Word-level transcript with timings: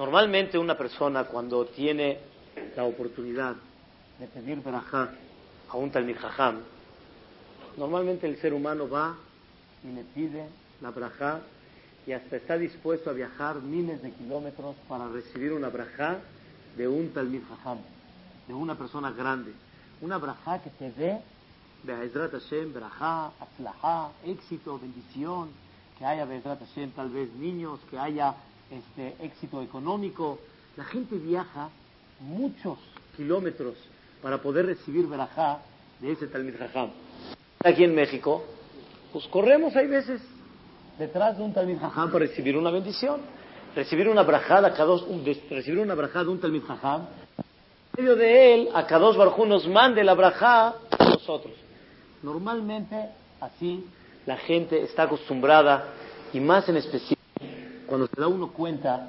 Normalmente 0.00 0.56
una 0.56 0.78
persona 0.78 1.24
cuando 1.24 1.66
tiene 1.66 2.16
la 2.74 2.84
oportunidad 2.84 3.54
de 4.18 4.26
pedir 4.28 4.62
verajá 4.62 5.10
a 5.68 5.76
un 5.76 5.90
Talmid 5.90 6.16
Jajam, 6.16 6.60
normalmente 7.76 8.26
el 8.26 8.38
ser 8.38 8.54
humano 8.54 8.88
va 8.88 9.14
y 9.84 9.88
le 9.92 10.02
pide 10.04 10.48
la 10.80 10.90
brajá 10.90 11.40
y 12.06 12.12
hasta 12.12 12.36
está 12.36 12.56
dispuesto 12.56 13.10
a 13.10 13.12
viajar 13.12 13.56
miles 13.56 14.00
de 14.00 14.10
kilómetros 14.12 14.74
para 14.88 15.06
recibir 15.08 15.52
una 15.52 15.68
brajá 15.68 16.16
de 16.78 16.88
un 16.88 17.12
Talmid 17.12 17.42
Jajam, 17.46 17.80
de 18.48 18.54
una 18.54 18.76
persona 18.76 19.10
grande. 19.10 19.52
Una 20.00 20.16
brajá 20.16 20.62
que 20.62 20.70
te 20.70 20.92
dé 20.92 21.20
Hashem, 21.86 22.72
brajá, 22.72 23.32
atzlajá, 23.38 24.12
éxito, 24.24 24.78
bendición, 24.78 25.50
que 25.98 26.06
haya 26.06 26.26
Hashem 26.26 26.90
tal 26.92 27.10
vez 27.10 27.30
niños, 27.34 27.80
que 27.90 27.98
haya 27.98 28.34
este, 28.70 29.24
éxito 29.24 29.62
económico. 29.62 30.38
La 30.76 30.84
gente 30.84 31.16
viaja 31.16 31.70
muchos 32.20 32.78
kilómetros 33.16 33.74
para 34.22 34.38
poder 34.38 34.66
recibir 34.66 35.06
verajá 35.06 35.58
de 36.00 36.12
ese 36.12 36.26
Talmid 36.26 36.56
Jajam. 36.56 36.90
Aquí 37.64 37.84
en 37.84 37.94
México, 37.94 38.44
pues 39.12 39.26
corremos 39.26 39.74
hay 39.76 39.86
veces 39.86 40.20
detrás 40.98 41.36
de 41.36 41.42
un 41.42 41.52
Talmid 41.52 41.78
Jajam 41.78 42.10
para 42.10 42.26
recibir 42.26 42.56
una 42.56 42.70
bendición, 42.70 43.20
recibir 43.74 44.08
una 44.08 44.22
brajada, 44.22 44.74
recibir 45.50 45.78
una 45.78 45.94
brajada 45.94 46.24
de 46.24 46.30
un 46.30 46.40
Talmid 46.40 46.62
Jajam. 46.62 47.06
En 47.96 48.04
medio 48.04 48.16
de 48.16 48.54
él, 48.54 48.68
a 48.74 48.86
Kadosh 48.86 49.16
Barjú 49.16 49.46
nos 49.46 49.66
mande 49.66 50.04
la 50.04 50.14
brajá 50.14 50.68
a 50.68 51.04
nosotros. 51.10 51.54
Normalmente, 52.22 53.10
así, 53.40 53.84
la 54.26 54.36
gente 54.36 54.82
está 54.82 55.04
acostumbrada, 55.04 55.86
y 56.32 56.40
más 56.40 56.68
en 56.68 56.76
especial 56.76 57.19
cuando 57.90 58.06
se 58.06 58.20
da 58.20 58.28
uno 58.28 58.52
cuenta 58.52 59.08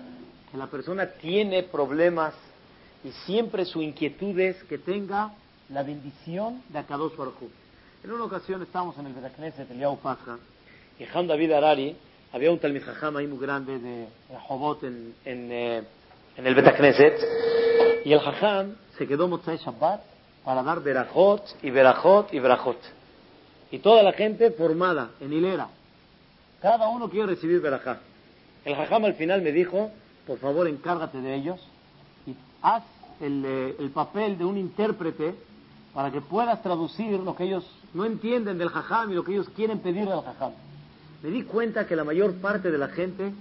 que 0.52 0.58
la 0.58 0.66
persona 0.66 1.06
tiene 1.06 1.62
problemas 1.62 2.34
y 3.04 3.12
siempre 3.28 3.64
su 3.64 3.80
inquietud 3.80 4.38
es 4.40 4.64
que 4.64 4.80
tenga 4.80 5.34
la 5.70 5.84
bendición 5.84 6.64
de 6.68 6.80
Akadosh 6.80 7.16
Baruj 7.16 7.36
En 8.04 8.12
una 8.12 8.24
ocasión 8.24 8.59
estábamos 8.64 8.98
en 8.98 9.06
el 9.06 9.14
Betacneset, 9.14 9.70
el 9.70 9.78
Yau 9.78 10.00
Pasha, 10.00 10.40
y 10.98 11.06
Han 11.14 11.28
David 11.28 11.52
Arari, 11.52 11.96
había 12.34 12.52
un 12.52 12.58
Jajam 12.59 13.18
ahí 13.18 13.28
muy 13.28 13.38
grande 13.38 13.78
de 13.78 14.08
Jobot 14.48 14.84
en, 14.84 15.14
en, 15.26 15.52
eh, 15.52 15.84
en 16.38 16.48
el 16.48 16.56
Betacneset, 16.56 17.20
y 18.04 18.12
el 18.12 18.20
Jajam 18.20 18.78
se 18.98 19.06
quedó 19.06 19.28
Motzai 19.28 19.58
Shabbat 19.58 20.02
para 20.44 20.64
dar 20.64 20.82
Berajot 20.82 21.44
y 21.62 21.70
Berajot 21.70 22.34
y 22.34 22.40
Berajot. 22.40 22.80
Y 23.70 23.78
toda 23.78 24.02
la 24.02 24.14
gente 24.14 24.50
formada 24.50 25.12
en 25.20 25.32
hilera. 25.32 25.68
Cada 26.64 26.88
uno 26.90 27.12
quiere 27.12 27.28
recibir 27.28 27.62
Berajá. 27.62 28.00
El 28.64 28.76
Jajam 28.76 29.06
al 29.06 29.16
final 29.16 29.42
me 29.42 29.52
dijo, 29.52 29.92
por 30.28 30.38
favor 30.38 30.67
encárgate 30.67 31.20
de 31.20 31.36
ellos 31.36 31.59
y 32.28 32.36
haz 32.62 32.84
el, 33.20 33.44
el, 33.80 33.90
papel 33.90 34.38
de 34.38 34.45
un 34.45 34.58
intérprete 34.58 35.34
para 35.94 36.12
que 36.12 36.22
puedas 36.22 36.62
traducir 36.62 37.20
lo 37.20 37.36
que 37.36 37.46
ellos 37.46 37.66
no 37.94 38.06
entienden 38.06 38.59
del 38.59 38.69
Jajam 38.69 39.12
y 39.12 39.16
lo 39.16 39.24
que 39.24 39.34
ellos 39.34 39.50
quieren 39.56 39.80
pedirle 39.80 40.12
al 40.12 40.24
Jajam. 40.24 40.52
Me 41.24 41.30
di 41.30 41.44
cuenta 41.44 41.88
que 41.88 41.96
la 41.96 42.03
mayor 42.03 42.36
parte 42.36 42.72
de 42.72 42.78
la 42.78 42.88
gente 42.90 43.31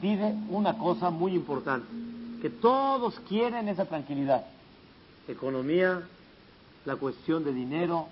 pide 0.00 0.34
una 0.48 0.78
cosa 0.78 1.10
muy 1.10 1.34
importante, 1.34 1.86
que 2.40 2.50
todos 2.50 3.20
quieren 3.28 3.68
esa 3.68 3.84
tranquilidad. 3.84 4.46
Economía, 5.28 6.02
la 6.84 6.96
cuestión 6.96 7.44
de 7.44 7.52
dinero, 7.52 8.08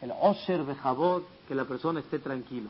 el 0.00 0.12
osher 0.20 0.64
de 0.64 0.74
jabot, 0.74 1.26
que 1.48 1.54
la 1.54 1.64
persona 1.64 2.00
esté 2.00 2.18
tranquilo 2.18 2.68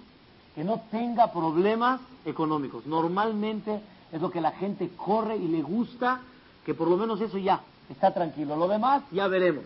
que 0.54 0.64
no 0.64 0.82
tenga 0.90 1.32
problemas 1.32 2.00
económicos. 2.24 2.86
Normalmente 2.86 3.80
es 4.12 4.20
lo 4.20 4.30
que 4.30 4.40
la 4.40 4.52
gente 4.52 4.90
corre 4.96 5.36
y 5.36 5.48
le 5.48 5.62
gusta, 5.62 6.20
que 6.64 6.74
por 6.74 6.88
lo 6.88 6.96
menos 6.96 7.20
eso 7.20 7.38
ya 7.38 7.60
está 7.88 8.12
tranquilo. 8.12 8.56
Lo 8.56 8.68
demás 8.68 9.02
ya 9.10 9.26
veremos. 9.28 9.64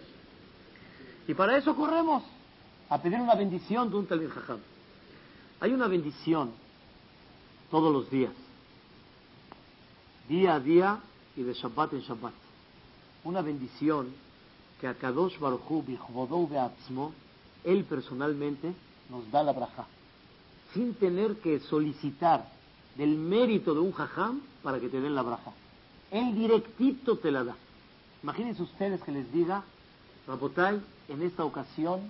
Y 1.26 1.34
para 1.34 1.56
eso 1.56 1.75
corremos 1.75 2.22
a 2.88 2.98
pedir 2.98 3.20
una 3.20 3.34
bendición 3.34 3.91
de 3.91 3.96
un 3.96 4.06
Talmud 4.06 4.30
Jajam. 4.30 4.58
Hay 5.60 5.72
una 5.72 5.88
bendición 5.88 6.52
todos 7.70 7.92
los 7.92 8.08
días, 8.10 8.32
día 10.28 10.54
a 10.54 10.60
día 10.60 11.00
y 11.36 11.42
de 11.42 11.52
Shabbat 11.52 11.94
en 11.94 12.00
Shabbat. 12.00 12.34
Una 13.25 13.42
bendición 13.42 14.14
que 14.80 14.86
a 14.86 14.94
Kadosh 14.94 15.38
Baruch 15.41 15.62
Hu, 15.69 15.82
él 17.64 17.84
personalmente 17.84 18.72
nos 19.10 19.28
da 19.32 19.42
la 19.42 19.52
braja 19.52 19.86
sin 20.72 20.94
tener 20.94 21.37
que 21.37 21.60
solicitar 21.60 22.49
del 22.97 23.16
mérito 23.16 23.75
de 23.75 23.81
un 23.81 23.93
jajam 23.93 24.41
para 24.62 24.81
que 24.81 24.88
te 24.88 25.00
den 25.00 25.15
la 25.15 25.22
braja. 25.22 25.53
Él 26.10 26.34
directito 26.34 27.19
te 27.19 27.31
la 27.31 27.44
da. 27.44 27.56
Imagínense 28.22 28.62
ustedes 28.62 29.03
que 29.03 29.12
les 29.12 29.31
diga, 29.32 29.62
Rapotay, 30.26 30.81
en 31.09 31.22
esta 31.22 31.44
ocasión 31.44 32.00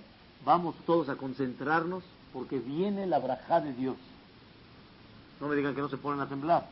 vamos 0.45 0.75
todos 0.87 1.09
a 1.09 1.16
concentrarnos 1.16 2.05
porque 2.33 2.59
viene 2.59 3.06
la 3.06 3.19
braja 3.19 3.61
de 3.61 3.72
Dios. 3.72 3.97
No 5.41 5.49
me 5.49 5.56
digan 5.56 5.75
que 5.75 5.81
no 5.81 5.89
se 5.89 5.97
ponen 5.97 6.21
a 6.21 6.28
temblar. 6.28 6.69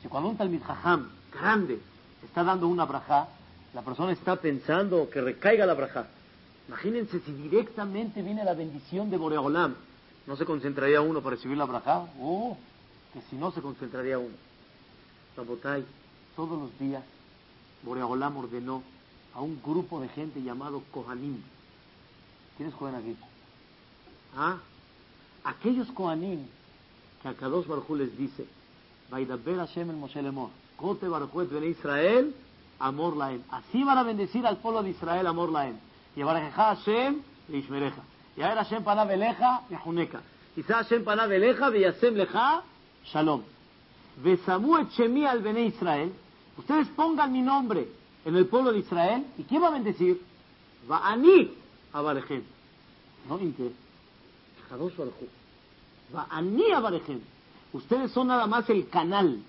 Si 0.00 0.08
cuando 0.08 0.30
un 0.30 0.36
talmid 0.36 0.62
jajam 0.62 1.08
grande 1.32 1.80
está 2.22 2.44
dando 2.44 2.68
una 2.68 2.84
braja, 2.84 3.28
la 3.74 3.82
persona 3.82 4.12
está 4.12 4.36
pensando 4.36 5.10
que 5.10 5.20
recaiga 5.20 5.66
la 5.66 5.74
braja. 5.74 6.06
Imagínense 6.68 7.20
si 7.20 7.32
directamente 7.32 8.22
viene 8.22 8.44
la 8.44 8.54
bendición 8.54 9.10
de 9.10 9.16
Boreolam 9.16 9.74
¿No 10.26 10.36
se 10.36 10.44
concentraría 10.44 11.00
uno 11.00 11.20
para 11.20 11.36
recibir 11.36 11.56
la 11.56 11.66
braja? 11.66 12.06
¡Oh! 12.20 12.56
Que 13.12 13.20
si 13.30 13.36
no 13.36 13.50
se 13.52 13.60
concentraría 13.60 14.18
uno. 14.18 14.34
Rabotay, 15.36 15.84
todos 16.36 16.58
los 16.58 16.78
días, 16.78 17.02
Boreolam 17.82 18.36
ordenó 18.36 18.82
a 19.34 19.40
un 19.40 19.60
grupo 19.62 20.00
de 20.00 20.08
gente 20.08 20.42
llamado 20.42 20.82
Kohanim. 20.92 21.42
¿Quiénes 22.56 22.74
juegan 22.74 23.00
aquí? 23.00 23.16
¿Ah? 24.36 24.58
Aquellos 25.44 25.90
Kohanim 25.92 26.46
que 27.20 27.28
a 27.28 27.34
Kadosh 27.34 27.66
Baruj 27.66 27.90
les 27.96 28.16
dice, 28.16 28.46
Vaidaber 29.10 29.56
Hashem 29.56 29.90
el 29.90 29.96
Moshe 29.96 30.20
Lemor, 30.22 30.50
Kote 30.76 31.08
Baruj 31.08 31.48
Bene 31.50 31.68
Israel, 31.68 32.34
Amor 32.78 33.16
Laem. 33.16 33.42
Así 33.50 33.82
van 33.82 33.98
a 33.98 34.02
bendecir 34.02 34.46
al 34.46 34.58
pueblo 34.58 34.82
de 34.82 34.90
Israel, 34.90 35.26
Amor 35.26 35.50
Laem. 35.50 35.76
Y 36.16 36.22
Barajeja 36.22 36.76
Hashem 36.76 37.22
Ishmereja. 37.48 38.02
Y 38.36 38.42
a 38.42 38.48
ver 38.48 38.58
Hashem 38.58 38.82
panav 38.82 39.10
eleja 39.10 39.62
yahuneka. 39.70 40.20
Quizá 40.54 40.76
Hashem 40.76 41.04
panav 41.04 41.30
eleja 41.32 41.70
veyasem 41.70 42.14
leja 42.14 42.62
shalom. 43.04 43.42
Besamu 44.22 44.78
et 44.78 45.26
al 45.26 45.40
bene 45.40 45.66
Israel. 45.66 46.12
Ustedes 46.58 46.88
pongan 46.96 47.32
mi 47.32 47.42
nombre 47.42 47.88
en 48.24 48.36
el 48.36 48.46
pueblo 48.46 48.72
de 48.72 48.80
Israel. 48.80 49.24
¿Y 49.38 49.44
quién 49.44 49.62
va 49.62 49.68
a 49.68 49.70
bendecir? 49.70 50.20
Va 50.90 50.98
ani 51.08 51.50
avarejem. 51.92 52.42
No 53.28 53.38
inte. 53.38 53.72
Kadosh 54.68 54.96
baruchu. 54.96 55.28
Va 56.14 56.26
ani 56.30 56.72
avarejem. 56.72 57.20
Ustedes 57.72 58.12
son 58.12 58.28
nada 58.28 58.46
más 58.46 58.68
el 58.70 58.88
canal. 58.88 59.40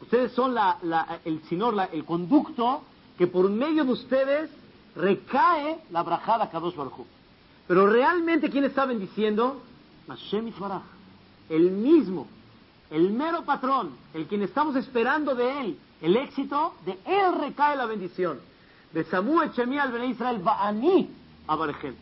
Ustedes 0.00 0.32
son 0.32 0.54
la, 0.54 1.20
el 1.24 1.42
sinor, 1.44 1.74
el 1.92 2.04
conducto 2.04 2.82
que 3.16 3.26
por 3.26 3.50
medio 3.50 3.84
de 3.84 3.92
ustedes 3.92 4.50
recae 4.94 5.80
la 5.90 6.02
brajada 6.02 6.50
Kadosh 6.50 6.76
Baruj 6.76 7.04
pero 7.68 7.86
realmente, 7.86 8.50
¿quién 8.50 8.64
está 8.64 8.86
bendiciendo? 8.86 9.60
Hashem 10.08 10.48
Isbaraj. 10.48 10.82
El 11.50 11.70
mismo, 11.70 12.26
el 12.90 13.10
mero 13.12 13.44
patrón, 13.44 13.90
el 14.14 14.26
quien 14.26 14.42
estamos 14.42 14.74
esperando 14.74 15.34
de 15.34 15.60
él, 15.60 15.78
el 16.00 16.16
éxito, 16.16 16.74
de 16.86 16.98
él 17.04 17.38
recae 17.38 17.76
la 17.76 17.84
bendición. 17.84 18.40
De 18.92 19.04
Samu 19.04 19.42
Echemi 19.42 19.78
al 19.78 19.92
Ben 19.92 20.04
Israel 20.04 20.38
Ba'ani 20.38 21.10
Abarejem. 21.46 21.94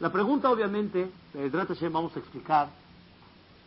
La 0.00 0.10
pregunta, 0.10 0.50
obviamente, 0.50 1.10
de 1.34 1.50
Hashem 1.50 1.92
vamos 1.92 2.16
a 2.16 2.20
explicar 2.20 2.70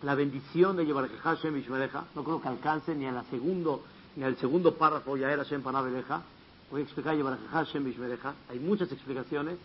la 0.02 0.16
bendición 0.16 0.76
de 0.76 0.88
Yebareja 0.88 1.18
Hashem 1.22 1.56
Ishmereja. 1.58 2.06
No 2.16 2.24
creo 2.24 2.42
que 2.42 2.48
alcance 2.48 2.96
ni 2.96 3.06
al 3.06 3.24
segundo, 3.30 3.84
ni 4.16 4.24
al 4.24 4.38
segundo 4.38 4.74
párrafo, 4.74 5.18
ya 5.18 5.32
era 5.32 5.44
Hashem 5.44 5.62
Panabeleja. 5.62 6.24
Voy 6.72 6.82
a 6.82 6.84
explicar 6.84 7.16
Yebareja 7.16 7.48
Hashem 7.52 7.88
Ishmereja. 7.88 8.34
Hay 8.50 8.60
muchas 8.60 8.92
explicaciones 8.92 9.58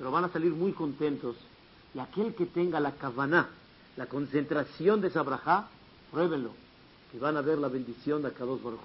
pero 0.00 0.10
van 0.10 0.24
a 0.24 0.30
salir 0.30 0.52
muy 0.52 0.72
contentos. 0.72 1.36
Y 1.94 1.98
aquel 1.98 2.34
que 2.34 2.46
tenga 2.46 2.80
la 2.80 2.92
kavaná, 2.92 3.50
la 3.98 4.06
concentración 4.06 5.02
de 5.02 5.08
esa 5.08 5.22
brajá, 5.22 5.68
pruébenlo. 6.10 6.52
y 7.12 7.18
van 7.18 7.36
a 7.36 7.42
ver 7.42 7.58
la 7.58 7.68
bendición 7.68 8.22
de 8.22 8.28
Akadosh 8.28 8.62
Baruj 8.62 8.80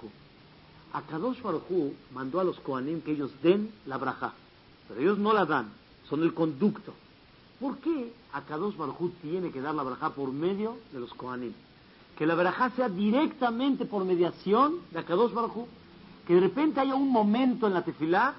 Akadosh 0.92 1.40
Baruj 1.40 1.94
mandó 2.12 2.38
a 2.38 2.44
los 2.44 2.60
Kohanim 2.60 3.00
que 3.00 3.12
ellos 3.12 3.30
den 3.42 3.72
la 3.86 3.96
braja, 3.96 4.34
pero 4.88 5.00
ellos 5.00 5.16
no 5.16 5.32
la 5.32 5.46
dan, 5.46 5.70
son 6.06 6.22
el 6.22 6.34
conducto. 6.34 6.92
¿Por 7.60 7.78
qué 7.78 8.12
Akadosh 8.34 8.76
Baruj 8.76 9.12
tiene 9.22 9.50
que 9.50 9.62
dar 9.62 9.74
la 9.74 9.84
braja 9.84 10.10
por 10.10 10.30
medio 10.32 10.76
de 10.92 11.00
los 11.00 11.14
Kohanim? 11.14 11.54
Que 12.18 12.26
la 12.26 12.34
braja 12.34 12.70
sea 12.76 12.90
directamente 12.90 13.86
por 13.86 14.04
mediación 14.04 14.80
de 14.90 14.98
Akadosh 14.98 15.32
Baruj 15.32 15.66
que 16.26 16.34
de 16.34 16.40
repente 16.40 16.80
haya 16.80 16.94
un 16.94 17.10
momento 17.10 17.66
en 17.66 17.72
la 17.72 17.84
tefilá 17.84 18.34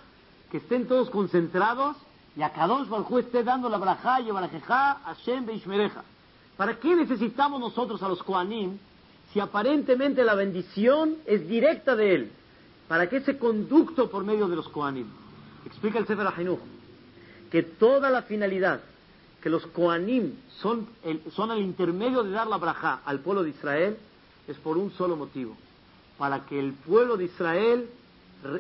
que 0.52 0.58
estén 0.58 0.88
todos 0.88 1.10
concentrados 1.10 1.98
y 2.38 2.44
Akadosh 2.44 2.88
Baruj 2.88 3.18
esté 3.18 3.44
dando 3.44 3.68
la 3.68 3.80
braja 3.80 4.22
y 4.22 4.30
a 4.30 4.94
Hashem 5.06 5.48
Beishmereja. 5.48 6.04
¿Para 6.56 6.80
qué 6.80 6.96
necesitamos 6.96 7.60
nosotros 7.60 8.02
a 8.04 8.08
los 8.08 8.22
Kohanim 8.22 8.78
si 9.34 9.40
aparentemente 9.40 10.24
la 10.24 10.36
bendición 10.36 11.16
es 11.26 11.48
directa 11.48 11.96
de 11.96 12.14
él? 12.14 12.32
¿Para 12.88 13.10
qué 13.10 13.18
ese 13.18 13.40
conducto 13.40 14.12
por 14.12 14.24
medio 14.24 14.48
de 14.48 14.56
los 14.56 14.70
Kohanim? 14.70 15.08
Explica 15.66 15.98
el 15.98 16.06
Sefer 16.06 16.28
Ahinuch 16.28 16.60
que 17.50 17.64
toda 17.64 18.12
la 18.12 18.22
finalidad 18.22 18.82
que 19.42 19.50
los 19.50 19.66
Kohanim 19.68 20.34
son 20.62 20.88
el, 21.04 21.24
son 21.32 21.50
el 21.52 21.60
intermedio 21.60 22.22
de 22.22 22.32
dar 22.32 22.46
la 22.46 22.58
braja 22.58 23.02
al 23.04 23.20
pueblo 23.20 23.42
de 23.42 23.50
Israel 23.50 23.98
es 24.48 24.58
por 24.58 24.78
un 24.78 24.92
solo 24.92 25.16
motivo, 25.16 25.56
para 26.20 26.46
que 26.46 26.60
el 26.60 26.74
pueblo 26.74 27.18
de 27.18 27.26
Israel 27.26 27.90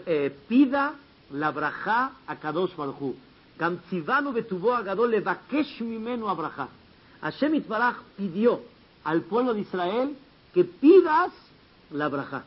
eh, 0.08 0.36
pida 0.48 0.96
la 1.32 1.52
braja 1.52 2.14
a 2.26 2.36
Kadosh 2.38 2.72
Hashem 7.22 7.56
Itbaraj 7.56 7.96
pidió 8.16 8.62
al 9.04 9.22
pueblo 9.22 9.54
de 9.54 9.62
Israel 9.62 10.16
que 10.54 10.64
pidas 10.64 11.32
la 11.92 12.08
braja. 12.08 12.44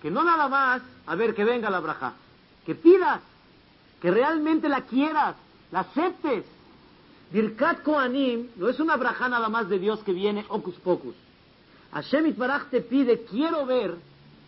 Que 0.00 0.10
no 0.10 0.24
nada 0.24 0.48
más, 0.48 0.82
a 1.06 1.14
ver, 1.14 1.34
que 1.34 1.44
venga 1.44 1.70
la 1.70 1.80
braja. 1.80 2.14
Que 2.66 2.74
pidas, 2.74 3.20
que 4.00 4.10
realmente 4.10 4.68
la 4.68 4.82
quieras, 4.82 5.36
la 5.70 5.80
aceptes. 5.80 6.44
Birkat 7.32 7.82
Koanim 7.82 8.48
no 8.56 8.68
es 8.68 8.80
una 8.80 8.96
braja 8.96 9.28
nada 9.28 9.48
más 9.48 9.68
de 9.68 9.78
Dios 9.78 10.00
que 10.00 10.12
viene 10.12 10.44
ocus 10.48 10.74
pocus. 10.76 11.14
Hashem 11.92 12.26
Itbaraj 12.26 12.70
te 12.70 12.80
pide, 12.80 13.24
quiero 13.24 13.64
ver 13.64 13.94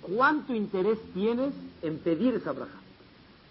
cuánto 0.02 0.54
interés 0.54 0.98
tienes 1.12 1.54
en 1.82 1.98
pedir 1.98 2.34
esa 2.34 2.52
braja. 2.52 2.78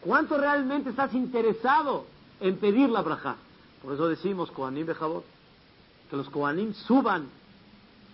¿Cuánto 0.01 0.37
realmente 0.37 0.89
estás 0.89 1.13
interesado 1.13 2.05
en 2.39 2.57
pedir 2.57 2.89
la 2.89 3.01
braja? 3.01 3.35
Por 3.81 3.94
eso 3.94 4.07
decimos 4.07 4.51
Koanim 4.51 4.85
Bejabot, 4.85 5.24
que 6.09 6.15
los 6.15 6.30
Koanim 6.30 6.74
suban 6.74 7.30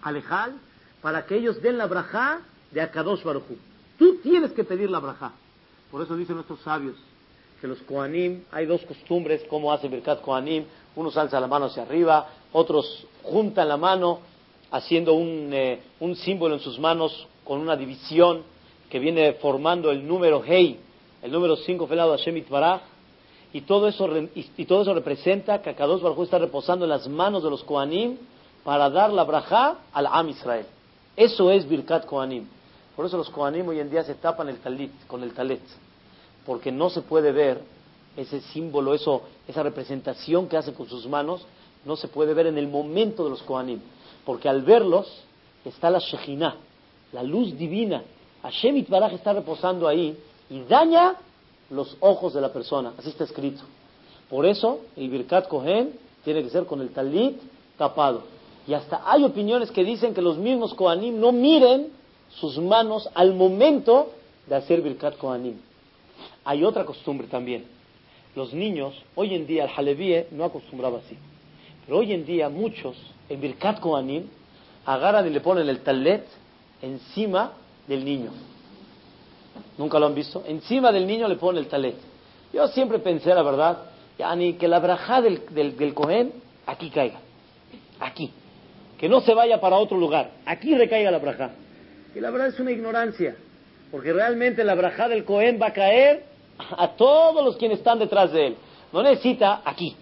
al 0.02 0.16
Ejal 0.16 0.56
para 1.02 1.26
que 1.26 1.36
ellos 1.38 1.62
den 1.62 1.78
la 1.78 1.88
braja 1.88 2.42
de 2.72 2.82
Akadosh 2.82 3.24
Baruchu. 3.24 3.58
Tú 3.98 4.18
tienes 4.24 4.52
que 4.52 4.64
pedir 4.64 4.90
la 4.90 5.00
braja. 5.00 5.32
Por 5.92 6.02
eso 6.02 6.16
dicen 6.16 6.36
nuestros 6.36 6.60
sabios 6.62 6.96
que 7.60 7.68
los 7.68 7.80
Koanim, 7.82 8.44
hay 8.52 8.66
dos 8.66 8.82
costumbres, 8.84 9.44
como 9.50 9.72
hace 9.74 9.88
Birkat 9.88 10.22
Koanim, 10.22 10.64
unos 10.96 11.18
alza 11.18 11.40
la 11.40 11.48
mano 11.48 11.66
hacia 11.66 11.84
arriba, 11.84 12.30
otros 12.54 13.06
juntan 13.24 13.68
la 13.68 13.78
mano 13.78 14.20
haciendo 14.72 15.14
un, 15.14 15.50
eh, 15.52 15.82
un 16.00 16.16
símbolo 16.16 16.56
en 16.56 16.62
sus 16.62 16.80
manos 16.80 17.28
con 17.44 17.60
una 17.60 17.76
división 17.76 18.44
que 18.90 19.00
viene 19.00 19.34
formando 19.34 19.92
el 19.92 20.08
número 20.08 20.44
Hei, 20.44 20.80
el 21.22 21.32
número 21.32 21.56
5 21.58 21.88
felado 21.88 22.12
Hashem 22.12 22.38
Itbaraj, 22.38 22.82
y 23.52 23.62
todo 23.62 23.88
eso, 23.88 24.08
y, 24.36 24.66
todo 24.66 24.84
eso 24.84 24.94
representa 24.94 25.62
que 25.62 25.72
Akadosh 25.72 26.02
Baruj 26.02 26.24
está 26.24 26.38
reposando 26.38 26.86
en 26.86 26.90
las 26.90 27.08
manos 27.08 27.44
de 27.44 27.50
los 27.50 27.64
Koanim 27.64 28.18
para 28.64 28.90
dar 28.90 29.12
la 29.12 29.24
braja 29.24 29.78
al 29.92 30.08
Am 30.08 30.30
Israel. 30.30 30.66
Eso 31.16 31.50
es 31.50 31.68
Birkat 31.68 32.06
Koanim. 32.06 32.46
Por 32.96 33.06
eso 33.06 33.18
los 33.18 33.30
Koanim 33.30 33.68
hoy 33.68 33.80
en 33.80 33.90
día 33.90 34.04
se 34.04 34.16
tapan 34.16 34.50
el 34.50 34.58
talit 34.60 34.92
con 35.08 35.24
el 35.24 35.34
talet, 35.34 35.62
porque 36.46 36.72
no 36.72 36.90
se 36.90 37.02
puede 37.02 37.32
ver 37.32 37.62
ese 38.16 38.42
símbolo, 38.42 38.94
eso, 38.94 39.24
esa 39.48 39.64
representación 39.64 40.48
que 40.48 40.58
hace 40.58 40.74
con 40.74 40.88
sus 40.88 41.08
manos, 41.08 41.46
no 41.86 41.96
se 41.96 42.08
puede 42.08 42.34
ver 42.34 42.48
en 42.48 42.58
el 42.58 42.68
momento 42.68 43.24
de 43.24 43.32
los 43.32 43.42
Koanim, 43.42 43.80
porque 44.26 44.48
al 44.48 44.62
verlos 44.62 45.24
está 45.66 45.90
la 45.90 46.00
Shejinah, 46.00 46.56
la 47.14 47.24
luz 47.24 47.58
divina. 47.58 48.04
Hashem 48.44 48.78
Itbaraj 48.78 49.14
está 49.14 49.34
reposando 49.34 49.88
ahí 49.88 50.18
y 50.50 50.62
daña 50.62 51.16
los 51.70 51.98
ojos 52.00 52.34
de 52.34 52.42
la 52.42 52.52
persona. 52.52 52.94
Así 52.98 53.10
está 53.10 53.24
escrito. 53.24 53.62
Por 54.30 54.46
eso 54.46 54.82
el 54.96 55.10
Birkat 55.10 55.48
Kohen 55.48 55.94
tiene 56.24 56.44
que 56.44 56.50
ser 56.50 56.66
con 56.66 56.82
el 56.82 56.90
talit 56.90 57.40
tapado. 57.78 58.24
Y 58.68 58.74
hasta 58.74 59.02
hay 59.06 59.24
opiniones 59.24 59.72
que 59.72 59.84
dicen 59.84 60.14
que 60.14 60.22
los 60.22 60.38
mismos 60.38 60.74
Kohanim 60.74 61.20
no 61.20 61.32
miren 61.32 61.88
sus 62.30 62.58
manos 62.60 63.10
al 63.16 63.34
momento 63.34 64.12
de 64.48 64.56
hacer 64.56 64.82
Birkat 64.82 65.18
Kohanim. 65.18 65.56
Hay 66.46 66.64
otra 66.64 66.86
costumbre 66.86 67.28
también. 67.28 67.66
Los 68.36 68.54
niños, 68.54 68.94
hoy 69.16 69.34
en 69.34 69.48
día, 69.48 69.64
el 69.64 69.72
Halevie 69.76 70.28
no 70.32 70.44
acostumbraba 70.44 71.00
así. 71.00 71.18
Pero 71.86 71.98
hoy 71.98 72.14
en 72.14 72.26
día 72.26 72.50
muchos, 72.50 72.96
en 73.28 73.42
Birkat 73.42 73.80
Kohanim, 73.80 74.26
agarran 74.86 75.26
y 75.26 75.32
le 75.32 75.42
ponen 75.42 75.68
el 75.68 75.80
talet 75.80 76.26
encima 76.82 77.54
del 77.88 78.06
niño. 78.06 78.30
¿Nunca 79.80 79.98
lo 79.98 80.08
han 80.08 80.14
visto? 80.14 80.44
Encima 80.46 80.92
del 80.92 81.08
niño 81.08 81.26
le 81.30 81.38
pone 81.38 81.58
el 81.58 81.68
talet. 81.68 81.96
Yo 82.52 82.68
siempre 82.68 83.00
pensé, 83.00 83.34
la 83.34 83.44
verdad, 83.44 83.78
ni 84.36 84.56
que 84.56 84.68
la 84.68 84.80
braja 84.80 85.22
del, 85.22 85.42
del, 85.52 85.94
Cohen 85.94 86.34
aquí 86.66 86.90
caiga. 86.90 87.22
Aquí. 88.02 88.30
Que 88.98 89.08
no 89.08 89.22
se 89.22 89.34
vaya 89.34 89.62
para 89.62 89.78
otro 89.78 89.98
lugar. 89.98 90.32
Aquí 90.46 90.76
recaiga 90.76 91.10
la 91.10 91.20
braja. 91.20 91.52
Y 92.14 92.20
la 92.20 92.30
verdad 92.30 92.50
es 92.50 92.60
una 92.60 92.72
ignorancia. 92.72 93.38
Porque 93.90 94.12
realmente 94.12 94.66
la 94.66 94.76
braja 94.76 95.08
del 95.08 95.24
Cohen 95.24 95.58
va 95.62 95.68
a 95.68 95.74
caer 95.74 96.26
a 96.58 96.90
todos 96.98 97.42
los 97.42 97.56
quienes 97.56 97.78
están 97.78 98.00
detrás 98.00 98.34
de 98.34 98.48
él. 98.48 98.56
No 98.92 99.02
necesita 99.02 99.62
aquí. 99.64 99.96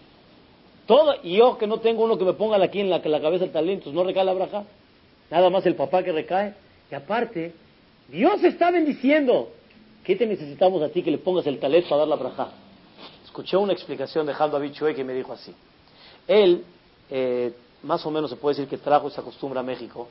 Todo, 0.88 1.18
y 1.22 1.38
yo 1.38 1.56
que 1.60 1.68
no 1.68 1.82
tengo 1.82 2.04
uno 2.04 2.18
que 2.18 2.26
me 2.26 2.34
ponga 2.34 2.58
aquí 2.64 2.80
en 2.80 2.90
la, 2.90 2.98
la 2.98 3.22
cabeza 3.22 3.46
el 3.46 3.52
talento, 3.52 3.92
no 3.92 4.04
recae 4.04 4.26
la 4.26 4.34
braja. 4.34 4.64
Nada 5.30 5.52
más 5.52 5.68
el 5.68 5.76
papá 5.76 6.02
que 6.02 6.12
recae. 6.12 6.56
Y 6.90 6.96
aparte, 6.96 7.54
Dios 8.08 8.44
está 8.44 8.72
bendiciendo. 8.72 9.52
¿Qué 10.08 10.16
te 10.16 10.26
necesitamos 10.26 10.82
a 10.82 10.88
ti 10.88 11.04
que 11.04 11.12
le 11.12 11.18
pongas 11.18 11.46
el 11.48 11.60
talet 11.60 11.84
para 11.84 11.98
dar 11.98 12.08
la 12.08 12.16
braja? 12.16 12.48
Escuché 13.26 13.58
una 13.58 13.74
explicación 13.74 14.26
de 14.26 14.32
Haldo 14.32 14.56
Abichue 14.56 14.96
que 14.96 15.04
me 15.04 15.14
dijo 15.14 15.34
así. 15.34 15.54
Él, 16.26 16.64
eh, 17.10 17.54
más 17.84 18.06
o 18.06 18.10
menos 18.10 18.30
se 18.30 18.38
puede 18.38 18.56
decir 18.56 18.70
que 18.70 18.78
trajo 18.78 19.10
esa 19.10 19.22
costumbre 19.22 19.60
a 19.60 19.64
México, 19.64 20.08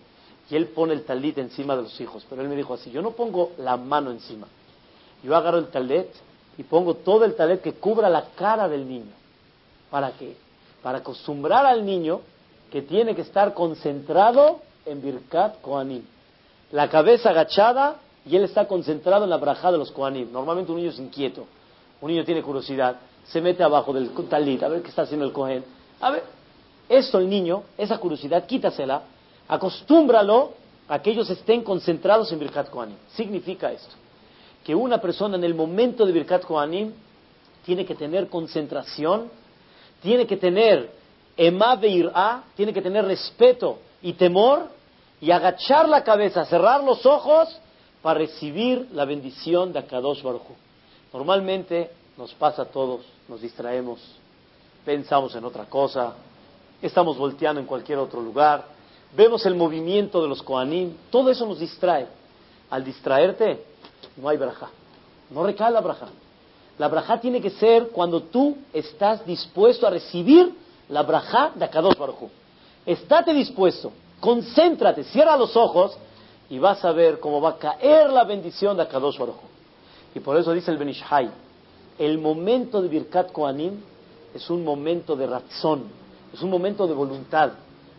y 0.51 0.55
él 0.55 0.67
pone 0.67 0.93
el 0.93 1.07
talit 1.07 1.39
encima 1.39 1.75
de 1.75 1.85
los 1.85 1.99
hijos. 1.99 2.27
Pero 2.29 2.43
él 2.43 2.49
me 2.51 2.57
dijo 2.57 2.75
así, 2.75 2.91
yo 2.91 3.01
no 3.01 3.13
pongo 3.13 3.53
la 3.57 3.79
mano 3.79 4.11
encima. 4.11 4.47
Yo 5.25 5.35
agarro 5.35 5.57
el 5.57 5.69
talet 5.69 6.13
y 6.59 6.63
pongo 6.65 6.97
todo 6.97 7.25
el 7.25 7.35
talet 7.35 7.63
que 7.63 7.73
cubra 7.73 8.11
la 8.11 8.27
cara 8.37 8.69
del 8.69 8.87
niño. 8.87 9.15
¿Para 9.91 10.13
qué? 10.13 10.37
Para 10.83 10.99
acostumbrar 10.99 11.65
al 11.65 11.87
niño 11.87 12.21
que 12.71 12.83
tiene 12.83 13.15
que 13.15 13.23
estar 13.23 13.55
concentrado 13.55 14.61
en 14.85 15.01
Birkat 15.01 15.63
Koanim. 15.63 16.03
La 16.71 16.91
cabeza 16.91 17.31
agachada 17.31 18.03
y 18.27 18.37
él 18.37 18.45
está 18.45 18.67
concentrado 18.67 19.25
en 19.25 19.31
la 19.31 19.37
braja 19.37 19.71
de 19.71 19.79
los 19.79 19.93
Kohanim. 19.93 20.33
Normalmente 20.33 20.73
un 20.73 20.79
niño 20.79 20.91
es 20.91 20.99
inquieto, 20.99 21.47
un 22.01 22.11
niño 22.11 22.25
tiene 22.25 22.43
curiosidad, 22.43 22.97
se 23.25 23.41
mete 23.41 23.63
abajo 23.63 23.93
del 23.93 24.11
talit, 24.29 24.63
a 24.63 24.69
ver 24.69 24.83
qué 24.83 24.89
está 24.89 25.03
haciendo 25.03 25.25
el 25.25 25.33
Kohen. 25.33 25.65
A 26.01 26.11
ver, 26.11 26.25
eso 26.89 27.19
el 27.19 27.29
niño, 27.29 27.63
esa 27.79 27.99
curiosidad, 27.99 28.45
quítasela, 28.47 29.03
acostúmbralo 29.49 30.53
a 30.89 31.01
que 31.01 31.11
ellos 31.11 31.31
estén 31.31 31.63
concentrados 31.63 32.31
en 32.33 32.41
Birkat 32.41 32.69
Kohanim. 32.69 32.97
Significa 33.13 33.71
esto, 33.73 33.95
que 34.65 34.75
una 34.75 35.01
persona 35.01 35.37
en 35.37 35.45
el 35.45 35.55
momento 35.55 36.05
de 36.05 36.13
Birkat 36.13 36.45
Kohanim 36.45 36.93
tiene 37.65 37.87
que 37.87 37.95
tener 37.95 38.29
concentración, 38.29 39.31
tiene 40.03 40.27
que 40.27 40.37
tener 40.37 40.91
ema 41.37 41.77
beir'a, 41.77 42.43
tiene 42.57 42.73
que 42.73 42.83
tener 42.83 43.05
respeto 43.05 43.79
y 44.03 44.15
temor 44.15 44.69
y 45.21 45.31
agachar 45.31 45.89
la 45.89 46.03
cabeza, 46.03 46.45
cerrar 46.45 46.83
los 46.83 47.05
ojos 47.07 47.61
para 48.07 48.21
recibir 48.21 48.87
la 48.93 49.05
bendición 49.05 49.73
de 49.73 49.81
Akadosh 49.81 50.23
Baruj 50.23 50.45
Normalmente 51.13 51.91
nos 52.17 52.33
pasa 52.35 52.63
a 52.63 52.65
todos, 52.67 53.01
nos 53.27 53.41
distraemos, 53.41 53.99
pensamos 54.85 55.35
en 55.35 55.45
otra 55.45 55.65
cosa, 55.65 56.15
estamos 56.81 57.19
volteando 57.19 57.61
en 57.61 57.67
cualquier 57.67 57.99
otro 57.99 58.21
lugar, 58.21 58.65
vemos 59.17 59.45
el 59.45 59.57
movimiento 59.57 60.23
de 60.23 60.29
los 60.29 60.41
Koanim, 60.41 60.95
todo 61.11 61.33
eso 61.33 61.47
nos 61.47 61.59
distrae. 61.59 62.07
Al 62.71 62.85
distraerte, 62.85 63.65
no 64.17 64.29
hay 64.29 64.37
braja, 64.37 64.69
no 65.29 65.43
recae 65.43 65.73
la 65.73 65.81
braja. 65.81 66.07
La 66.79 66.87
braja 66.87 67.21
tiene 67.21 67.41
que 67.41 67.51
ser 67.51 67.89
cuando 67.89 68.23
tú 68.23 68.57
estás 68.73 69.27
dispuesto 69.27 69.85
a 69.85 69.91
recibir 69.91 70.55
la 70.89 71.03
braja 71.03 71.51
de 71.57 71.65
Akadosh 71.65 71.99
Baruj 71.99 72.31
Estate 72.87 73.35
dispuesto, 73.35 73.91
concéntrate, 74.21 75.03
cierra 75.03 75.37
los 75.37 75.57
ojos 75.57 75.99
y 76.49 76.59
vas 76.59 76.85
a 76.85 76.93
ver 76.93 77.19
cómo 77.19 77.41
va 77.41 77.51
a 77.51 77.59
caer 77.59 78.11
la 78.11 78.25
bendición 78.25 78.77
de 78.77 78.85
Akadosh 78.85 79.19
Baruj 79.19 79.37
Y 80.15 80.21
por 80.21 80.37
eso 80.37 80.53
dice 80.53 80.71
el 80.71 80.79
Benishai, 80.79 81.31
el 81.99 82.19
momento 82.19 82.81
de 82.81 82.89
Birkat 82.89 83.33
Koanim 83.33 83.81
es 84.35 84.49
un 84.51 84.65
momento 84.65 85.17
de 85.17 85.27
razón, 85.27 85.85
es 86.33 86.43
un 86.43 86.51
momento 86.51 86.87
de 86.87 86.95
voluntad. 86.95 87.53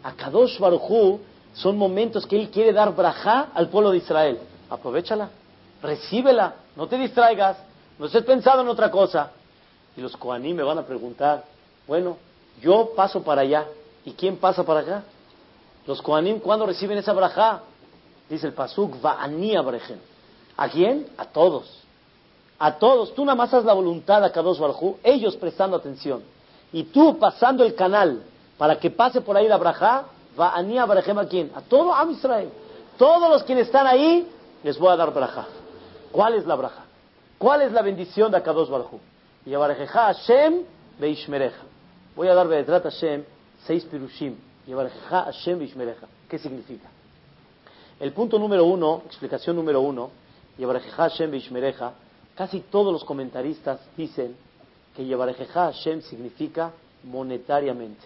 Akadosh 0.04 0.60
Baruj 0.60 1.20
Son 1.54 1.78
momentos 1.78 2.26
que 2.26 2.40
Él 2.40 2.50
quiere 2.50 2.72
dar 2.72 2.96
brajá 2.96 3.50
al 3.54 3.70
pueblo 3.70 3.92
de 3.92 3.98
Israel. 3.98 4.40
Aprovechala, 4.70 5.30
recíbela, 5.82 6.56
no 6.76 6.88
te 6.88 6.98
distraigas, 6.98 7.58
no 7.98 8.06
estés 8.06 8.24
pensando 8.24 8.62
en 8.62 8.68
otra 8.70 8.92
cosa. 8.92 9.32
Y 9.96 10.02
los 10.02 10.16
Koanim 10.16 10.56
me 10.56 10.64
van 10.64 10.78
a 10.78 10.86
preguntar, 10.86 11.44
bueno, 11.88 12.18
yo 12.62 12.92
paso 12.96 13.24
para 13.24 13.42
allá, 13.42 13.66
¿y 14.06 14.12
quién 14.12 14.38
pasa 14.38 14.64
para 14.64 14.82
acá? 14.82 15.04
Los 15.88 16.02
Koanim, 16.02 16.40
¿cuándo 16.40 16.66
reciben 16.66 16.98
esa 16.98 17.14
brajá? 17.14 17.62
Dice 18.30 18.48
el 18.48 18.54
Pasuk, 18.54 19.04
va 19.04 19.18
¿A 20.58 20.70
quién? 20.70 21.08
A 21.18 21.26
todos. 21.26 21.84
A 22.60 22.78
todos. 22.78 23.14
Tú 23.14 23.24
nada 23.24 23.36
más 23.36 23.54
haz 23.54 23.64
la 23.64 23.74
voluntad 23.74 24.24
a 24.24 24.32
Kadosh 24.32 24.60
Barjú, 24.60 24.98
ellos 25.04 25.36
prestando 25.38 25.78
atención. 25.78 26.24
Y 26.74 26.84
tú 26.84 27.18
pasando 27.18 27.64
el 27.64 27.76
canal 27.76 28.24
para 28.58 28.80
que 28.80 28.90
pase 28.90 29.22
por 29.22 29.38
ahí 29.38 29.48
la 29.48 29.58
brajá, 29.58 30.06
va 30.40 30.56
a 30.56 30.86
Barejem 30.86 31.18
a 31.20 31.26
quién? 31.26 31.52
A 31.56 31.62
todo 31.62 31.94
Am 31.94 32.12
Israel. 32.12 32.50
Todos 32.98 33.30
los 33.30 33.44
quienes 33.44 33.68
están 33.68 33.86
ahí, 33.86 34.28
les 34.64 34.78
voy 34.78 34.92
a 34.92 34.96
dar 34.96 35.14
brajá. 35.14 35.46
¿Cuál 36.12 36.34
es 36.34 36.46
la 36.46 36.56
brajá? 36.56 36.86
¿Cuál 37.38 37.62
es 37.62 37.72
la 37.72 37.84
bendición 37.84 38.32
de 38.32 38.38
Akadosh 38.38 38.70
Barjú? 38.70 39.00
Y 39.46 39.54
Hashem 39.54 40.64
Beishmereja. 41.00 41.62
Voy 42.16 42.28
a 42.28 42.34
dar 42.34 42.48
Be'etrat 42.48 42.84
Hashem 42.84 43.24
seis 43.66 43.86
pirushim. 43.86 44.36
Y 44.66 44.74
a 44.74 44.90
Hashem 45.10 45.60
Beishmereja. 45.60 46.08
¿Qué 46.28 46.40
significa? 46.40 46.90
El 48.00 48.12
punto 48.12 48.38
número 48.38 48.66
uno, 48.66 49.02
explicación 49.06 49.56
número 49.56 49.82
uno, 49.82 50.12
Hashem 50.96 51.32
Beishmereja, 51.32 51.94
casi 52.36 52.62
todos 52.62 52.94
los 52.94 53.04
comentaristas 53.04 53.80
dicen 53.98 54.36
que 54.96 55.06
Yevarejeja 55.06 55.72
Hashem 55.72 56.02
significa 56.02 56.72
monetariamente. 57.04 58.06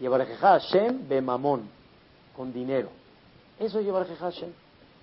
Yevarejeja 0.00 0.60
Hashem 0.60 1.08
bemamón, 1.08 1.68
con 2.36 2.52
dinero. 2.52 2.90
Eso 3.58 3.80
es 3.80 3.86
Yevarejeja 3.86 4.26
Hashem. 4.26 4.50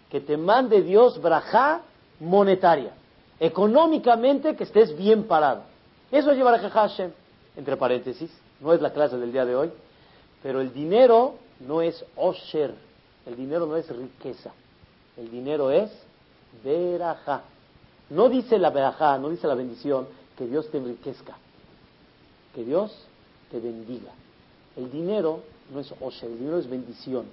Que 0.10 0.22
te 0.22 0.38
mande 0.38 0.82
Dios 0.82 1.22
braja 1.22 1.82
monetaria. 2.22 2.94
Económicamente 3.38 4.56
que 4.56 4.64
estés 4.64 4.96
bien 4.96 5.26
parado. 5.26 5.64
Eso 6.10 6.32
es 6.32 6.38
Yevarejeja 6.38 6.88
Hashem. 6.88 7.12
Entre 7.58 7.76
paréntesis, 7.76 8.32
no 8.62 8.74
es 8.74 8.82
la 8.82 8.94
clase 8.94 9.18
del 9.18 9.34
día 9.34 9.44
de 9.46 9.56
hoy, 9.56 9.72
pero 10.42 10.62
el 10.62 10.74
dinero 10.74 11.36
no 11.60 11.82
es 11.82 12.04
osher, 12.16 12.76
el 13.25 13.36
dinero 13.36 13.65
no 13.65 13.75
es 13.75 13.88
riqueza, 13.89 14.51
el 15.17 15.29
dinero 15.29 15.72
es 15.72 15.91
verajá. 16.63 17.44
No 18.10 18.29
dice 18.29 18.58
la 18.60 18.70
verajá, 18.70 19.17
no 19.17 19.29
dice 19.29 19.48
la 19.48 19.55
bendición, 19.55 20.08
que 20.38 20.46
Dios 20.46 20.70
te 20.70 20.77
enriquezca, 20.77 21.38
que 22.53 22.63
Dios 22.63 22.96
te 23.51 23.60
bendiga. 23.60 24.12
El 24.75 24.91
dinero 24.91 25.41
no 25.74 25.79
es 25.79 25.94
osher, 26.01 26.29
el 26.29 26.39
dinero 26.39 26.60
es 26.60 26.70
bendición. 26.70 27.25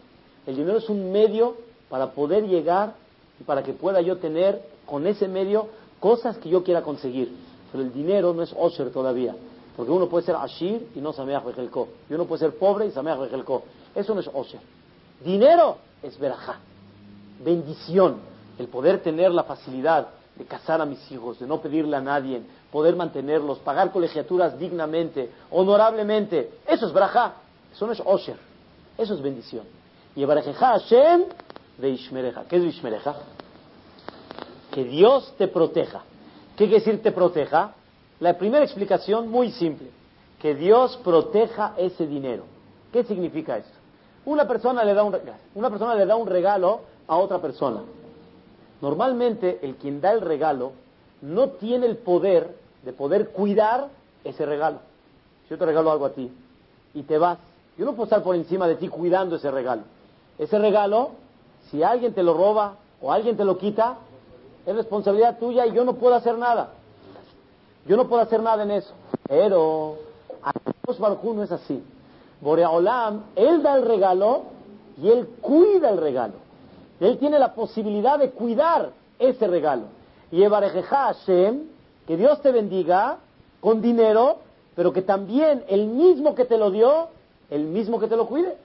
El 0.47 0.57
dinero 0.57 0.79
es 0.79 0.89
un 0.89 1.13
medio 1.13 1.57
para 1.89 2.13
poder 2.13 2.47
llegar 2.47 2.95
y 3.41 3.45
para 3.45 3.63
que 3.63 3.73
pueda 3.73 4.01
yo 4.01 4.19
tener 4.19 4.63
con 4.87 5.07
ese 5.07 5.29
medio 5.29 5.69
cosas 6.01 6.39
que 6.39 6.49
yo 6.49 6.65
quiera 6.65 6.83
conseguir. 6.83 7.33
Pero 7.71 7.85
el 7.85 7.93
dinero 7.93 8.33
no 8.33 8.43
es 8.43 8.55
osher 8.57 8.91
todavía. 8.91 9.35
Porque 9.77 9.91
uno 9.91 10.09
puede 10.09 10.27
ser 10.27 10.37
ashir 10.37 10.89
y 10.95 11.01
no 11.01 11.13
sameach 11.13 11.45
bejelko. 11.45 11.89
Y 12.09 12.15
uno 12.15 12.27
puede 12.27 12.41
ser 12.41 12.57
pobre 12.57 12.87
y 12.87 12.91
sameach 12.91 13.19
bejelko. 13.19 13.63
Eso 13.95 14.15
no 14.15 14.21
es 14.21 14.29
osher. 14.33 14.61
Dinero 15.25 15.79
es 16.03 16.19
verajá. 16.19 16.57
Bendición. 17.45 18.17
El 18.59 18.69
poder 18.69 19.03
tener 19.03 19.31
la 19.31 19.45
facilidad 19.45 20.09
de 20.37 20.45
casar 20.45 20.81
a 20.81 20.87
mis 20.87 21.11
hijos, 21.11 21.39
de 21.39 21.47
no 21.47 21.61
pedirle 21.61 21.97
a 21.97 22.01
nadie, 22.01 22.43
poder 22.71 22.97
mantenerlos, 22.97 23.59
pagar 23.59 23.91
colegiaturas 23.93 24.59
dignamente, 24.59 25.31
honorablemente. 25.51 26.51
Eso 26.67 26.87
es 26.87 26.93
verajá. 26.93 27.35
Eso 27.73 27.87
no 27.87 27.93
es 27.93 28.03
osher. 28.05 28.37
Eso 28.97 29.15
es 29.15 29.23
bendición. 29.23 29.65
Y 30.15 30.25
barajeja 30.25 30.79
Hashem 30.79 31.25
de 31.79 31.91
Ishmereja. 31.91 32.45
¿Qué 32.45 32.57
es 32.57 32.65
Ishmereja? 32.65 33.15
Que 34.71 34.85
Dios 34.85 35.35
te 35.37 35.49
proteja. 35.49 36.03
¿Qué 36.57 36.69
quiere 36.69 36.85
decir 36.85 37.03
te 37.03 37.13
proteja? 37.13 37.75
La 38.21 38.39
primera 38.39 38.65
explicación, 38.65 39.29
muy 39.29 39.51
simple, 39.51 39.89
que 40.39 40.55
Dios 40.55 40.99
proteja 41.03 41.75
ese 41.77 42.07
dinero. 42.07 42.45
¿Qué 42.93 43.03
significa 43.05 43.57
esto? 43.57 43.82
Una 44.25 44.47
persona 44.47 44.85
le 44.85 44.95
da 44.95 45.03
un, 45.03 45.19
una 45.55 45.71
persona 45.71 45.95
le 45.95 46.07
da 46.07 46.17
un 46.17 46.27
regalo 46.27 46.81
a 47.07 47.17
otra 47.17 47.39
persona. 47.39 47.81
Normalmente 48.81 49.61
el 49.63 49.77
quien 49.77 50.01
da 50.01 50.13
el 50.13 50.21
regalo 50.21 50.73
no 51.21 51.51
tiene 51.51 51.87
el 51.87 51.97
poder 51.97 52.57
de 52.83 52.93
poder 52.93 53.31
cuidar 53.31 53.89
ese 54.25 54.45
regalo. 54.45 54.79
Si 55.45 55.51
yo 55.51 55.59
te 55.59 55.67
regalo 55.67 55.91
algo 55.91 56.07
a 56.07 56.11
ti 56.11 56.31
y 56.95 57.03
te 57.03 57.19
vas, 57.19 57.39
yo 57.79 57.85
no 57.85 57.93
puedo 57.93 58.05
estar 58.05 58.23
por 58.23 58.35
encima 58.35 58.67
de 58.67 58.77
ti 58.77 58.89
cuidando 58.89 59.37
ese 59.37 59.51
regalo. 59.51 59.83
Ese 60.39 60.59
regalo, 60.59 61.11
si 61.71 61.83
alguien 61.83 62.13
te 62.13 62.23
lo 62.23 62.35
roba 62.35 62.75
o 63.01 63.13
alguien 63.13 63.37
te 63.37 63.45
lo 63.45 63.59
quita, 63.59 63.97
es 64.67 64.75
responsabilidad 64.75 65.39
tuya 65.39 65.67
y 65.67 65.73
yo 65.73 65.85
no 65.85 65.95
puedo 65.95 66.15
hacer 66.15 66.37
nada. 66.39 66.71
Yo 67.87 67.97
no 67.97 68.09
puedo 68.09 68.23
hacer 68.23 68.43
nada 68.43 68.63
en 68.63 68.71
eso. 68.73 68.93
Pero 69.29 69.97
Akadosh 70.43 70.99
Baruj 70.99 71.35
no 71.35 71.43
es 71.43 71.53
así. 71.53 71.83
Boreolam, 72.43 73.23
él 73.37 73.63
da 73.63 73.77
el 73.77 73.87
regalo 73.87 74.43
y 75.01 75.09
él 75.09 75.29
cuida 75.41 75.91
el 75.91 75.99
regalo. 75.99 76.35
Él 77.01 77.19
tiene 77.19 77.39
la 77.39 77.55
posibilidad 77.55 78.19
de 78.19 78.31
cuidar 78.31 78.91
ese 79.19 79.47
regalo. 79.47 79.85
Y 80.31 80.43
Evarejeja 80.43 81.15
Hashem, 81.15 81.63
que 82.07 82.17
Dios 82.17 82.43
te 82.43 82.53
bendiga 82.53 83.19
con 83.61 83.81
dinero, 83.81 84.39
pero 84.75 84.93
que 84.93 85.03
también 85.03 85.65
el 85.69 85.87
mismo 85.87 86.35
que 86.35 86.45
te 86.45 86.59
lo 86.59 86.71
dio, 86.71 87.09
el 87.49 87.65
mismo 87.65 88.01
que 88.01 88.09
te 88.09 88.17
lo 88.17 88.27
cuide. 88.27 88.57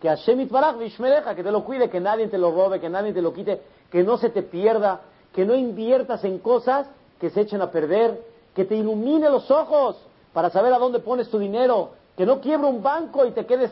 Que 0.00 0.08
Hashem 0.08 0.40
Itbarach 0.40 0.78
Vishmereja, 0.78 1.34
que 1.34 1.44
te 1.44 1.52
lo 1.52 1.64
cuide, 1.64 1.88
que 1.88 2.00
nadie 2.00 2.26
te 2.28 2.38
lo 2.38 2.50
robe, 2.50 2.80
que 2.80 2.88
nadie 2.88 3.12
te 3.12 3.22
lo 3.22 3.32
quite, 3.32 3.60
que 3.90 4.02
no 4.02 4.16
se 4.18 4.30
te 4.30 4.42
pierda, 4.42 5.02
que 5.32 5.44
no 5.44 5.54
inviertas 5.54 6.24
en 6.24 6.38
cosas 6.38 6.88
que 7.20 7.30
se 7.30 7.42
echen 7.42 7.60
a 7.60 7.70
perder, 7.70 8.20
que 8.54 8.64
te 8.64 8.74
ilumine 8.74 9.28
los 9.30 9.50
ojos 9.50 9.96
para 10.32 10.50
saber 10.50 10.72
a 10.72 10.78
dónde 10.78 11.00
pones 11.00 11.28
tu 11.28 11.38
dinero, 11.38 11.90
que 12.16 12.26
no 12.26 12.40
quiebre 12.40 12.66
un 12.66 12.82
banco 12.82 13.24
y 13.24 13.32
te 13.32 13.46
quedes 13.46 13.70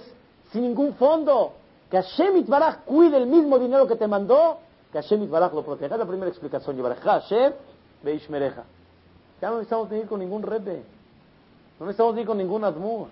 sin 0.53 0.63
ningún 0.63 0.95
fondo, 0.95 1.53
que 1.91 1.97
Hashem 2.01 2.39
Itbaraj 2.39 2.85
cuide 2.85 3.17
el 3.17 3.27
mismo 3.27 3.59
dinero 3.59 3.87
que 3.87 3.97
te 3.97 4.07
mandó, 4.07 4.59
que 4.93 5.01
Hashem 5.01 5.23
Itbaraj 5.23 5.53
lo 5.53 5.63
proteja. 5.63 5.95
Es 5.95 5.99
la 5.99 6.07
primera 6.07 6.31
explicación. 6.31 6.77
Hashem. 6.81 7.53
Ya 9.41 9.51
no 9.51 9.57
necesitamos 9.57 9.89
venir 9.89 10.07
con 10.07 10.21
ningún 10.21 10.43
rebe, 10.43 10.83
no 11.79 11.87
necesitamos 11.87 12.15
venir 12.15 12.27
con 12.27 12.39
ningún 12.39 12.65
admur. 12.65 13.09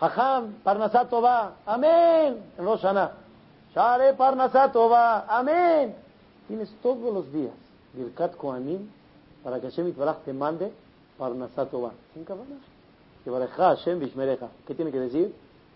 Jajam, 0.00 0.54
Parnasato 0.62 1.20
va, 1.20 1.54
amén. 1.66 2.38
En 2.56 2.64
Roshana. 2.64 3.12
Share 3.74 4.14
Parnasato 4.16 4.88
va, 4.88 5.26
amén. 5.28 5.94
Tienes 6.46 6.72
todos 6.82 7.12
los 7.12 7.32
días 7.32 7.52
Birkat 7.92 8.36
Kohanim 8.36 8.88
para 9.42 9.60
que 9.60 9.68
Hashem 9.68 9.88
Itbaraj 9.88 10.18
te 10.24 10.32
mande 10.32 10.72
Parnasatova. 11.18 11.92
Sin 12.14 12.24
cabana. 12.24 12.56
Hashem. 13.24 14.00
¿Qué 14.66 14.74
tiene 14.74 14.90
que 14.90 15.00
decir? 15.00 15.34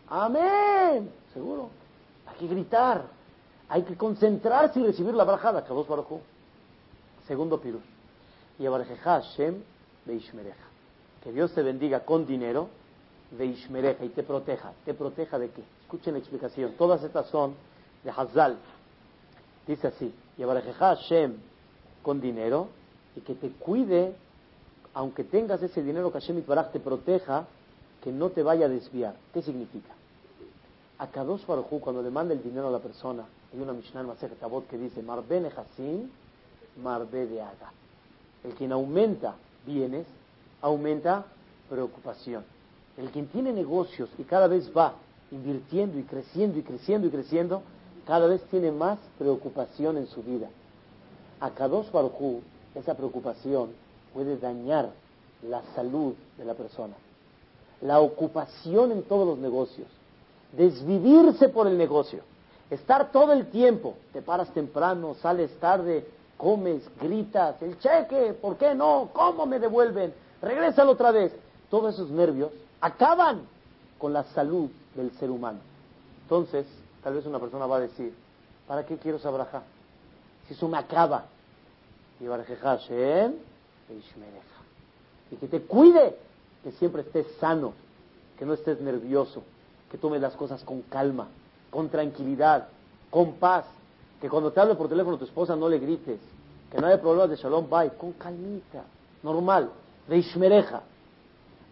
Amén. 0.09 1.11
Seguro. 1.33 1.71
Hay 2.27 2.37
que 2.37 2.47
gritar. 2.47 3.05
Hay 3.69 3.83
que 3.83 3.97
concentrarse 3.97 4.81
y 4.81 4.85
recibir 4.85 5.15
la 5.15 5.25
barajada. 5.25 5.65
Kadosh 5.65 5.87
Baruj 5.87 6.21
Segundo 7.27 7.61
pirush. 7.61 7.83
Y 8.59 8.67
bareja 8.67 8.97
Hashem 8.97 9.63
Beishmereja. 10.05 10.65
Que 11.23 11.33
Dios 11.33 11.53
te 11.53 11.63
bendiga 11.63 12.01
con 12.01 12.27
dinero. 12.27 12.69
Beishmereja. 13.31 14.05
Y 14.05 14.11
te 14.11 14.23
proteja. 14.23 14.73
¿Te 14.85 14.95
proteja 14.95 15.39
de 15.39 15.51
qué? 15.51 15.63
Escuchen 15.83 16.15
la 16.15 16.19
explicación. 16.19 16.73
Todas 16.79 17.03
estas 17.03 17.27
son 17.29 17.55
de 18.05 18.11
Hazal. 18.11 18.59
Dice 19.67 19.89
así. 19.89 20.15
Y 20.37 20.45
bareja 20.45 20.73
Hashem 20.73 21.37
con 22.03 22.21
dinero 22.21 22.69
y 23.17 23.21
que 23.21 23.35
te 23.35 23.51
cuide, 23.51 24.15
aunque 24.95 25.25
tengas 25.25 25.63
ese 25.63 25.83
dinero 25.83 26.13
que 26.13 26.21
Hashem 26.21 26.39
Itbaraj 26.39 26.73
te 26.73 26.81
proteja, 26.81 27.47
que 28.03 28.13
no 28.13 28.31
te 28.31 28.43
vaya 28.43 28.67
a 28.67 28.69
desviar. 28.69 29.15
¿Qué 29.33 29.43
significa? 29.43 29.93
A 30.99 31.07
Kadosh 31.09 31.47
Baruj 31.47 31.81
cuando 31.81 32.03
le 32.03 32.11
manda 32.11 32.35
el 32.35 32.43
dinero 32.43 32.69
a 32.69 32.71
la 32.71 32.79
persona, 32.79 33.25
hay 33.53 33.61
una 33.61 33.73
Mishnah 33.73 34.01
en 34.01 34.31
Tabot 34.37 34.69
que 34.69 34.79
dice, 34.79 35.03
Marbene 35.03 35.49
Hasim, 35.49 36.09
Marbe 36.83 37.27
de 37.27 37.41
Aga. 37.41 37.73
El 38.45 38.55
quien 38.55 38.73
aumenta 38.73 39.35
bienes, 39.67 40.07
aumenta 40.61 41.25
preocupación. 41.69 42.45
El 42.97 43.11
quien 43.11 43.27
tiene 43.29 43.53
negocios 43.53 44.11
y 44.19 44.25
cada 44.25 44.47
vez 44.47 44.71
va 44.77 44.95
invirtiendo 45.31 45.99
y 45.99 46.03
creciendo 46.03 46.59
y 46.59 46.63
creciendo 46.63 47.07
y 47.07 47.11
creciendo, 47.11 47.63
cada 48.07 48.27
vez 48.27 48.43
tiene 48.51 48.71
más 48.71 48.99
preocupación 49.19 49.97
en 49.97 50.07
su 50.07 50.23
vida. 50.23 50.49
A 51.41 51.51
Kadosh 51.51 51.91
Baruj 51.91 52.41
esa 52.75 52.95
preocupación 52.95 53.71
puede 54.15 54.37
dañar 54.37 54.91
la 55.49 55.63
salud 55.75 56.15
de 56.37 56.45
la 56.45 56.55
persona. 56.55 56.95
La 57.81 58.01
ocupación 58.01 58.93
en 58.93 59.03
todos 59.03 59.27
los 59.27 59.39
negocios, 59.39 59.89
desvivirse 60.53 61.49
por 61.49 61.67
el 61.67 61.77
negocio, 61.77 62.21
estar 62.71 63.11
todo 63.11 63.33
el 63.33 63.47
tiempo, 63.51 63.95
te 64.13 64.23
paras 64.23 64.53
temprano, 64.55 65.15
sales 65.15 65.51
tarde, 65.59 66.07
comes, 66.37 66.83
gritas, 67.01 67.61
el 67.63 67.79
cheque, 67.79 68.35
¿por 68.35 68.57
qué 68.57 68.75
no? 68.75 69.11
¿Cómo 69.13 69.47
me 69.47 69.59
devuelven? 69.59 70.15
Regrésalo 70.41 70.93
otra 70.93 71.11
vez. 71.11 71.33
Todos 71.71 71.95
esos 71.95 72.11
nervios 72.11 72.51
acaban 72.81 73.43
con 73.99 74.13
la 74.13 74.25
salud 74.25 74.71
del 74.95 75.11
ser 75.13 75.31
humano. 75.31 75.59
Entonces, 76.23 76.67
Tal 77.03 77.15
vez 77.15 77.27
una 77.27 77.41
persona 77.41 77.67
va 77.67 77.77
a 77.77 77.81
decir, 77.81 78.15
¿para 78.67 78.87
qué 78.87 78.97
quiero 78.97 79.19
esa? 79.19 79.63
Si 80.47 80.55
eso 80.55 80.69
me 80.69 80.79
acaba. 80.79 81.25
Y 82.21 82.27
Hashem, 82.27 83.35
y 85.31 85.37
que 85.37 85.49
te 85.49 85.63
cuide, 85.63 86.17
que 86.63 86.73
siempre 86.73 87.03
estés 87.03 87.27
sano, 87.41 87.73
que 88.39 88.45
no 88.45 88.55
estés 88.55 88.81
nervioso, 88.81 89.43
que 89.91 89.99
tomes 89.99 90.21
las 90.21 90.35
cosas 90.35 90.63
con 90.65 90.83
calma, 90.83 91.29
con 91.71 91.89
tranquilidad, 91.89 92.69
con 93.11 93.35
paz, 93.35 93.65
que 94.21 94.29
cuando 94.29 94.53
te 94.53 94.61
hable 94.61 94.75
por 94.75 94.89
teléfono 94.89 95.19
tu 95.19 95.25
esposa 95.25 95.57
no 95.57 95.69
le 95.69 95.79
grites, 95.79 96.21
que 96.71 96.79
no 96.81 96.87
haya 96.87 97.01
problemas 97.01 97.31
de 97.31 97.37
shalom 97.37 97.69
bye, 97.69 97.91
con 97.99 98.13
calmita, 98.13 98.85
normal, 99.23 99.71
de 100.09 100.19
ishmereja. 100.19 100.83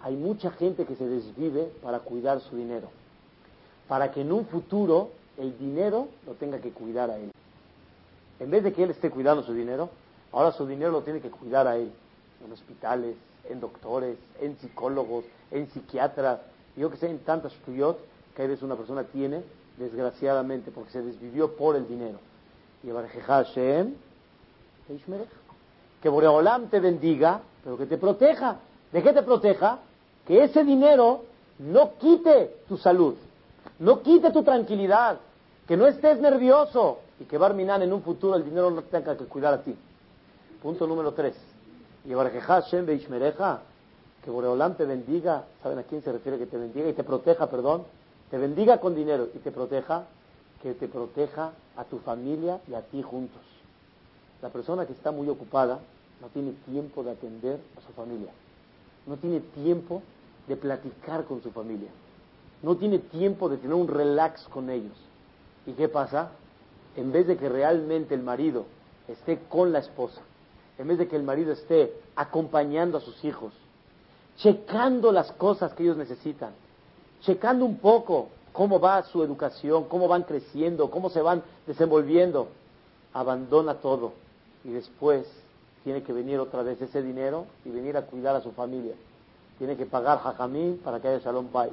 Hay 0.03 0.17
mucha 0.17 0.51
gente 0.53 0.85
que 0.87 0.97
se 0.97 1.07
desvive 1.07 1.71
para 1.83 2.01
cuidar 2.01 2.41
su 2.41 2.57
dinero, 2.57 2.89
para 3.89 4.11
que 4.11 4.23
en 4.23 4.33
un 4.33 4.47
futuro 4.47 5.11
el 5.37 5.59
dinero 5.59 6.09
lo 6.27 6.35
tenga 6.35 6.59
que 6.59 6.71
cuidar 6.71 7.11
a 7.11 7.19
él. 7.19 7.31
En 8.39 8.51
vez 8.51 8.65
de 8.65 8.73
que 8.73 8.83
él 8.83 8.91
esté 8.91 9.11
cuidando 9.11 9.43
su 9.43 9.53
dinero, 9.53 9.91
ahora 10.33 10.53
su 10.53 10.67
dinero 10.67 10.93
lo 10.93 11.03
tiene 11.03 11.21
que 11.21 11.31
cuidar 11.31 11.67
a 11.67 11.77
él, 11.77 11.91
en 12.45 12.53
hospitales, 12.53 13.17
en 13.49 13.61
doctores, 13.61 14.17
en 14.41 14.57
psicólogos, 14.59 15.25
en 15.51 15.69
psiquiatras, 15.71 16.41
yo 16.77 16.91
que 16.91 16.97
sé, 16.97 17.11
en 17.11 17.19
tantas 17.21 17.53
estudios 17.53 17.97
que 18.35 18.43
a 18.43 18.47
veces 18.47 18.63
una 18.63 18.77
persona 18.77 19.05
tiene, 19.05 19.43
desgraciadamente, 19.77 20.71
porque 20.71 20.93
se 20.93 21.03
desvivió 21.03 21.57
por 21.57 21.77
el 21.77 21.87
dinero. 21.89 22.19
Y 22.83 22.91
Hashem, 23.21 23.95
que 26.03 26.09
Boreolam 26.09 26.69
te 26.69 26.81
bendiga, 26.81 27.41
pero 27.63 27.77
que 27.77 27.87
te 27.87 27.99
proteja. 27.99 28.57
¿De 28.93 29.03
qué 29.03 29.13
te 29.13 29.23
proteja? 29.23 29.79
Que 30.27 30.45
ese 30.45 30.65
dinero 30.65 31.25
no 31.59 31.95
quite 31.99 32.63
tu 32.69 32.77
salud, 32.77 33.15
no 33.79 34.03
quite 34.03 34.31
tu 34.31 34.43
tranquilidad, 34.43 35.19
que 35.67 35.77
no 35.77 35.87
estés 35.87 36.21
nervioso 36.21 37.01
y 37.21 37.25
que 37.25 37.39
Barminan 37.39 37.83
en 37.83 37.93
un 37.93 38.03
futuro 38.03 38.37
el 38.37 38.45
dinero 38.45 38.71
no 38.71 38.83
tenga 38.83 39.17
que 39.17 39.25
cuidar 39.25 39.55
a 39.55 39.63
ti. 39.63 39.77
Punto 40.63 40.87
número 40.87 41.13
tres. 41.13 41.35
Y 42.05 42.13
Hashem 42.13 42.87
Beishmereja, 42.87 43.61
que 44.23 44.31
Boreolam 44.31 44.75
te 44.75 44.85
bendiga, 44.85 45.45
¿saben 45.63 45.79
a 45.79 45.83
quién 45.85 46.03
se 46.03 46.13
refiere 46.13 46.39
que 46.39 46.47
te 46.47 46.59
bendiga 46.59 46.89
y 46.89 46.93
te 46.93 47.05
proteja, 47.05 47.49
perdón? 47.49 47.85
Te 48.31 48.39
bendiga 48.39 48.79
con 48.79 48.95
dinero 48.95 49.29
y 49.35 49.39
te 49.39 49.51
proteja, 49.51 50.05
que 50.63 50.75
te 50.75 50.89
proteja 50.89 51.53
a 51.77 51.85
tu 51.85 51.99
familia 51.99 52.61
y 52.69 52.75
a 52.75 52.83
ti 52.83 53.03
juntos. 53.03 53.41
La 54.43 54.51
persona 54.51 54.87
que 54.87 54.93
está 54.93 55.11
muy 55.11 55.29
ocupada 55.29 55.79
no 56.21 56.29
tiene 56.29 56.53
tiempo 56.67 57.03
de 57.03 57.13
atender 57.13 57.59
a 57.79 57.87
su 57.87 57.93
familia, 57.95 58.31
no 59.07 59.17
tiene 59.17 59.41
tiempo 59.41 60.03
de 60.47 60.57
platicar 60.57 61.25
con 61.25 61.43
su 61.43 61.51
familia, 61.51 61.89
no 62.63 62.77
tiene 62.77 62.99
tiempo 62.99 63.49
de 63.49 63.57
tener 63.57 63.75
un 63.75 63.89
relax 63.89 64.43
con 64.49 64.69
ellos. 64.69 64.97
¿Y 65.67 65.73
qué 65.73 65.89
pasa? 65.89 66.31
En 66.97 67.13
vez 67.13 67.27
de 67.27 67.37
que 67.39 67.49
realmente 67.49 68.15
el 68.15 68.23
marido 68.23 68.67
esté 69.09 69.39
con 69.49 69.73
la 69.73 69.79
esposa, 69.79 70.21
en 70.81 70.89
vez 70.89 70.97
de 70.97 71.09
que 71.09 71.17
el 71.17 71.23
marido 71.23 71.53
esté 71.53 71.93
acompañando 72.17 72.97
a 72.97 73.01
sus 73.03 73.23
hijos, 73.23 73.53
checando 74.39 75.13
las 75.13 75.31
cosas 75.33 75.75
que 75.75 75.83
ellos 75.83 75.99
necesitan, 75.99 76.53
checando 77.21 77.67
un 77.67 77.77
poco 77.77 78.29
cómo 78.55 78.81
va 78.81 79.03
su 79.03 79.23
educación, 79.23 79.85
cómo 79.85 80.09
van 80.09 80.23
creciendo, 80.23 80.91
cómo 80.91 81.11
se 81.11 81.21
van 81.21 81.43
desenvolviendo, 81.67 82.49
abandona 83.13 83.75
todo 83.75 84.13
y 84.65 84.71
después 84.71 85.27
tiene 85.85 86.03
que 86.03 86.15
venir 86.15 86.39
otra 86.39 86.63
vez 86.63 86.81
ese 86.81 87.03
dinero 87.03 87.45
y 87.67 87.69
venir 87.69 87.99
a 87.99 88.07
cuidar 88.07 88.35
a 88.35 88.41
su 88.41 88.53
familia. 88.53 88.95
Tiene 89.59 89.77
que 89.77 89.85
pagar 89.85 90.21
jajamín 90.21 90.81
para 90.83 90.99
que 90.99 91.09
haya 91.09 91.19
shalom 91.19 91.49
pai, 91.49 91.73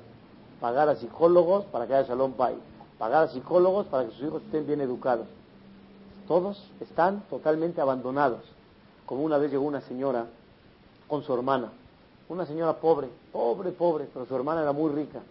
pagar 0.60 0.90
a 0.90 0.98
psicólogos 0.98 1.64
para 1.68 1.88
que 1.88 1.94
haya 1.94 2.10
shalom 2.10 2.34
pai, 2.34 2.56
pagar 2.98 3.24
a 3.24 3.28
psicólogos 3.30 3.88
para 3.88 4.04
que 4.04 4.12
sus 4.16 4.28
hijos 4.28 4.44
estén 4.44 4.68
bien 4.68 4.82
educados. 4.82 5.28
Todos 6.28 6.62
están 6.82 7.22
totalmente 7.30 7.80
abandonados. 7.80 8.57
Como 9.08 9.24
una 9.24 9.38
vez 9.38 9.50
llegó 9.50 9.64
una 9.64 9.80
señora 9.82 10.26
con 11.08 11.24
su 11.24 11.34
hermana, 11.34 11.72
una 12.28 12.46
señora 12.46 12.74
pobre, 12.74 13.08
pobre, 13.32 13.72
pobre, 13.72 14.06
pero 14.14 14.26
su 14.26 14.36
hermana 14.36 14.62
era 14.62 14.74
muy 14.74 14.92
rica. 14.92 15.22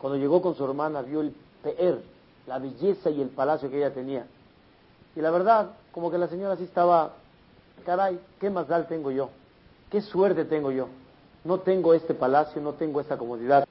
Cuando 0.00 0.16
llegó 0.16 0.40
con 0.40 0.54
su 0.54 0.64
hermana 0.64 1.02
vio 1.02 1.20
el 1.20 1.34
peer, 1.62 2.00
la 2.46 2.60
belleza 2.60 3.10
y 3.10 3.20
el 3.20 3.28
palacio 3.28 3.68
que 3.68 3.78
ella 3.78 3.92
tenía. 3.92 4.24
Y 5.16 5.20
la 5.20 5.32
verdad, 5.32 5.70
como 5.90 6.12
que 6.12 6.16
la 6.16 6.28
señora 6.28 6.56
sí 6.56 6.62
estaba, 6.62 7.10
caray, 7.84 8.20
¿qué 8.38 8.50
más 8.50 8.68
mal 8.68 8.86
tengo 8.86 9.10
yo? 9.10 9.30
¿Qué 9.90 10.00
suerte 10.00 10.44
tengo 10.44 10.70
yo? 10.70 10.86
No 11.42 11.58
tengo 11.58 11.94
este 11.94 12.14
palacio, 12.14 12.62
no 12.62 12.74
tengo 12.74 13.00
esta 13.00 13.18
comodidad. 13.18 13.66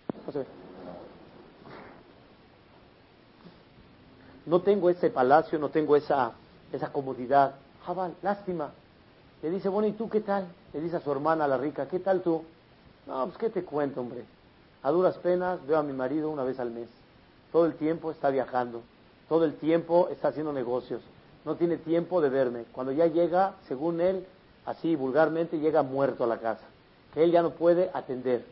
No 4.46 4.60
tengo 4.60 4.90
ese 4.90 5.10
palacio, 5.10 5.58
no 5.58 5.70
tengo 5.70 5.96
esa, 5.96 6.34
esa 6.74 6.92
comodidad. 6.92 7.56
Jabal, 7.86 8.14
lástima. 8.22 8.72
Le 9.48 9.56
dice, 9.56 9.70
bueno, 9.70 9.88
¿y 9.88 9.94
tú 9.94 10.10
qué 10.10 10.22
tal? 10.22 10.48
Le 10.74 10.82
dice 10.82 10.98
a 10.98 11.00
su 11.00 11.12
hermana, 11.12 11.48
la 11.48 11.58
rica, 11.58 11.88
¿qué 11.88 12.00
tal 12.00 12.22
tú? 12.22 12.44
No, 13.06 13.26
pues 13.26 13.38
qué 13.38 13.50
te 13.50 13.64
cuento, 13.64 14.02
hombre. 14.02 14.26
A 14.84 14.92
duras 14.92 15.18
penas 15.18 15.66
veo 15.66 15.78
a 15.78 15.84
mi 15.84 15.94
marido 15.94 16.30
una 16.30 16.44
vez 16.44 16.60
al 16.60 16.72
mes. 16.72 16.90
Todo 17.52 17.66
el 17.66 17.76
tiempo 17.76 18.12
está 18.12 18.30
viajando. 18.30 18.82
Todo 19.30 19.46
el 19.46 19.56
tiempo 19.56 20.10
está 20.12 20.30
haciendo 20.30 20.52
negocios 20.52 21.02
no 21.48 21.56
tiene 21.56 21.78
tiempo 21.78 22.20
de 22.20 22.28
verme. 22.28 22.66
Cuando 22.74 22.92
ya 22.92 23.08
llega, 23.08 23.56
según 23.70 24.02
él, 24.02 24.26
así 24.66 24.98
vulgarmente, 24.98 25.58
llega 25.58 25.82
muerto 25.82 26.26
a 26.26 26.28
la 26.28 26.40
casa, 26.40 26.66
que 27.14 27.24
él 27.24 27.32
ya 27.32 27.42
no 27.42 27.52
puede 27.52 27.90
atender. 27.94 28.44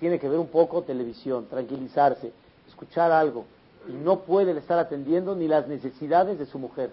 Tiene 0.00 0.18
que 0.18 0.30
ver 0.30 0.38
un 0.38 0.48
poco 0.48 0.80
televisión, 0.82 1.46
tranquilizarse, 1.50 2.32
escuchar 2.66 3.12
algo, 3.12 3.44
y 3.86 3.92
no 3.92 4.20
puede 4.20 4.56
estar 4.56 4.78
atendiendo 4.78 5.34
ni 5.34 5.46
las 5.46 5.68
necesidades 5.68 6.38
de 6.38 6.46
su 6.46 6.58
mujer. 6.58 6.90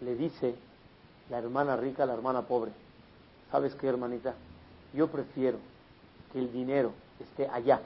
Le 0.00 0.14
dice 0.14 0.54
la 1.30 1.38
hermana 1.38 1.76
rica 1.76 2.04
la 2.04 2.14
hermana 2.14 2.42
pobre, 2.42 2.72
¿sabes 3.50 3.74
qué, 3.76 3.86
hermanita? 3.86 4.34
Yo 4.92 5.08
prefiero 5.08 5.58
que 6.32 6.40
el 6.40 6.52
dinero 6.52 6.92
esté 7.20 7.48
allá 7.48 7.80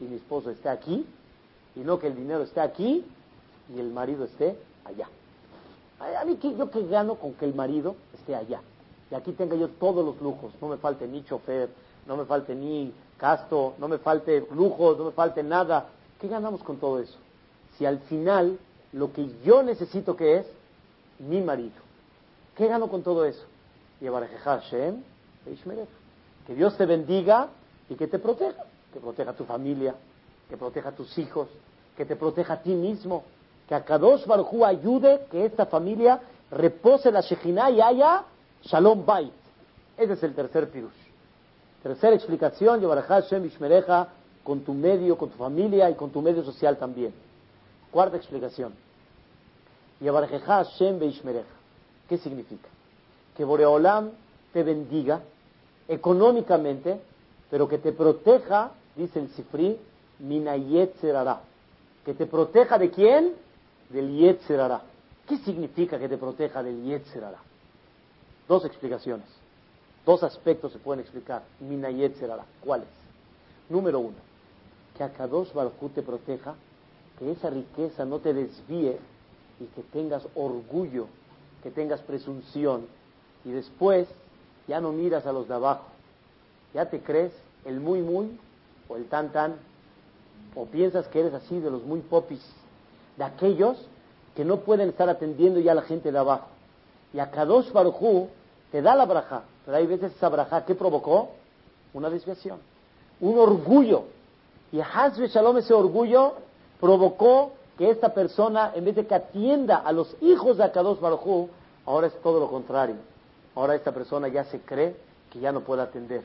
y 0.00 0.04
mi 0.04 0.16
esposo 0.16 0.50
esté 0.50 0.68
aquí, 0.68 1.06
y 1.74 1.80
no 1.80 1.98
que 1.98 2.06
el 2.06 2.16
dinero 2.16 2.42
esté 2.42 2.60
aquí 2.60 3.04
y 3.74 3.78
el 3.78 3.90
marido 3.92 4.24
esté 4.24 4.56
allá. 4.84 5.08
A 6.20 6.24
mí, 6.24 6.38
¿yo 6.42 6.70
qué 6.70 6.86
gano 6.86 7.14
con 7.14 7.34
que 7.34 7.44
el 7.44 7.54
marido 7.54 7.94
esté 8.14 8.34
allá? 8.34 8.60
Y 9.10 9.14
aquí 9.14 9.32
tenga 9.32 9.54
yo 9.54 9.68
todos 9.68 10.04
los 10.04 10.20
lujos. 10.20 10.52
No 10.60 10.68
me 10.68 10.76
falte 10.76 11.06
ni 11.06 11.24
chofer, 11.24 11.68
no 12.06 12.16
me 12.16 12.24
falte 12.24 12.54
ni 12.54 12.92
casto, 13.16 13.74
no 13.78 13.86
me 13.86 13.98
falte 13.98 14.46
lujos, 14.52 14.98
no 14.98 15.04
me 15.04 15.12
falte 15.12 15.42
nada. 15.42 15.86
¿Qué 16.20 16.28
ganamos 16.28 16.62
con 16.62 16.78
todo 16.78 16.98
eso? 16.98 17.16
Si 17.78 17.86
al 17.86 18.00
final 18.00 18.58
lo 18.92 19.12
que 19.12 19.30
yo 19.44 19.62
necesito 19.62 20.16
que 20.16 20.38
es 20.38 20.46
mi 21.20 21.40
marido. 21.40 21.91
¿Qué 22.56 22.66
gano 22.68 22.88
con 22.88 23.02
todo 23.02 23.24
eso? 23.24 23.44
Que 26.46 26.54
Dios 26.54 26.76
te 26.76 26.86
bendiga 26.86 27.48
y 27.88 27.94
que 27.94 28.06
te 28.06 28.18
proteja. 28.18 28.64
Que 28.92 29.00
proteja 29.00 29.30
a 29.30 29.34
tu 29.34 29.44
familia, 29.44 29.94
que 30.50 30.56
proteja 30.56 30.90
a 30.90 30.92
tus 30.92 31.16
hijos, 31.16 31.48
que 31.96 32.04
te 32.04 32.16
proteja 32.16 32.54
a 32.54 32.62
ti 32.62 32.74
mismo, 32.74 33.24
que 33.68 33.74
a 33.74 33.84
Kadosh 33.84 34.26
Baruj 34.26 34.64
ayude 34.64 35.26
que 35.30 35.46
esta 35.46 35.66
familia 35.66 36.20
repose 36.50 37.10
la 37.10 37.22
Shekhinah 37.22 37.70
y 37.70 37.80
haya 37.80 38.24
Shalom 38.62 39.06
Bait. 39.06 39.32
Ese 39.96 40.12
es 40.12 40.22
el 40.22 40.34
tercer 40.34 40.68
pirush. 40.68 40.90
Tercera 41.82 42.14
explicación, 42.14 42.80
Yevarajá 42.80 43.20
Shem 43.20 43.50
con 44.44 44.60
tu 44.60 44.74
medio, 44.74 45.16
con 45.16 45.30
tu 45.30 45.38
familia 45.38 45.88
y 45.88 45.94
con 45.94 46.10
tu 46.10 46.20
medio 46.20 46.44
social 46.44 46.76
también. 46.76 47.14
Cuarta 47.90 48.16
explicación. 48.16 48.74
Yevarajá 50.00 50.64
Shem. 50.64 50.98
¿Qué 52.08 52.18
significa? 52.18 52.68
Que 53.36 53.44
Boreolam 53.44 54.10
te 54.52 54.62
bendiga 54.62 55.20
económicamente, 55.88 57.00
pero 57.50 57.68
que 57.68 57.78
te 57.78 57.92
proteja, 57.92 58.72
dice 58.96 59.20
el 59.20 59.28
Sifri, 59.30 59.78
Minayet 60.18 61.00
Serara. 61.00 61.40
Que 62.04 62.14
te 62.14 62.26
proteja 62.26 62.78
de 62.78 62.90
quién? 62.90 63.42
del 63.92 64.16
Yetzerara. 64.16 64.82
¿Qué 65.28 65.38
significa 65.38 65.98
que 65.98 66.08
te 66.08 66.18
proteja 66.18 66.62
del 66.62 66.82
Yetzerara? 66.82 67.38
Dos 68.48 68.64
explicaciones. 68.64 69.26
Dos 70.04 70.22
aspectos 70.24 70.72
se 70.72 70.78
pueden 70.78 71.00
explicar. 71.00 71.42
Mina 71.60 71.90
Yetzerara. 71.90 72.44
¿Cuáles? 72.60 72.88
Número 73.68 74.00
uno, 74.00 74.16
que 74.96 75.04
a 75.04 75.12
Kadosh 75.12 75.52
Baruj 75.52 75.92
te 75.94 76.02
proteja, 76.02 76.54
que 77.18 77.30
esa 77.30 77.50
riqueza 77.50 78.04
no 78.04 78.18
te 78.18 78.34
desvíe 78.34 78.98
y 79.60 79.64
que 79.66 79.82
tengas 79.92 80.26
orgullo, 80.34 81.06
que 81.62 81.70
tengas 81.70 82.00
presunción 82.00 82.86
y 83.44 83.50
después 83.50 84.08
ya 84.68 84.80
no 84.80 84.92
miras 84.92 85.26
a 85.26 85.32
los 85.32 85.48
de 85.48 85.54
abajo. 85.54 85.86
Ya 86.74 86.86
te 86.86 87.00
crees 87.00 87.32
el 87.64 87.80
muy 87.80 88.00
muy 88.00 88.38
o 88.88 88.96
el 88.96 89.06
tan 89.06 89.30
tan 89.32 89.56
o 90.54 90.66
piensas 90.66 91.06
que 91.08 91.20
eres 91.20 91.34
así 91.34 91.58
de 91.60 91.70
los 91.70 91.82
muy 91.84 92.00
popis 92.00 92.44
de 93.16 93.24
aquellos 93.24 93.76
que 94.34 94.44
no 94.44 94.58
pueden 94.60 94.88
estar 94.88 95.08
atendiendo 95.08 95.60
ya 95.60 95.72
a 95.72 95.76
la 95.76 95.82
gente 95.82 96.10
de 96.10 96.18
abajo. 96.18 96.48
Y 97.12 97.18
a 97.18 97.30
Kadosh 97.30 97.70
Barujú 97.72 98.28
te 98.70 98.80
da 98.80 98.94
la 98.94 99.04
braja, 99.04 99.42
pero 99.64 99.76
hay 99.76 99.86
veces 99.86 100.12
esa 100.16 100.28
braja 100.28 100.64
que 100.64 100.74
provocó 100.74 101.30
una 101.92 102.08
desviación, 102.08 102.58
un 103.20 103.38
orgullo. 103.38 104.04
Y 104.72 104.80
Hazbe 104.80 105.28
Shalom, 105.28 105.58
ese 105.58 105.74
orgullo, 105.74 106.34
provocó 106.80 107.52
que 107.82 107.90
esta 107.90 108.14
persona, 108.14 108.70
en 108.76 108.84
vez 108.84 108.94
de 108.94 109.08
que 109.08 109.14
atienda 109.16 109.78
a 109.78 109.90
los 109.90 110.14
hijos 110.20 110.56
de 110.56 110.62
Akados 110.62 111.00
Baruj 111.00 111.48
ahora 111.84 112.06
es 112.06 112.12
todo 112.22 112.38
lo 112.38 112.48
contrario. 112.48 112.94
Ahora 113.56 113.74
esta 113.74 113.90
persona 113.90 114.28
ya 114.28 114.44
se 114.44 114.60
cree 114.60 114.94
que 115.32 115.40
ya 115.40 115.50
no 115.50 115.62
puede 115.62 115.82
atender. 115.82 116.22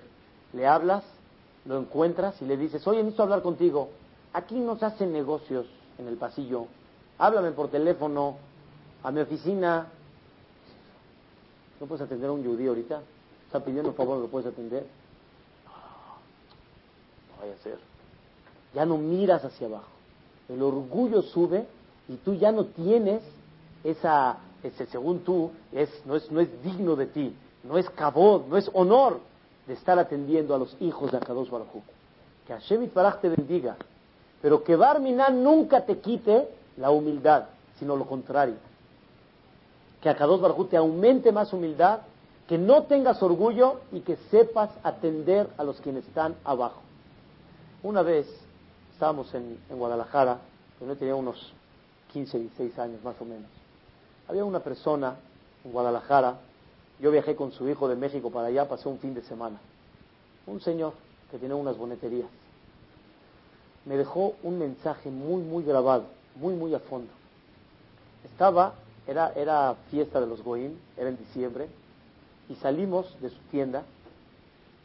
Le 0.53 0.67
hablas, 0.67 1.03
lo 1.65 1.79
encuentras 1.79 2.39
y 2.43 2.45
le 2.45 2.57
dices, 2.57 2.85
oye, 2.85 2.99
necesito 2.99 3.23
hablar 3.23 3.41
contigo. 3.41 3.89
Aquí 4.33 4.53
no 4.53 4.77
se 4.77 4.85
hacen 4.85 5.11
negocios 5.11 5.65
en 5.97 6.07
el 6.07 6.17
pasillo. 6.17 6.67
Háblame 7.17 7.49
por 7.53 7.69
teléfono, 7.69 8.37
a 9.01 9.09
mi 9.09 9.21
oficina. 9.21 9.87
¿No 11.79 11.87
puedes 11.87 12.05
atender 12.05 12.29
a 12.29 12.33
un 12.33 12.45
judío 12.45 12.69
ahorita? 12.69 13.01
¿Está 13.47 13.61
pidiendo 13.61 13.93
por 13.93 14.05
favor 14.05 14.21
que 14.21 14.27
puedes 14.27 14.47
atender? 14.53 14.85
No 17.31 17.41
vaya 17.41 17.55
a 17.59 17.63
ser. 17.63 17.79
Ya 18.75 18.85
no 18.85 18.99
miras 18.99 19.43
hacia 19.43 19.65
abajo. 19.65 19.96
El 20.49 20.61
orgullo 20.61 21.21
sube 21.21 21.65
y 22.07 22.15
tú 22.17 22.33
ya 22.33 22.51
no 22.51 22.65
tienes 22.65 23.21
esa, 23.83 24.37
ese, 24.63 24.85
según 24.87 25.19
tú, 25.19 25.51
es, 25.71 25.89
no, 26.05 26.15
es, 26.15 26.31
no 26.31 26.39
es 26.39 26.63
digno 26.63 26.95
de 26.95 27.07
ti, 27.07 27.35
no 27.63 27.77
es 27.77 27.89
cabot, 27.91 28.47
no 28.47 28.57
es 28.57 28.69
honor 28.73 29.19
de 29.67 29.73
estar 29.73 29.99
atendiendo 29.99 30.55
a 30.55 30.57
los 30.57 30.75
hijos 30.79 31.11
de 31.11 31.17
Akadosh 31.17 31.49
Baruj 31.49 31.83
Que 32.45 32.53
Hashem 32.53 32.89
Baraj 32.93 33.19
te 33.19 33.29
bendiga, 33.29 33.75
pero 34.41 34.63
que 34.63 34.75
Barminan 34.75 35.43
nunca 35.43 35.85
te 35.85 35.99
quite 35.99 36.47
la 36.77 36.91
humildad, 36.91 37.45
sino 37.77 37.95
lo 37.95 38.05
contrario. 38.05 38.55
Que 40.01 40.09
Akadosh 40.09 40.39
Baruj 40.39 40.69
te 40.69 40.77
aumente 40.77 41.31
más 41.31 41.51
humildad, 41.51 41.99
que 42.47 42.57
no 42.57 42.83
tengas 42.83 43.21
orgullo 43.21 43.81
y 43.91 43.99
que 43.99 44.15
sepas 44.31 44.69
atender 44.83 45.49
a 45.57 45.63
los 45.63 45.81
quienes 45.81 46.07
están 46.07 46.35
abajo. 46.45 46.81
Una 47.83 48.01
vez 48.01 48.25
estábamos 48.97 49.31
en, 49.35 49.59
en 49.69 49.77
Guadalajara, 49.77 50.39
yo 50.81 50.95
tenía 50.95 51.13
unos 51.13 51.53
15, 52.13 52.39
16 52.39 52.79
años 52.79 53.03
más 53.03 53.15
o 53.21 53.25
menos. 53.25 53.45
Había 54.27 54.43
una 54.43 54.59
persona 54.61 55.17
en 55.63 55.71
Guadalajara, 55.71 56.39
yo 56.99 57.11
viajé 57.11 57.35
con 57.35 57.51
su 57.51 57.69
hijo 57.69 57.87
de 57.87 57.95
México 57.95 58.31
para 58.31 58.47
allá, 58.47 58.67
pasé 58.67 58.89
un 58.89 58.97
fin 58.97 59.13
de 59.13 59.21
semana. 59.21 59.59
Un 60.47 60.61
señor 60.61 60.93
que 61.29 61.37
tenía 61.37 61.55
unas 61.55 61.77
boneterías. 61.77 62.27
Me 63.85 63.97
dejó 63.97 64.33
un 64.41 64.57
mensaje 64.57 65.11
muy, 65.11 65.43
muy 65.43 65.63
grabado, 65.63 66.05
muy, 66.35 66.55
muy 66.55 66.73
a 66.73 66.79
fondo. 66.79 67.11
Estaba, 68.25 68.73
era, 69.05 69.31
era 69.33 69.75
fiesta 69.91 70.19
de 70.19 70.25
los 70.25 70.41
Goim, 70.41 70.71
era 70.97 71.09
en 71.09 71.19
diciembre, 71.19 71.67
y 72.49 72.55
salimos 72.55 73.15
de 73.21 73.29
su 73.29 73.39
tienda, 73.51 73.83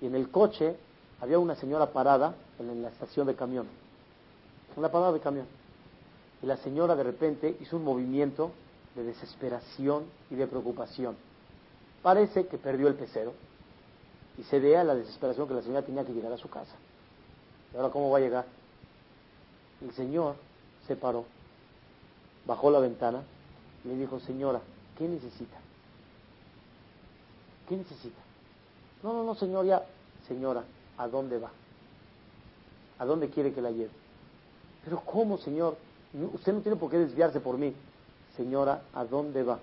y 0.02 0.06
en 0.06 0.14
el 0.14 0.28
coche 0.28 0.76
había 1.18 1.38
una 1.38 1.54
señora 1.54 1.86
parada 1.86 2.34
en 2.58 2.82
la 2.82 2.90
estación 2.90 3.26
de 3.26 3.34
camión, 3.34 3.66
en 4.76 4.82
la 4.82 4.90
parada 4.90 5.12
de 5.12 5.20
camión. 5.20 5.46
Y 6.42 6.46
la 6.46 6.56
señora 6.56 6.96
de 6.96 7.02
repente 7.02 7.56
hizo 7.60 7.76
un 7.76 7.84
movimiento 7.84 8.52
de 8.94 9.04
desesperación 9.04 10.04
y 10.30 10.34
de 10.34 10.46
preocupación. 10.46 11.16
Parece 12.02 12.46
que 12.46 12.58
perdió 12.58 12.88
el 12.88 12.94
pecero 12.94 13.32
y 14.38 14.42
se 14.44 14.58
vea 14.58 14.82
la 14.84 14.94
desesperación 14.94 15.46
que 15.46 15.54
la 15.54 15.62
señora 15.62 15.82
tenía 15.82 16.04
que 16.04 16.12
llegar 16.12 16.32
a 16.32 16.38
su 16.38 16.48
casa. 16.48 16.74
¿Y 17.72 17.76
ahora 17.76 17.90
cómo 17.90 18.10
va 18.10 18.18
a 18.18 18.20
llegar? 18.20 18.44
El 19.80 19.92
señor 19.92 20.36
se 20.86 20.96
paró, 20.96 21.24
bajó 22.46 22.70
la 22.70 22.80
ventana 22.80 23.22
y 23.84 23.88
le 23.88 23.96
dijo, 23.96 24.20
señora, 24.20 24.60
¿qué 24.98 25.08
necesita? 25.08 25.58
¿Qué 27.68 27.76
necesita? 27.76 28.20
No, 29.02 29.12
no, 29.12 29.24
no, 29.24 29.34
señor, 29.34 29.64
ya, 29.64 29.82
señora, 30.28 30.64
¿a 30.98 31.08
dónde 31.08 31.38
va? 31.38 31.50
¿A 32.98 33.04
dónde 33.04 33.30
quiere 33.30 33.52
que 33.52 33.60
la 33.60 33.70
lleve? 33.70 33.90
Pero 34.84 35.00
¿cómo, 35.00 35.38
señor? 35.38 35.76
Usted 36.34 36.52
no 36.52 36.60
tiene 36.60 36.76
por 36.76 36.90
qué 36.90 36.98
desviarse 36.98 37.40
por 37.40 37.56
mí 37.58 37.74
señora, 38.36 38.82
¿a 38.94 39.04
dónde 39.04 39.42
va? 39.42 39.58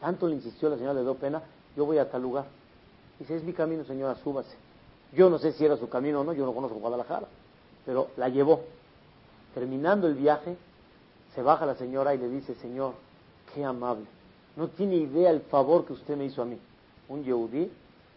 Tanto 0.00 0.26
le 0.26 0.34
insistió 0.34 0.68
la 0.68 0.76
señora, 0.76 0.94
le 0.94 1.02
dio 1.02 1.14
pena, 1.14 1.42
yo 1.76 1.86
voy 1.86 1.98
a 1.98 2.10
tal 2.10 2.22
lugar. 2.22 2.46
Dice, 3.18 3.36
es 3.36 3.44
mi 3.44 3.52
camino, 3.52 3.84
señora, 3.84 4.16
súbase. 4.16 4.56
Yo 5.12 5.28
no 5.30 5.38
sé 5.38 5.52
si 5.52 5.64
era 5.64 5.76
su 5.76 5.88
camino 5.88 6.20
o 6.20 6.24
no, 6.24 6.32
yo 6.32 6.44
no 6.44 6.54
conozco 6.54 6.78
Guadalajara, 6.78 7.26
pero 7.84 8.08
la 8.16 8.28
llevó. 8.28 8.62
Terminando 9.54 10.06
el 10.06 10.14
viaje, 10.14 10.56
se 11.34 11.42
baja 11.42 11.66
la 11.66 11.74
señora 11.74 12.14
y 12.14 12.18
le 12.18 12.28
dice, 12.28 12.54
señor, 12.56 12.94
qué 13.54 13.64
amable. 13.64 14.06
No 14.56 14.68
tiene 14.68 14.96
idea 14.96 15.30
el 15.30 15.42
favor 15.42 15.84
que 15.84 15.92
usted 15.92 16.16
me 16.16 16.24
hizo 16.24 16.42
a 16.42 16.46
mí. 16.46 16.58
Un 17.08 17.22
yehudí 17.22 17.70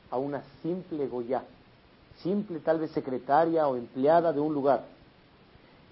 a 0.09 0.17
una 0.17 0.43
simple 0.61 1.07
goya, 1.07 1.43
simple 2.17 2.59
tal 2.59 2.79
vez 2.79 2.91
secretaria 2.91 3.67
o 3.67 3.75
empleada 3.75 4.31
de 4.31 4.39
un 4.39 4.53
lugar. 4.53 4.85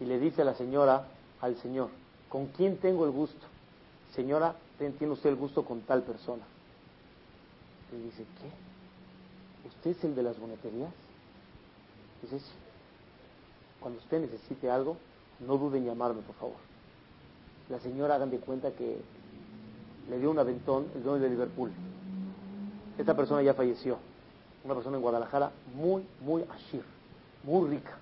Y 0.04 0.06
le 0.06 0.20
dice 0.20 0.42
a 0.42 0.46
la 0.46 0.54
señora 0.54 1.08
al 1.40 1.56
señor, 1.58 1.90
¿Con 2.34 2.48
quién 2.48 2.78
tengo 2.78 3.06
el 3.06 3.12
gusto? 3.12 3.46
Señora, 4.16 4.56
tiene 4.80 5.14
usted 5.14 5.30
el 5.30 5.36
gusto 5.36 5.64
con 5.64 5.82
tal 5.82 6.02
persona. 6.02 6.42
Y 7.92 8.06
dice, 8.06 8.26
¿qué? 8.42 9.68
¿Usted 9.68 9.92
es 9.92 10.04
el 10.04 10.16
de 10.16 10.24
las 10.24 10.40
boneterías? 10.40 10.90
Dice, 12.24 12.40
sí. 12.40 12.52
Cuando 13.80 14.00
usted 14.00 14.22
necesite 14.22 14.72
algo, 14.72 14.98
no 15.40 15.58
duden 15.58 15.84
en 15.84 15.90
llamarme, 15.90 16.24
por 16.24 16.36
favor. 16.38 16.56
La 17.70 17.80
señora, 17.80 18.16
hagan 18.16 18.32
de 18.32 18.40
cuenta 18.40 18.72
que 18.72 19.00
le 20.10 20.20
dio 20.20 20.32
un 20.32 20.40
aventón 20.40 20.88
el 20.96 21.04
dueño 21.04 21.24
de 21.24 21.30
Liverpool. 21.30 21.72
Esta 22.98 23.16
persona 23.16 23.44
ya 23.44 23.54
falleció. 23.54 24.00
Una 24.66 24.74
persona 24.74 24.98
en 24.98 25.04
Guadalajara 25.04 25.52
muy, 25.76 26.04
muy 26.20 26.44
ashir, 26.50 26.84
muy 27.44 27.70
rica. 27.70 28.00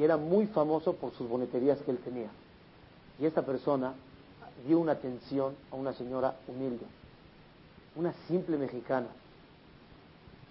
Y 0.00 0.02
era 0.02 0.16
muy 0.16 0.46
famoso 0.46 0.94
por 0.94 1.12
sus 1.12 1.28
boneterías 1.28 1.78
que 1.82 1.90
él 1.90 1.98
tenía. 1.98 2.30
Y 3.18 3.26
esta 3.26 3.42
persona 3.42 3.92
dio 4.66 4.78
una 4.78 4.92
atención 4.92 5.54
a 5.70 5.76
una 5.76 5.92
señora 5.92 6.36
humilde, 6.48 6.86
una 7.96 8.14
simple 8.26 8.56
mexicana. 8.56 9.08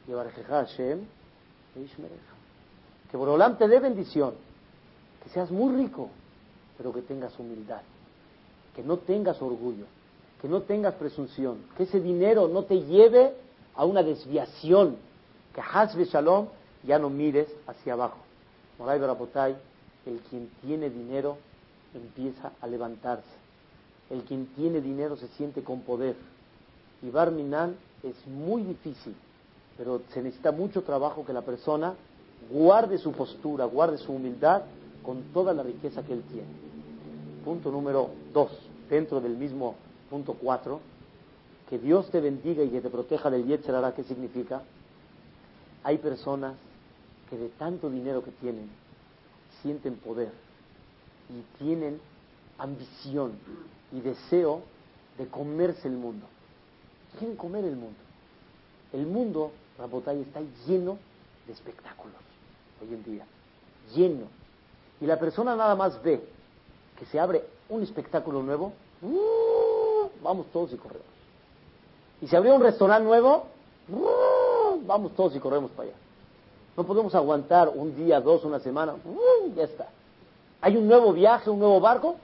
Hashem, 0.08 1.00
que 3.10 3.18
Borolam 3.18 3.58
te 3.58 3.68
dé 3.68 3.80
bendición, 3.80 4.36
que 5.24 5.30
seas 5.32 5.50
muy 5.50 5.76
rico, 5.76 6.12
pero 6.78 6.94
que 6.94 7.02
tengas 7.02 7.38
humildad, 7.40 7.82
que 8.76 8.84
no 8.84 8.98
tengas 8.98 9.42
orgullo, 9.42 9.86
que 10.44 10.48
no 10.48 10.62
tengas 10.62 10.94
presunción, 10.94 11.64
que 11.76 11.84
ese 11.84 12.00
dinero 12.00 12.48
no 12.48 12.66
te 12.66 12.84
lleve 12.84 13.34
a 13.74 13.84
una 13.84 14.04
desviación, 14.04 14.98
que 15.56 15.62
Hasbe 15.62 16.06
Shalom 16.06 16.50
ya 16.84 17.00
no 17.00 17.10
mires 17.10 17.48
hacia 17.66 17.94
abajo. 17.94 18.29
Moray 18.80 18.98
Barapotay, 18.98 19.56
el 20.06 20.20
quien 20.30 20.50
tiene 20.62 20.90
dinero 20.90 21.38
empieza 21.94 22.54
a 22.62 22.68
levantarse. 22.68 23.28
El 24.10 24.24
quien 24.24 24.48
tiene 24.56 24.80
dinero 24.82 25.18
se 25.18 25.28
siente 25.30 25.64
con 25.64 25.82
poder. 25.82 26.16
Y 27.02 27.10
Barminan 27.10 27.76
es 28.02 28.16
muy 28.26 28.64
difícil, 28.64 29.14
pero 29.78 30.02
se 30.14 30.22
necesita 30.22 30.52
mucho 30.52 30.82
trabajo 30.84 31.26
que 31.26 31.34
la 31.34 31.42
persona 31.42 31.94
guarde 32.50 32.98
su 32.98 33.12
postura, 33.12 33.66
guarde 33.66 33.98
su 33.98 34.14
humildad 34.14 34.64
con 35.04 35.24
toda 35.34 35.54
la 35.54 35.64
riqueza 35.64 36.04
que 36.04 36.14
él 36.14 36.24
tiene. 36.24 36.48
Punto 37.44 37.72
número 37.72 38.10
dos, 38.34 38.52
dentro 38.90 39.20
del 39.20 39.36
mismo 39.36 39.76
punto 40.10 40.36
cuatro, 40.42 40.80
que 41.70 41.78
Dios 41.78 42.10
te 42.10 42.20
bendiga 42.20 42.64
y 42.64 42.70
que 42.70 42.82
te 42.82 42.90
proteja 42.90 43.30
del 43.30 43.46
Yetzerara, 43.46 43.94
¿qué 43.94 44.04
significa? 44.04 44.62
Hay 45.84 45.98
personas 45.98 46.54
que 47.30 47.38
de 47.38 47.50
tanto 47.50 47.90
dinero 47.90 48.24
que 48.24 48.32
tienen 48.32 48.70
sienten 49.62 49.96
poder 49.96 50.32
y 51.30 51.64
tienen 51.64 52.00
ambición 52.58 53.34
y 53.92 54.02
deseo 54.02 54.62
de 55.18 55.28
comerse 55.28 55.88
el 55.88 55.96
mundo. 55.96 56.26
Quieren 57.18 57.36
comer 57.36 57.66
el 57.66 57.76
mundo. 57.76 58.00
El 58.94 59.06
mundo, 59.06 59.52
Rabotay, 59.78 60.22
está 60.22 60.42
lleno 60.66 60.98
de 61.46 61.54
espectáculos 61.54 62.16
hoy 62.82 62.94
en 62.94 63.04
día. 63.04 63.26
Lleno. 63.96 64.26
Y 65.02 65.06
la 65.06 65.20
persona 65.20 65.56
nada 65.56 65.76
más 65.76 66.02
ve 66.04 66.22
que 66.98 67.06
se 67.06 67.20
abre 67.20 67.44
un 67.70 67.84
espectáculo 67.84 68.42
nuevo, 68.44 68.74
¡uh! 69.02 70.10
vamos 70.24 70.48
todos 70.52 70.74
y 70.74 70.78
corremos. 70.78 71.06
Y 72.22 72.28
se 72.28 72.36
abrió 72.36 72.56
un 72.56 72.62
restaurante 72.62 73.08
nuevo, 73.08 73.46
¡uh! 73.90 74.86
vamos 74.86 75.16
todos 75.16 75.36
y 75.36 75.40
corremos 75.40 75.72
para 75.72 75.90
allá. 75.90 75.98
No 76.78 76.84
podemos 76.86 77.14
aguantar 77.16 77.70
un 77.70 77.96
día, 77.96 78.22
dos, 78.22 78.44
una 78.44 78.60
semana, 78.60 78.96
ya 79.56 79.64
está. 79.64 79.88
Hay 80.62 80.78
un 80.78 80.88
nuevo 80.88 81.14
viaje, 81.14 81.50
un 81.50 81.60
nuevo 81.60 81.80
barco, 81.80 82.18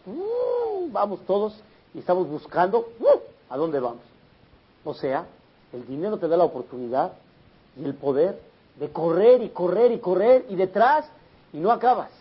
vamos 0.92 1.20
todos 1.26 1.54
y 1.94 2.00
estamos 2.00 2.28
buscando 2.28 2.88
a 3.50 3.58
dónde 3.58 3.80
vamos. 3.80 4.04
O 4.84 4.94
sea, 4.94 5.26
el 5.74 5.86
dinero 5.88 6.18
te 6.18 6.28
da 6.28 6.38
la 6.38 6.44
oportunidad 6.44 7.14
y 7.78 7.84
el 7.84 7.96
poder 7.96 8.40
de 8.76 8.90
correr 8.92 9.42
y 9.42 9.50
correr 9.50 9.92
y 9.92 10.00
correr 10.00 10.46
y 10.50 10.56
detrás 10.56 11.06
y 11.54 11.58
no 11.58 11.72
acabas. 11.72 12.12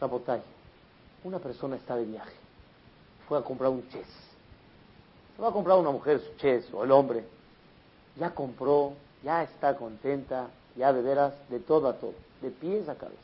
Rabotay, 0.00 0.42
una 1.24 1.38
persona 1.38 1.76
está 1.76 1.96
de 1.96 2.04
viaje, 2.04 2.34
fue 3.28 3.38
a 3.38 3.42
comprar 3.42 3.70
un 3.70 3.88
chess. 3.88 4.06
No 5.38 5.44
va 5.44 5.50
a 5.50 5.52
comprar 5.52 5.78
una 5.78 5.90
mujer 5.90 6.20
su 6.20 6.36
chess 6.36 6.66
o 6.72 6.84
el 6.84 6.92
hombre. 6.92 7.24
Ya 8.16 8.30
compró, 8.30 8.92
ya 9.24 9.42
está 9.42 9.76
contenta, 9.76 10.48
ya 10.76 10.92
de 10.92 11.02
veras, 11.02 11.34
de 11.48 11.60
todo 11.60 11.88
a 11.88 11.94
todo, 11.94 12.14
de 12.40 12.50
pies 12.50 12.88
a 12.88 12.94
cabeza. 12.94 13.18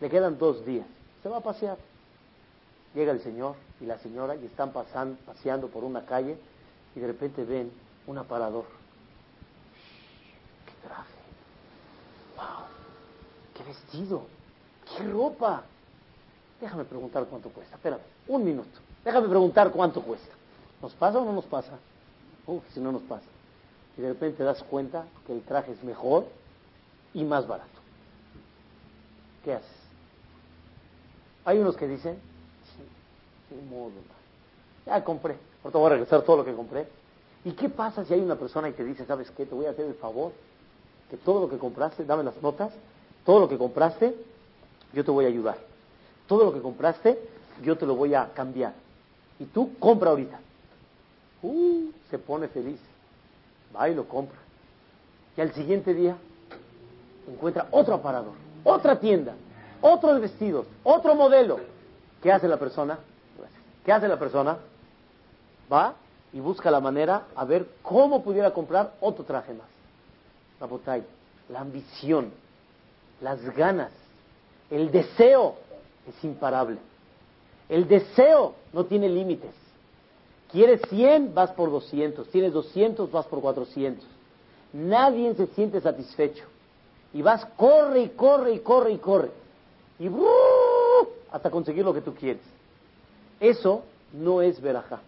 Le 0.00 0.10
quedan 0.10 0.38
dos 0.38 0.64
días. 0.66 0.86
Se 1.22 1.28
va 1.28 1.38
a 1.38 1.40
pasear. 1.40 1.78
Llega 2.94 3.12
el 3.12 3.22
señor 3.22 3.54
y 3.80 3.86
la 3.86 3.98
señora 3.98 4.36
y 4.36 4.44
están 4.44 4.72
pasando, 4.72 5.16
paseando 5.24 5.68
por 5.68 5.84
una 5.84 6.04
calle 6.04 6.36
y 6.94 7.00
de 7.00 7.06
repente 7.06 7.44
ven 7.44 7.72
un 8.06 8.18
aparador. 8.18 8.64
¡Qué 10.66 10.86
traje! 10.86 11.14
¡Wow! 12.36 12.66
¡Qué 13.54 13.64
vestido! 13.64 14.26
¡Qué 14.96 15.04
ropa! 15.04 15.62
Déjame 16.60 16.84
preguntar 16.84 17.24
cuánto 17.26 17.48
cuesta. 17.48 17.76
Espérame, 17.76 18.02
un 18.28 18.44
minuto. 18.44 18.78
Déjame 19.04 19.28
preguntar 19.28 19.70
cuánto 19.70 20.02
cuesta. 20.02 20.34
¿Nos 20.82 20.92
pasa 20.94 21.18
o 21.18 21.24
no 21.24 21.32
nos 21.32 21.44
pasa? 21.46 21.78
Uf, 22.46 22.62
si 22.74 22.80
no 22.80 22.92
nos 22.92 23.02
pasa. 23.02 23.26
Y 23.96 24.02
de 24.02 24.08
repente 24.08 24.38
te 24.38 24.44
das 24.44 24.62
cuenta 24.64 25.06
que 25.26 25.32
el 25.32 25.42
traje 25.42 25.72
es 25.72 25.82
mejor 25.82 26.26
y 27.14 27.24
más 27.24 27.46
barato. 27.46 27.70
¿Qué 29.44 29.54
haces? 29.54 29.70
Hay 31.44 31.58
unos 31.58 31.76
que 31.76 31.88
dicen, 31.88 32.16
sí, 32.76 33.54
de 33.54 33.62
modo, 33.62 33.90
ya 34.86 35.02
compré, 35.02 35.36
ahorita 35.62 35.78
voy 35.78 35.86
a 35.86 35.90
regresar 35.90 36.22
todo 36.22 36.38
lo 36.38 36.44
que 36.44 36.54
compré. 36.54 36.86
¿Y 37.44 37.52
qué 37.52 37.68
pasa 37.68 38.04
si 38.04 38.14
hay 38.14 38.20
una 38.20 38.36
persona 38.36 38.68
y 38.68 38.72
te 38.72 38.84
dice, 38.84 39.04
sabes 39.04 39.30
qué, 39.32 39.46
te 39.46 39.54
voy 39.54 39.66
a 39.66 39.70
hacer 39.70 39.86
el 39.86 39.94
favor, 39.94 40.32
que 41.10 41.16
todo 41.16 41.40
lo 41.40 41.50
que 41.50 41.58
compraste, 41.58 42.04
dame 42.04 42.22
las 42.22 42.40
notas, 42.40 42.72
todo 43.24 43.40
lo 43.40 43.48
que 43.48 43.58
compraste, 43.58 44.14
yo 44.92 45.04
te 45.04 45.10
voy 45.10 45.24
a 45.24 45.28
ayudar. 45.28 45.58
Todo 46.26 46.44
lo 46.44 46.52
que 46.52 46.60
compraste, 46.60 47.18
yo 47.62 47.76
te 47.76 47.86
lo 47.86 47.96
voy 47.96 48.14
a 48.14 48.32
cambiar. 48.32 48.74
Y 49.38 49.46
tú 49.46 49.76
compra 49.78 50.10
ahorita. 50.10 50.40
Uh, 51.42 51.90
se 52.10 52.18
pone 52.18 52.48
feliz. 52.48 52.78
Va 53.74 53.88
y 53.88 53.94
lo 53.94 54.06
compra. 54.06 54.38
Y 55.36 55.40
al 55.40 55.52
siguiente 55.52 55.94
día 55.94 56.16
encuentra 57.28 57.68
otro 57.70 57.94
aparador, 57.94 58.34
otra 58.64 58.98
tienda, 58.98 59.34
otros 59.80 60.20
vestidos, 60.20 60.66
otro 60.82 61.14
modelo. 61.14 61.60
¿Qué 62.22 62.32
hace 62.32 62.48
la 62.48 62.58
persona? 62.58 62.98
¿Qué 63.84 63.92
hace 63.92 64.08
la 64.08 64.18
persona? 64.18 64.58
Va 65.72 65.94
y 66.32 66.40
busca 66.40 66.70
la 66.70 66.80
manera 66.80 67.26
a 67.34 67.44
ver 67.44 67.66
cómo 67.82 68.22
pudiera 68.22 68.52
comprar 68.52 68.94
otro 69.00 69.24
traje 69.24 69.52
más. 69.52 69.66
La 70.60 70.66
botella, 70.66 71.04
la 71.48 71.60
ambición, 71.60 72.30
las 73.20 73.42
ganas, 73.56 73.90
el 74.70 74.90
deseo 74.90 75.56
es 76.08 76.24
imparable. 76.24 76.78
El 77.68 77.88
deseo 77.88 78.54
no 78.72 78.84
tiene 78.84 79.08
límites. 79.08 79.50
Quieres 80.50 80.82
100, 80.88 81.34
vas 81.34 81.50
por 81.52 81.70
200. 81.70 82.28
Tienes 82.28 82.52
200, 82.52 83.10
vas 83.10 83.26
por 83.26 83.40
400. 83.40 84.04
Nadie 84.74 85.34
se 85.34 85.46
siente 85.48 85.80
satisfecho. 85.80 86.44
Y 87.14 87.22
vas, 87.22 87.44
corre 87.56 88.02
y 88.02 88.08
corre 88.10 88.54
y 88.54 88.58
corre 88.60 88.92
y 88.92 88.98
corre. 88.98 89.30
Y 89.98 90.08
hasta 91.30 91.50
conseguir 91.50 91.84
lo 91.84 91.94
que 91.94 92.00
tú 92.00 92.14
quieres. 92.14 92.42
Eso 93.40 93.82
no 94.12 94.42
es 94.42 94.60
verajá. 94.60 95.00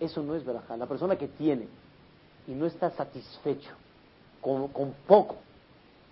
Eso 0.00 0.22
no 0.22 0.34
es 0.34 0.44
verajá. 0.44 0.76
La 0.76 0.86
persona 0.86 1.16
que 1.16 1.28
tiene 1.28 1.66
y 2.46 2.52
no 2.52 2.66
está 2.66 2.90
satisfecho 2.90 3.70
con, 4.40 4.70
poco, 5.06 5.36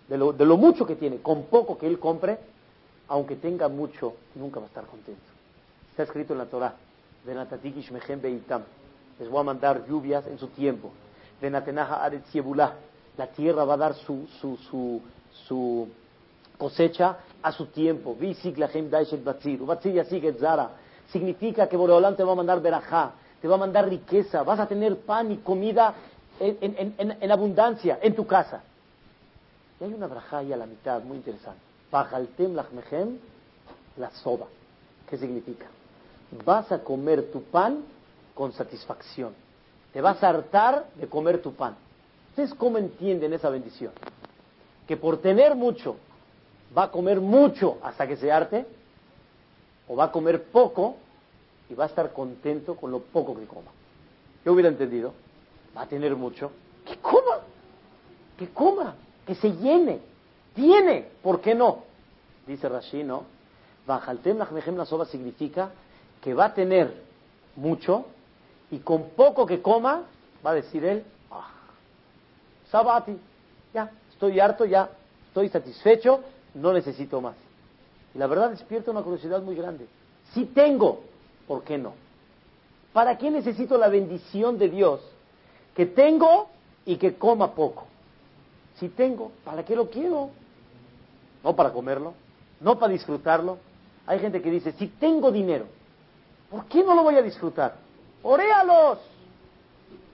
de 0.08 0.18
lo, 0.18 0.56
mucho 0.56 0.86
que 0.86 0.96
tiene, 0.96 1.18
con 1.18 1.44
poco 1.44 1.78
que 1.78 1.86
él 1.86 1.98
compre, 1.98 2.38
aunque 3.08 3.36
tenga 3.36 3.68
mucho, 3.68 4.14
nunca 4.34 4.60
va 4.60 4.66
a 4.66 4.68
estar 4.68 4.84
contento. 4.84 5.22
Está 5.90 6.02
escrito 6.02 6.34
en 6.34 6.40
la 6.40 6.46
Torah, 6.46 6.74
les 7.24 7.34
voy 9.30 9.40
a 9.40 9.44
mandar 9.44 9.86
lluvias 9.88 10.26
en 10.26 10.38
su 10.38 10.48
tiempo. 10.48 10.90
La 13.16 13.26
tierra 13.28 13.64
va 13.64 13.74
a 13.74 13.78
dar 13.78 13.94
su, 13.94 14.26
su, 14.40 15.00
su, 15.46 15.88
cosecha 16.58 17.18
a 17.42 17.52
su 17.52 17.66
tiempo. 17.66 18.16
Significa 21.10 21.68
que 21.68 21.76
Boreolán 21.76 22.16
te 22.16 22.24
va 22.24 22.32
a 22.32 22.34
mandar 22.34 22.60
verajá, 22.60 23.12
te 23.40 23.48
va 23.48 23.54
a 23.54 23.58
mandar 23.58 23.88
riqueza, 23.88 24.42
vas 24.42 24.58
a 24.58 24.66
tener 24.66 24.98
pan 24.98 25.30
y 25.32 25.36
comida 25.38 25.94
en, 26.40 27.30
abundancia 27.30 27.98
en 28.02 28.14
tu 28.14 28.26
casa. 28.26 28.62
Y 29.80 29.84
hay 29.84 29.92
una 29.92 30.06
verajá 30.06 30.38
ahí 30.38 30.52
a 30.52 30.56
la 30.56 30.66
mitad, 30.66 31.02
muy 31.02 31.18
interesante. 31.18 31.60
La 33.96 34.10
soba. 34.10 34.46
¿Qué 35.08 35.16
significa? 35.16 35.66
Vas 36.44 36.72
a 36.72 36.80
comer 36.80 37.30
tu 37.30 37.42
pan 37.42 37.84
con 38.34 38.52
satisfacción. 38.52 39.34
Te 39.92 40.00
vas 40.00 40.22
a 40.22 40.28
hartar 40.28 40.86
de 40.96 41.06
comer 41.06 41.40
tu 41.40 41.54
pan. 41.54 41.76
¿Ustedes 42.36 42.52
cómo 42.52 42.76
entienden 42.76 43.32
esa 43.32 43.48
bendición? 43.48 43.92
Que 44.86 44.98
por 44.98 45.22
tener 45.22 45.54
mucho 45.54 45.96
va 46.76 46.82
a 46.82 46.90
comer 46.90 47.18
mucho 47.18 47.78
hasta 47.82 48.06
que 48.06 48.18
se 48.18 48.30
harte, 48.30 48.66
o 49.88 49.96
va 49.96 50.04
a 50.04 50.12
comer 50.12 50.42
poco 50.42 50.96
y 51.70 51.74
va 51.74 51.84
a 51.84 51.86
estar 51.86 52.12
contento 52.12 52.76
con 52.76 52.90
lo 52.90 53.00
poco 53.00 53.34
que 53.34 53.46
coma. 53.46 53.70
Yo 54.44 54.52
hubiera 54.52 54.68
entendido, 54.68 55.14
va 55.74 55.80
a 55.80 55.86
tener 55.86 56.14
mucho, 56.14 56.50
que 56.84 56.98
coma, 56.98 57.40
que 58.36 58.50
coma, 58.50 58.96
que 59.26 59.34
se 59.34 59.52
llene, 59.52 60.00
tiene, 60.54 61.08
¿por 61.22 61.40
qué 61.40 61.54
no? 61.54 61.84
Dice 62.46 62.68
Rashi, 62.68 63.02
¿no? 63.02 63.24
Bajaltem 63.86 64.36
la 64.76 64.84
soba 64.84 65.06
significa 65.06 65.70
que 66.20 66.34
va 66.34 66.44
a 66.44 66.54
tener 66.54 67.02
mucho 67.56 68.04
y 68.70 68.80
con 68.80 69.08
poco 69.16 69.46
que 69.46 69.62
coma 69.62 70.02
va 70.44 70.50
a 70.50 70.54
decir 70.54 70.84
él, 70.84 71.02
ya, 73.72 73.90
estoy 74.10 74.40
harto, 74.40 74.64
ya, 74.64 74.90
estoy 75.28 75.48
satisfecho, 75.48 76.20
no 76.54 76.72
necesito 76.72 77.20
más. 77.20 77.36
Y 78.14 78.18
la 78.18 78.26
verdad 78.26 78.50
despierta 78.50 78.90
una 78.90 79.02
curiosidad 79.02 79.42
muy 79.42 79.54
grande. 79.54 79.86
Si 80.32 80.46
tengo, 80.46 81.00
¿por 81.46 81.62
qué 81.62 81.78
no? 81.78 81.94
¿Para 82.92 83.18
qué 83.18 83.30
necesito 83.30 83.76
la 83.76 83.88
bendición 83.88 84.58
de 84.58 84.68
Dios? 84.68 85.00
Que 85.74 85.86
tengo 85.86 86.48
y 86.84 86.96
que 86.96 87.14
coma 87.16 87.52
poco. 87.54 87.86
Si 88.80 88.88
tengo, 88.88 89.32
¿para 89.44 89.64
qué 89.64 89.76
lo 89.76 89.90
quiero? 89.90 90.30
no 91.46 91.54
para 91.54 91.72
comerlo, 91.72 92.12
no 92.60 92.76
para 92.76 92.92
disfrutarlo. 92.92 93.58
Hay 94.04 94.18
gente 94.18 94.42
que 94.42 94.50
dice, 94.50 94.72
si 94.72 94.88
tengo 94.88 95.30
dinero, 95.30 95.66
¿por 96.50 96.64
qué 96.64 96.82
no 96.82 96.92
lo 96.92 97.04
voy 97.04 97.14
a 97.14 97.22
disfrutar? 97.22 97.76
Oréalos. 98.24 98.98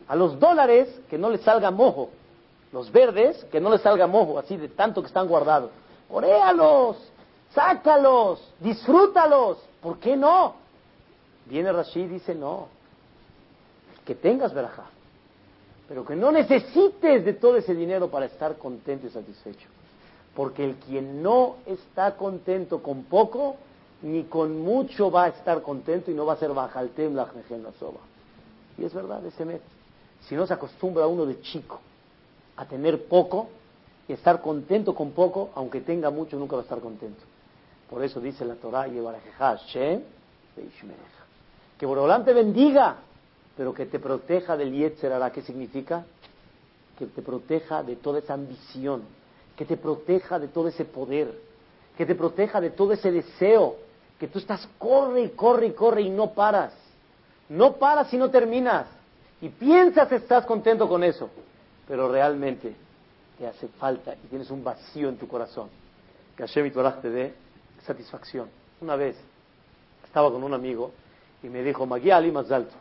A 0.09 0.15
los 0.15 0.39
dólares 0.39 0.89
que 1.09 1.17
no 1.17 1.31
les 1.31 1.41
salga 1.41 1.71
mojo. 1.71 2.11
Los 2.73 2.91
verdes 2.91 3.45
que 3.53 3.61
no 3.61 3.71
les 3.71 3.83
salga 3.83 4.07
mojo, 4.07 4.39
así 4.39 4.57
de 4.57 4.69
tanto 4.69 5.03
que 5.03 5.09
están 5.09 5.29
guardados. 5.29 5.71
Oréalos. 6.11 6.97
Sácalos. 7.55 8.43
Disfrútalos. 8.61 9.59
¿Por 9.83 9.99
qué 9.99 10.17
no? 10.17 10.55
Viene 11.47 11.71
Rashid 11.71 12.05
y 12.05 12.09
dice, 12.09 12.35
no. 12.35 12.69
Que 14.07 14.15
tengas 14.15 14.55
verajá. 14.55 14.85
Pero 15.87 16.05
que 16.07 16.17
no 16.17 16.33
necesites 16.33 17.25
de 17.25 17.35
todo 17.35 17.57
ese 17.57 17.75
dinero 17.75 18.09
para 18.09 18.25
estar 18.25 18.57
contento 18.57 19.07
y 19.07 19.11
satisfecho. 19.11 19.69
Porque 20.35 20.65
el 20.65 20.77
quien 20.77 21.23
no 21.23 21.57
está 21.67 22.17
contento 22.17 22.83
con 22.83 23.05
poco, 23.05 23.57
ni 24.01 24.25
con 24.25 24.59
mucho 24.63 25.11
va 25.11 25.25
a 25.25 25.29
estar 25.29 25.61
contento 25.61 26.11
y 26.11 26.15
no 26.15 26.25
va 26.25 26.33
a 26.33 26.37
ser 26.37 26.55
bajaltem 26.55 27.15
la 27.15 27.29
soba. 27.79 28.01
Y 28.79 28.85
es 28.85 28.95
verdad, 28.95 29.25
ese 29.27 29.45
mes. 29.45 29.61
Si 30.23 30.35
no 30.35 30.47
se 30.47 30.55
acostumbra 30.55 31.07
uno 31.07 31.27
de 31.27 31.39
chico 31.43 31.81
a 32.63 32.67
tener 32.67 33.05
poco 33.05 33.49
y 34.09 34.13
estar 34.13 34.41
contento 34.41 34.95
con 34.95 35.13
poco, 35.13 35.51
aunque 35.55 35.81
tenga 35.81 36.11
mucho, 36.11 36.39
nunca 36.39 36.57
va 36.57 36.63
a 36.63 36.65
estar 36.65 36.81
contento. 36.81 37.23
Por 37.89 38.03
eso 38.03 38.21
dice 38.21 38.45
la 38.45 38.55
Torah, 38.55 38.87
que 41.79 41.87
Borolán 41.87 42.25
te 42.25 42.33
bendiga, 42.33 42.97
pero 43.57 43.75
que 43.75 43.87
te 43.87 43.99
proteja 43.99 44.57
del 44.57 44.73
Yetzer 44.73 45.13
¿Qué 45.33 45.43
significa? 45.43 46.05
Que 46.99 47.07
te 47.07 47.23
proteja 47.23 47.83
de 47.83 47.97
toda 47.97 48.19
esa 48.19 48.35
ambición 48.35 49.03
que 49.57 49.65
te 49.65 49.77
proteja 49.77 50.39
de 50.39 50.49
todo 50.49 50.69
ese 50.69 50.85
poder, 50.85 51.39
que 51.97 52.07
te 52.07 52.15
proteja 52.15 52.61
de 52.61 52.71
todo 52.71 52.93
ese 52.93 53.11
deseo, 53.13 53.77
que 54.19 54.29
tú 54.29 54.39
estás 54.39 54.69
corre 54.79 55.23
y 55.23 55.29
corre 55.31 55.67
y 55.67 55.73
corre 55.73 56.03
y 56.03 56.11
no 56.11 56.33
paras. 56.33 56.73
No 57.49 57.75
paras 57.75 58.13
y 58.15 58.17
no 58.17 58.31
terminas. 58.31 58.87
Y 59.41 59.49
piensas 59.51 60.09
que 60.09 60.17
estás 60.17 60.47
contento 60.47 60.89
con 60.89 61.05
eso, 61.05 61.29
pero 61.87 62.11
realmente 62.11 62.75
te 63.39 63.47
hace 63.47 63.69
falta 63.69 64.15
y 64.15 64.29
tienes 64.29 64.51
un 64.51 64.63
vacío 64.63 65.09
en 65.09 65.17
tu 65.17 65.29
corazón. 65.29 65.69
Que 66.37 66.45
Hashem 66.45 66.67
y 66.67 66.71
te 66.71 67.11
dé 67.11 67.35
satisfacción. 67.85 68.49
Una 68.81 68.97
vez 68.97 69.17
estaba 70.05 70.31
con 70.31 70.43
un 70.43 70.55
amigo 70.55 70.93
y 71.43 71.49
me 71.49 71.63
dijo, 71.63 71.87
Magiali 71.87 72.31
más 72.31 72.51
alto. 72.51 72.75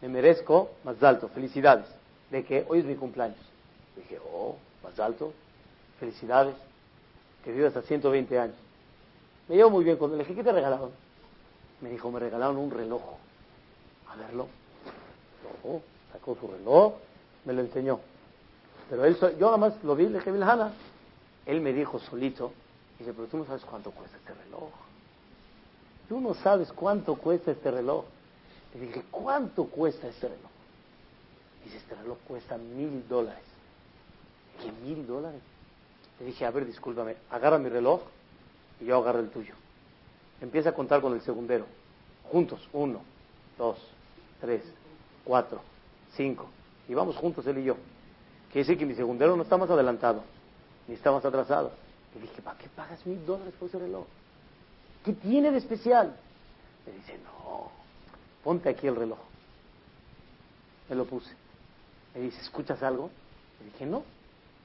Me 0.00 0.08
merezco 0.08 0.70
más 0.84 1.02
alto. 1.02 1.28
Felicidades. 1.28 1.86
De 2.30 2.44
que 2.44 2.64
hoy 2.68 2.80
es 2.80 2.84
mi 2.84 2.94
cumpleaños. 2.94 3.38
Dije, 3.96 4.18
oh, 4.32 4.56
más 4.82 4.98
alto. 4.98 5.32
Felicidades, 5.98 6.54
que 7.44 7.52
vive 7.52 7.66
hasta 7.66 7.82
120 7.82 8.38
años. 8.38 8.56
Me 9.48 9.56
llevo 9.56 9.70
muy 9.70 9.84
bien 9.84 9.98
él. 10.00 10.18
Le 10.18 10.18
dije, 10.18 10.34
¿qué 10.34 10.44
te 10.44 10.52
regalaron? 10.52 10.90
Me 11.80 11.90
dijo, 11.90 12.10
me 12.10 12.20
regalaron 12.20 12.56
un 12.56 12.70
reloj. 12.70 13.02
A 14.08 14.16
verlo. 14.16 14.48
Oh, 15.64 15.80
sacó 16.12 16.36
su 16.36 16.46
reloj, 16.46 16.94
me 17.44 17.52
lo 17.52 17.62
enseñó. 17.62 18.00
Pero 18.90 19.04
él, 19.04 19.16
yo 19.38 19.46
nada 19.46 19.56
más 19.56 19.84
lo 19.84 19.94
vi, 19.94 20.08
le 20.08 20.18
dije, 20.18 20.32
Vilhana. 20.32 20.72
Él 21.46 21.60
me 21.60 21.72
dijo 21.72 21.98
solito, 21.98 22.52
dice, 22.98 23.12
pero 23.14 23.26
tú 23.26 23.38
no 23.38 23.46
sabes 23.46 23.64
cuánto 23.64 23.90
cuesta 23.90 24.16
este 24.18 24.34
reloj. 24.34 24.70
tú 26.08 26.20
no 26.20 26.34
sabes 26.34 26.72
cuánto 26.72 27.14
cuesta 27.14 27.50
este 27.50 27.70
reloj. 27.70 28.04
Le 28.74 28.80
dije, 28.80 29.04
¿cuánto 29.10 29.64
cuesta 29.64 30.08
este 30.08 30.28
reloj? 30.28 30.50
Dice, 31.64 31.78
este 31.78 31.94
reloj 31.94 32.18
cuesta 32.26 32.58
mil 32.58 33.06
dólares. 33.08 33.42
¿Qué 34.60 34.70
mil 34.86 35.06
dólares? 35.06 35.40
Le 36.20 36.26
dije, 36.26 36.44
a 36.44 36.50
ver, 36.50 36.66
discúlpame, 36.66 37.16
agarra 37.30 37.58
mi 37.58 37.68
reloj 37.68 38.02
y 38.80 38.86
yo 38.86 38.98
agarro 38.98 39.20
el 39.20 39.30
tuyo. 39.30 39.54
Empieza 40.40 40.70
a 40.70 40.74
contar 40.74 41.00
con 41.00 41.14
el 41.14 41.22
segundero. 41.22 41.64
Juntos, 42.30 42.68
uno, 42.72 43.00
dos, 43.56 43.78
tres, 44.40 44.62
cuatro, 45.24 45.60
cinco. 46.14 46.48
Y 46.88 46.94
vamos 46.94 47.16
juntos 47.16 47.46
él 47.46 47.58
y 47.58 47.64
yo. 47.64 47.76
Quiere 48.50 48.66
decir 48.66 48.78
que 48.78 48.86
mi 48.86 48.94
segundero 48.94 49.36
no 49.36 49.42
está 49.42 49.56
más 49.58 49.70
adelantado, 49.70 50.22
ni 50.86 50.94
está 50.94 51.12
más 51.12 51.24
atrasado. 51.24 51.70
Le 52.14 52.22
dije, 52.22 52.40
¿para 52.40 52.58
qué 52.58 52.68
pagas 52.74 53.04
mil 53.06 53.24
dólares 53.26 53.52
por 53.58 53.68
ese 53.68 53.78
reloj? 53.78 54.06
¿Qué 55.04 55.12
tiene 55.12 55.50
de 55.50 55.58
especial? 55.58 56.16
Me 56.86 56.92
dice, 56.92 57.18
no, 57.24 57.70
ponte 58.42 58.70
aquí 58.70 58.86
el 58.86 58.96
reloj. 58.96 59.18
Me 60.88 60.96
lo 60.96 61.04
puse. 61.04 61.30
Me 62.14 62.22
dice, 62.22 62.40
¿escuchas 62.40 62.82
algo? 62.82 63.10
Le 63.60 63.66
dije, 63.66 63.84
no. 63.84 64.02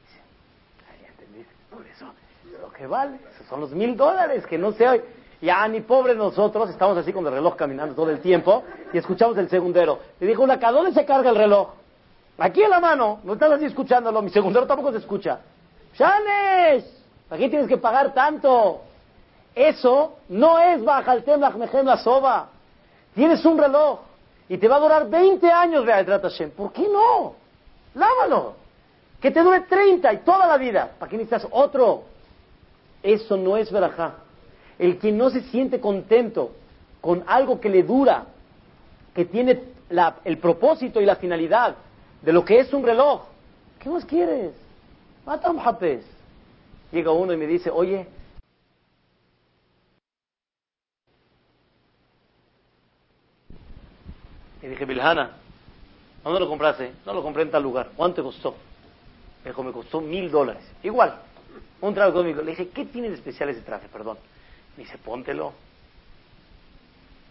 Dice, 0.07 1.09
entendí, 1.09 1.45
por 1.69 1.85
eso, 1.85 2.05
lo 2.61 2.71
que 2.71 2.87
vale, 2.87 3.19
son 3.49 3.59
los 3.59 3.71
mil 3.71 3.97
dólares, 3.97 4.45
que 4.47 4.57
no 4.57 4.71
se 4.71 4.87
oye. 4.87 5.03
Ya 5.41 5.67
ni 5.67 5.81
pobres 5.81 6.15
nosotros, 6.15 6.69
estamos 6.69 6.97
así 6.97 7.11
con 7.11 7.25
el 7.27 7.33
reloj 7.33 7.57
caminando 7.57 7.93
todo 7.93 8.09
el 8.09 8.21
tiempo 8.21 8.63
y 8.93 8.97
escuchamos 8.97 9.37
el 9.37 9.49
segundero. 9.49 9.99
Le 10.21 10.27
dijo, 10.27 10.45
¿a 10.49 10.71
dónde 10.71 10.93
se 10.93 11.05
carga 11.05 11.31
el 11.31 11.35
reloj? 11.35 11.82
Aquí 12.37 12.63
en 12.63 12.69
la 12.69 12.79
mano, 12.79 13.19
no 13.23 13.33
estás 13.33 13.51
así 13.51 13.65
escuchándolo, 13.65 14.21
mi 14.21 14.29
segundero 14.29 14.65
tampoco 14.65 14.91
se 14.91 14.97
escucha. 14.97 15.39
¡Shanes! 15.95 16.85
¿Para 17.29 17.39
qué 17.39 17.49
tienes 17.49 17.67
que 17.67 17.77
pagar 17.77 18.13
tanto? 18.13 18.81
Eso 19.53 20.17
no 20.29 20.57
es 20.57 20.83
Bajaltem 20.83 21.39
Lachmechem 21.39 21.85
la 21.85 21.97
soba. 21.97 22.49
Tienes 23.13 23.45
un 23.45 23.57
reloj 23.57 23.99
y 24.49 24.57
te 24.57 24.67
va 24.67 24.77
a 24.77 24.79
durar 24.79 25.09
20 25.09 25.51
años. 25.51 25.85
¿Por 26.55 26.73
qué 26.73 26.87
no? 26.87 27.35
Lávalo. 27.93 28.55
Que 29.21 29.29
te 29.29 29.41
dure 29.41 29.61
30 29.61 30.11
y 30.13 30.17
toda 30.17 30.47
la 30.47 30.57
vida. 30.57 30.91
¿Para 30.97 31.09
qué 31.09 31.17
necesitas 31.17 31.47
otro? 31.51 32.03
Eso 33.03 33.37
no 33.37 33.55
es 33.57 33.71
verajá. 33.71 34.15
El 34.79 34.97
que 34.97 35.11
no 35.11 35.29
se 35.29 35.41
siente 35.43 35.79
contento 35.79 36.51
con 36.99 37.23
algo 37.27 37.59
que 37.59 37.69
le 37.69 37.83
dura, 37.83 38.25
que 39.13 39.25
tiene 39.25 39.61
el 40.25 40.37
propósito 40.39 40.99
y 40.99 41.05
la 41.05 41.17
finalidad 41.17 41.75
de 42.23 42.31
lo 42.31 42.43
que 42.45 42.59
es 42.59 42.73
un 42.73 42.83
reloj, 42.83 43.21
¿qué 43.79 43.89
más 43.89 44.05
quieres? 44.05 44.53
Mata 45.25 45.51
un 45.51 45.61
Llega 46.91 47.11
uno 47.11 47.33
y 47.33 47.37
me 47.37 47.47
dice, 47.47 47.69
oye, 47.69 48.07
Y 54.61 54.67
dije, 54.67 54.85
Bilhana, 54.85 55.31
¿dónde 56.23 56.39
lo 56.39 56.47
compraste? 56.47 56.93
No 57.05 57.13
lo 57.13 57.21
compré 57.21 57.43
en 57.43 57.51
tal 57.51 57.61
lugar. 57.61 57.89
¿Cuánto 57.97 58.23
costó? 58.23 58.55
Me 59.43 59.51
dijo, 59.51 59.61
me 59.61 59.73
costó 59.73 59.99
mil 59.99 60.31
dólares. 60.31 60.63
Igual, 60.83 61.19
un 61.81 61.93
traje 61.93 62.13
conmigo. 62.13 62.41
Le 62.41 62.51
dije, 62.51 62.69
¿qué 62.69 62.85
tiene 62.85 63.09
de 63.09 63.15
especial 63.15 63.49
ese 63.49 63.59
traje? 63.59 63.89
Perdón. 63.89 64.17
Me 64.77 64.85
dice, 64.85 64.97
póntelo. 64.97 65.51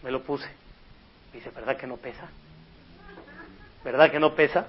Me 0.03 0.11
lo 0.11 0.21
puse. 0.21 0.45
Me 1.31 1.39
dice, 1.39 1.49
¿verdad 1.49 1.75
que 1.75 1.87
no 1.87 1.97
pesa? 1.97 2.29
¿Verdad 3.83 4.11
que 4.11 4.19
no 4.19 4.35
pesa? 4.35 4.67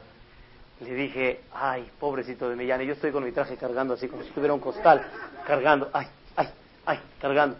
Le 0.80 0.94
dije, 0.94 1.40
ay, 1.52 1.88
pobrecito 2.00 2.48
de 2.48 2.56
Millán, 2.56 2.80
yo 2.82 2.94
estoy 2.94 3.12
con 3.12 3.24
mi 3.24 3.32
traje 3.32 3.56
cargando 3.56 3.94
así 3.94 4.08
como 4.08 4.22
si 4.22 4.30
tuviera 4.30 4.54
un 4.54 4.60
costal, 4.60 5.02
cargando, 5.46 5.88
ay, 5.92 6.06
ay, 6.36 6.48
ay, 6.86 6.98
cargando. 7.20 7.56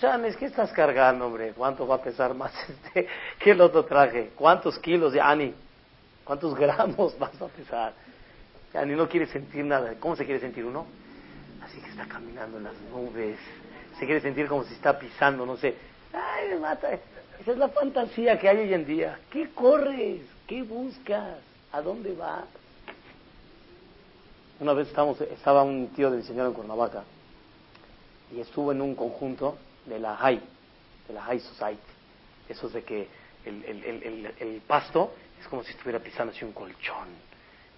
Shanes, 0.00 0.36
¿qué 0.36 0.46
estás 0.46 0.72
cargando, 0.72 1.26
hombre? 1.26 1.52
¿Cuánto 1.56 1.86
va 1.86 1.96
a 1.96 2.02
pesar 2.02 2.34
más 2.34 2.52
este 2.68 3.08
que 3.38 3.52
el 3.52 3.60
otro 3.60 3.84
traje? 3.84 4.30
¿Cuántos 4.36 4.78
kilos, 4.78 5.14
Ani? 5.16 5.54
¿Cuántos 6.24 6.54
gramos 6.54 7.18
vas 7.18 7.40
a 7.40 7.46
pesar? 7.46 7.92
Yani 8.74 8.94
no 8.94 9.08
quiere 9.08 9.26
sentir 9.26 9.64
nada. 9.64 9.94
¿Cómo 9.98 10.16
se 10.16 10.24
quiere 10.24 10.40
sentir 10.40 10.64
uno? 10.64 10.86
Así 11.62 11.80
que 11.80 11.88
está 11.88 12.06
caminando 12.06 12.58
en 12.58 12.64
las 12.64 12.74
nubes. 12.92 13.38
Se 13.98 14.06
quiere 14.06 14.20
sentir 14.20 14.46
como 14.46 14.64
si 14.64 14.74
está 14.74 14.98
pisando, 14.98 15.44
no 15.44 15.56
sé. 15.56 15.74
Ay, 16.12 16.50
me 16.50 16.56
mata. 16.60 16.88
Esa 17.40 17.52
es 17.52 17.58
la 17.58 17.68
fantasía 17.68 18.38
que 18.38 18.48
hay 18.48 18.58
hoy 18.58 18.74
en 18.74 18.84
día. 18.84 19.18
¿Qué 19.30 19.50
corres? 19.50 20.20
¿Qué 20.46 20.62
buscas? 20.62 21.38
¿A 21.72 21.80
dónde 21.80 22.14
vas? 22.14 22.44
Una 24.58 24.72
vez 24.72 24.88
estamos, 24.88 25.20
estaba 25.20 25.62
un 25.62 25.88
tío 25.94 26.10
del 26.10 26.24
Señor 26.24 26.48
en 26.48 26.52
Cuernavaca 26.52 27.04
y 28.34 28.40
estuvo 28.40 28.72
en 28.72 28.80
un 28.80 28.94
conjunto 28.94 29.56
de 29.86 29.98
la 29.98 30.16
high, 30.16 30.40
de 31.06 31.14
la 31.14 31.22
high 31.22 31.40
society. 31.40 31.80
Eso 32.48 32.66
es 32.66 32.72
de 32.72 32.82
que 32.82 33.08
el, 33.44 33.64
el, 33.64 34.34
el, 34.38 34.60
pasto 34.66 35.14
es 35.40 35.46
como 35.46 35.62
si 35.62 35.70
estuviera 35.70 36.00
pisando 36.00 36.32
así 36.32 36.44
un 36.44 36.52
colchón, 36.52 37.08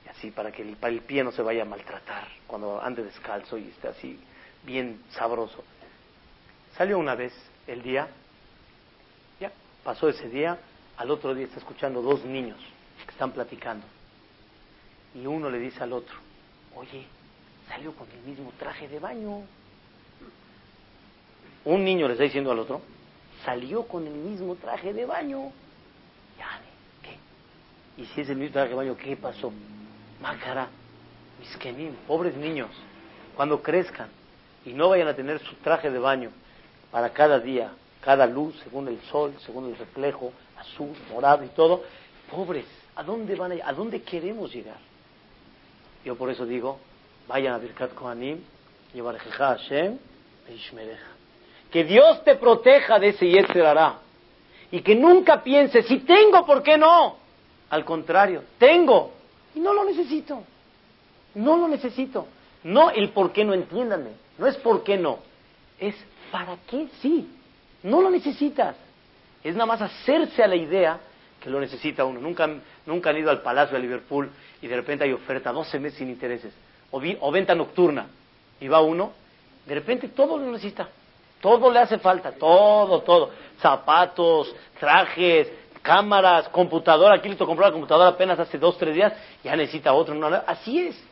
y 0.04 0.08
así 0.08 0.30
para 0.30 0.50
que 0.50 0.62
el, 0.62 0.76
para 0.76 0.92
el 0.92 1.02
pie 1.02 1.22
no 1.22 1.30
se 1.30 1.42
vaya 1.42 1.62
a 1.62 1.66
maltratar 1.66 2.26
cuando 2.46 2.80
ande 2.82 3.04
descalzo 3.04 3.58
y 3.58 3.68
esté 3.68 3.88
así 3.88 4.18
bien 4.64 5.02
sabroso. 5.10 5.62
Salió 6.76 6.98
una 6.98 7.14
vez 7.14 7.32
el 7.66 7.82
día, 7.82 8.08
ya, 9.38 9.52
pasó 9.84 10.08
ese 10.08 10.28
día, 10.28 10.58
al 10.96 11.10
otro 11.10 11.34
día 11.34 11.44
está 11.44 11.58
escuchando 11.58 12.00
dos 12.02 12.24
niños 12.24 12.58
que 13.04 13.12
están 13.12 13.32
platicando. 13.32 13.86
Y 15.14 15.26
uno 15.26 15.50
le 15.50 15.58
dice 15.58 15.82
al 15.82 15.92
otro, 15.92 16.16
oye, 16.74 17.06
salió 17.68 17.94
con 17.94 18.10
el 18.10 18.20
mismo 18.20 18.52
traje 18.58 18.88
de 18.88 18.98
baño 18.98 19.44
un 21.64 21.84
niño 21.84 22.06
le 22.06 22.14
está 22.14 22.24
diciendo 22.24 22.50
al 22.50 22.58
otro, 22.58 22.80
salió 23.44 23.84
con 23.86 24.06
el 24.06 24.14
mismo 24.14 24.56
traje 24.56 24.92
de 24.92 25.06
baño. 25.06 25.52
Ya, 26.38 26.60
¿qué? 27.02 28.02
Y 28.02 28.06
si 28.06 28.22
es 28.22 28.30
el 28.30 28.36
mismo 28.36 28.52
traje 28.52 28.70
de 28.70 28.74
baño, 28.74 28.96
¿qué 28.96 29.16
pasó? 29.16 29.52
Macara, 30.20 30.68
miskenim, 31.38 31.94
pobres 32.06 32.36
niños, 32.36 32.70
cuando 33.36 33.62
crezcan 33.62 34.08
y 34.64 34.72
no 34.72 34.88
vayan 34.88 35.08
a 35.08 35.14
tener 35.14 35.38
su 35.40 35.54
traje 35.56 35.90
de 35.90 35.98
baño 35.98 36.30
para 36.90 37.10
cada 37.10 37.38
día, 37.38 37.72
cada 38.00 38.26
luz, 38.26 38.58
según 38.64 38.88
el 38.88 39.00
sol, 39.02 39.34
según 39.46 39.66
el 39.68 39.76
reflejo, 39.76 40.32
azul, 40.58 40.96
morado 41.12 41.44
y 41.44 41.48
todo, 41.48 41.84
pobres, 42.30 42.66
¿a 42.96 43.02
dónde 43.02 43.34
van 43.34 43.52
a, 43.52 43.68
a 43.68 43.72
dónde 43.72 44.02
queremos 44.02 44.52
llegar? 44.52 44.78
Yo 46.04 46.16
por 46.16 46.30
eso 46.30 46.44
digo, 46.46 46.78
vayan 47.28 47.54
a 47.54 47.58
Birkat 47.58 47.94
Kohanim, 47.94 48.40
llevar 48.92 49.18
Hashem. 49.18 49.98
Que 51.70 51.84
Dios 51.84 52.24
te 52.24 52.34
proteja 52.36 52.98
de 52.98 53.08
ese 53.08 53.28
Yetzer 53.28 53.64
hará. 53.64 53.98
Y 54.70 54.80
que 54.80 54.94
nunca 54.94 55.42
pienses, 55.42 55.86
si 55.86 56.00
tengo, 56.00 56.44
¿por 56.44 56.62
qué 56.62 56.76
no? 56.76 57.16
Al 57.70 57.84
contrario, 57.84 58.42
tengo 58.58 59.12
y 59.54 59.60
no 59.60 59.72
lo 59.72 59.84
necesito. 59.84 60.42
No 61.34 61.56
lo 61.56 61.68
necesito. 61.68 62.26
No 62.64 62.90
el 62.90 63.10
por 63.10 63.32
qué 63.32 63.44
no, 63.44 63.54
entiéndanme. 63.54 64.10
No 64.38 64.46
es 64.46 64.56
por 64.56 64.82
qué 64.82 64.96
no. 64.96 65.18
Es 65.78 65.94
para 66.30 66.56
qué 66.66 66.88
sí. 67.00 67.28
No 67.82 68.00
lo 68.00 68.10
necesitas. 68.10 68.76
Es 69.42 69.54
nada 69.54 69.66
más 69.66 69.82
hacerse 69.82 70.42
a 70.42 70.46
la 70.46 70.56
idea 70.56 71.00
que 71.42 71.50
lo 71.50 71.60
necesita 71.60 72.04
uno. 72.04 72.20
Nunca, 72.20 72.48
nunca 72.86 73.10
han 73.10 73.16
ido 73.16 73.30
al 73.30 73.42
Palacio 73.42 73.76
de 73.76 73.82
Liverpool 73.82 74.30
y 74.60 74.66
de 74.66 74.76
repente 74.76 75.04
hay 75.04 75.12
oferta, 75.12 75.52
12 75.52 75.78
meses 75.78 75.98
sin 75.98 76.08
intereses. 76.08 76.52
O, 76.90 77.30
venta 77.30 77.54
nocturna. 77.54 78.06
Y 78.60 78.68
va 78.68 78.80
uno, 78.80 79.12
de 79.66 79.74
repente 79.74 80.08
todo 80.08 80.36
lo 80.36 80.50
necesita. 80.52 80.88
Todo 81.40 81.70
le 81.70 81.80
hace 81.80 81.98
falta, 81.98 82.32
todo, 82.32 83.00
todo. 83.00 83.30
Zapatos, 83.60 84.54
trajes, 84.78 85.50
cámaras, 85.82 86.48
computadora. 86.50 87.16
Aquí 87.16 87.28
le 87.28 87.36
compró 87.36 87.66
la 87.66 87.72
computadora 87.72 88.10
apenas 88.10 88.38
hace 88.38 88.58
dos, 88.58 88.78
tres 88.78 88.94
días, 88.94 89.12
ya 89.42 89.56
necesita 89.56 89.92
otro. 89.92 90.14
No, 90.14 90.28
así 90.46 90.78
es. 90.78 91.02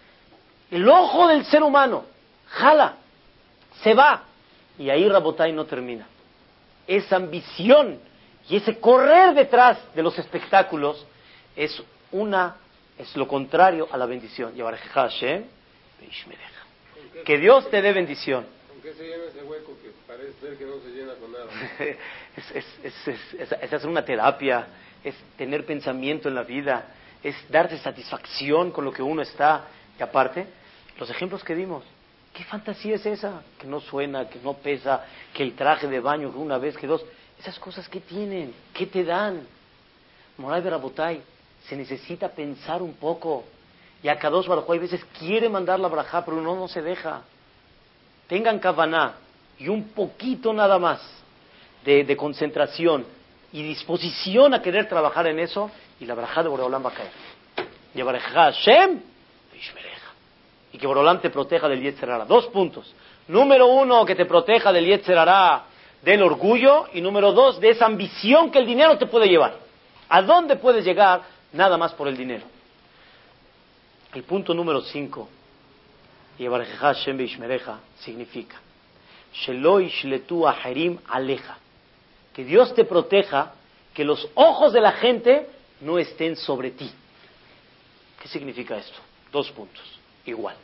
El 0.71 0.89
ojo 0.89 1.27
del 1.27 1.45
ser 1.47 1.63
humano 1.65 2.05
jala, 2.51 2.95
se 3.83 3.95
va. 3.95 4.25
Y 4.79 4.91
ahí 4.91 5.09
Rabotai 5.09 5.53
no 5.53 5.65
termina. 5.65 6.07
Esa 6.87 7.17
ambición 7.17 7.99
y 8.51 8.57
ese 8.57 8.79
correr 8.79 9.35
detrás 9.35 9.79
de 9.95 10.03
los 10.03 10.19
espectáculos 10.19 11.07
es 11.57 11.83
una, 12.13 12.57
es 12.99 13.17
lo 13.17 13.27
contrario 13.27 13.89
a 13.91 13.97
la 13.97 14.07
bendición. 14.07 14.53
Que 17.25 17.39
Dios 17.39 17.71
te 17.71 17.81
dé 17.81 17.93
bendición 17.93 18.61
qué 18.81 18.95
se 18.95 19.05
llena 19.05 19.25
ese 19.25 19.43
hueco 19.43 19.77
que 19.83 19.91
parece 20.07 20.33
ser 20.41 20.57
que 20.57 20.65
no 20.65 20.81
se 20.81 20.91
llena 20.91 21.13
con 21.15 21.33
nada? 21.33 21.47
es, 22.37 22.51
es, 22.85 23.09
es, 23.09 23.33
es, 23.35 23.53
hacer 23.53 23.89
una 23.89 24.05
terapia, 24.05 24.67
es 25.05 25.15
tener 25.37 25.65
pensamiento 25.67 26.29
en 26.29 26.35
la 26.35 26.43
vida, 26.43 26.85
es 27.23 27.37
darse 27.49 27.79
satisfacción 27.79 28.71
con 28.71 28.85
lo 28.85 28.93
que 28.93 29.03
uno 29.03 29.23
está. 29.23 29.67
Y 29.99 30.03
aparte, 30.03 30.47
los 30.99 31.11
ejemplos 31.11 31.45
que 31.45 31.55
dimos, 31.55 31.85
¿qué 32.33 32.45
fantasía 32.45 32.97
es 32.97 33.07
esa? 33.07 33.43
Que 33.59 33.67
no 33.67 33.81
suena, 33.81 34.29
que 34.29 34.39
no 34.41 34.55
pesa, 34.55 35.05
que 35.35 35.43
el 35.43 35.55
traje 35.55 35.87
de 35.87 36.01
baño, 36.01 36.33
que 36.33 36.39
una 36.39 36.59
vez, 36.59 36.77
que 36.77 36.87
dos. 36.87 37.05
Esas 37.41 37.59
cosas, 37.59 37.89
¿qué 37.89 38.01
tienen? 38.01 38.55
¿Qué 38.73 38.87
te 38.87 39.03
dan? 39.03 39.47
Moray 40.37 40.63
Berabotay, 40.63 41.23
se 41.67 41.77
necesita 41.77 42.29
pensar 42.29 42.83
un 42.83 42.95
poco. 42.95 43.45
Y 44.03 44.09
a 44.09 44.15
dos 44.15 44.47
Baruj 44.47 44.71
hay 44.71 44.79
veces 44.79 45.05
quiere 45.19 45.49
mandar 45.49 45.81
la 45.81 45.89
braja, 45.89 46.25
pero 46.25 46.37
uno 46.39 46.55
no 46.55 46.69
se 46.69 46.81
deja 46.83 47.23
tengan 48.31 48.61
kavaná 48.61 49.15
y 49.59 49.67
un 49.69 49.89
poquito 49.89 50.53
nada 50.53 50.79
más 50.79 51.01
de, 51.85 52.17
concentración 52.17 53.05
y 53.53 53.65
disposición 53.65 54.55
a 54.55 54.63
querer 54.63 54.89
trabajar 54.89 55.27
en 55.27 55.41
eso, 55.41 55.69
y 55.99 56.07
la 56.07 56.15
braja 56.15 56.45
de 56.45 56.49
Boreolam 56.49 56.87
va 56.87 56.91
a 56.91 56.95
caer. 56.95 57.11
Hashem 58.21 59.01
y 60.73 60.79
que 60.79 60.87
Boreolam 60.87 61.21
te 61.21 61.31
proteja 61.31 61.69
del 61.69 61.83
Yetzerara. 61.83 62.25
Dos 62.25 62.47
puntos. 62.47 62.95
Número 63.27 63.67
uno, 63.67 64.05
que 64.05 64.15
te 64.15 64.27
proteja 64.27 64.73
del 64.73 64.87
Yetzerara, 64.87 65.65
del 66.03 66.23
orgullo, 66.23 66.87
y 66.93 67.01
número 67.01 67.33
dos, 67.33 67.61
de 67.61 67.71
esa 67.71 67.87
ambición 67.87 68.51
que 68.51 68.59
el 68.59 68.67
dinero 68.67 68.97
te 68.99 69.07
puede 69.07 69.29
llevar. 69.29 69.57
¿A 70.09 70.23
dónde 70.23 70.57
puedes 70.57 70.85
llegar? 70.85 71.23
Nada 71.53 71.77
más 71.77 71.93
por 71.93 72.09
el 72.09 72.17
dinero. 72.17 72.45
El 74.15 74.25
punto 74.25 74.55
número 74.55 74.81
cinco, 74.81 75.29
significa 77.99 78.61
aleja. 81.07 81.59
Que 82.35 82.45
Dios 82.45 82.75
te 82.75 82.85
proteja, 82.85 83.53
que 83.95 84.05
los 84.05 84.29
ojos 84.35 84.73
de 84.73 84.81
la 84.81 84.93
gente 84.93 85.49
no 85.81 85.99
estén 85.99 86.37
sobre 86.37 86.71
ti. 86.71 86.91
¿Qué 88.21 88.29
significa 88.29 88.77
esto? 88.77 88.99
Dos 89.31 89.51
puntos. 89.51 89.85
Igual. 90.27 90.57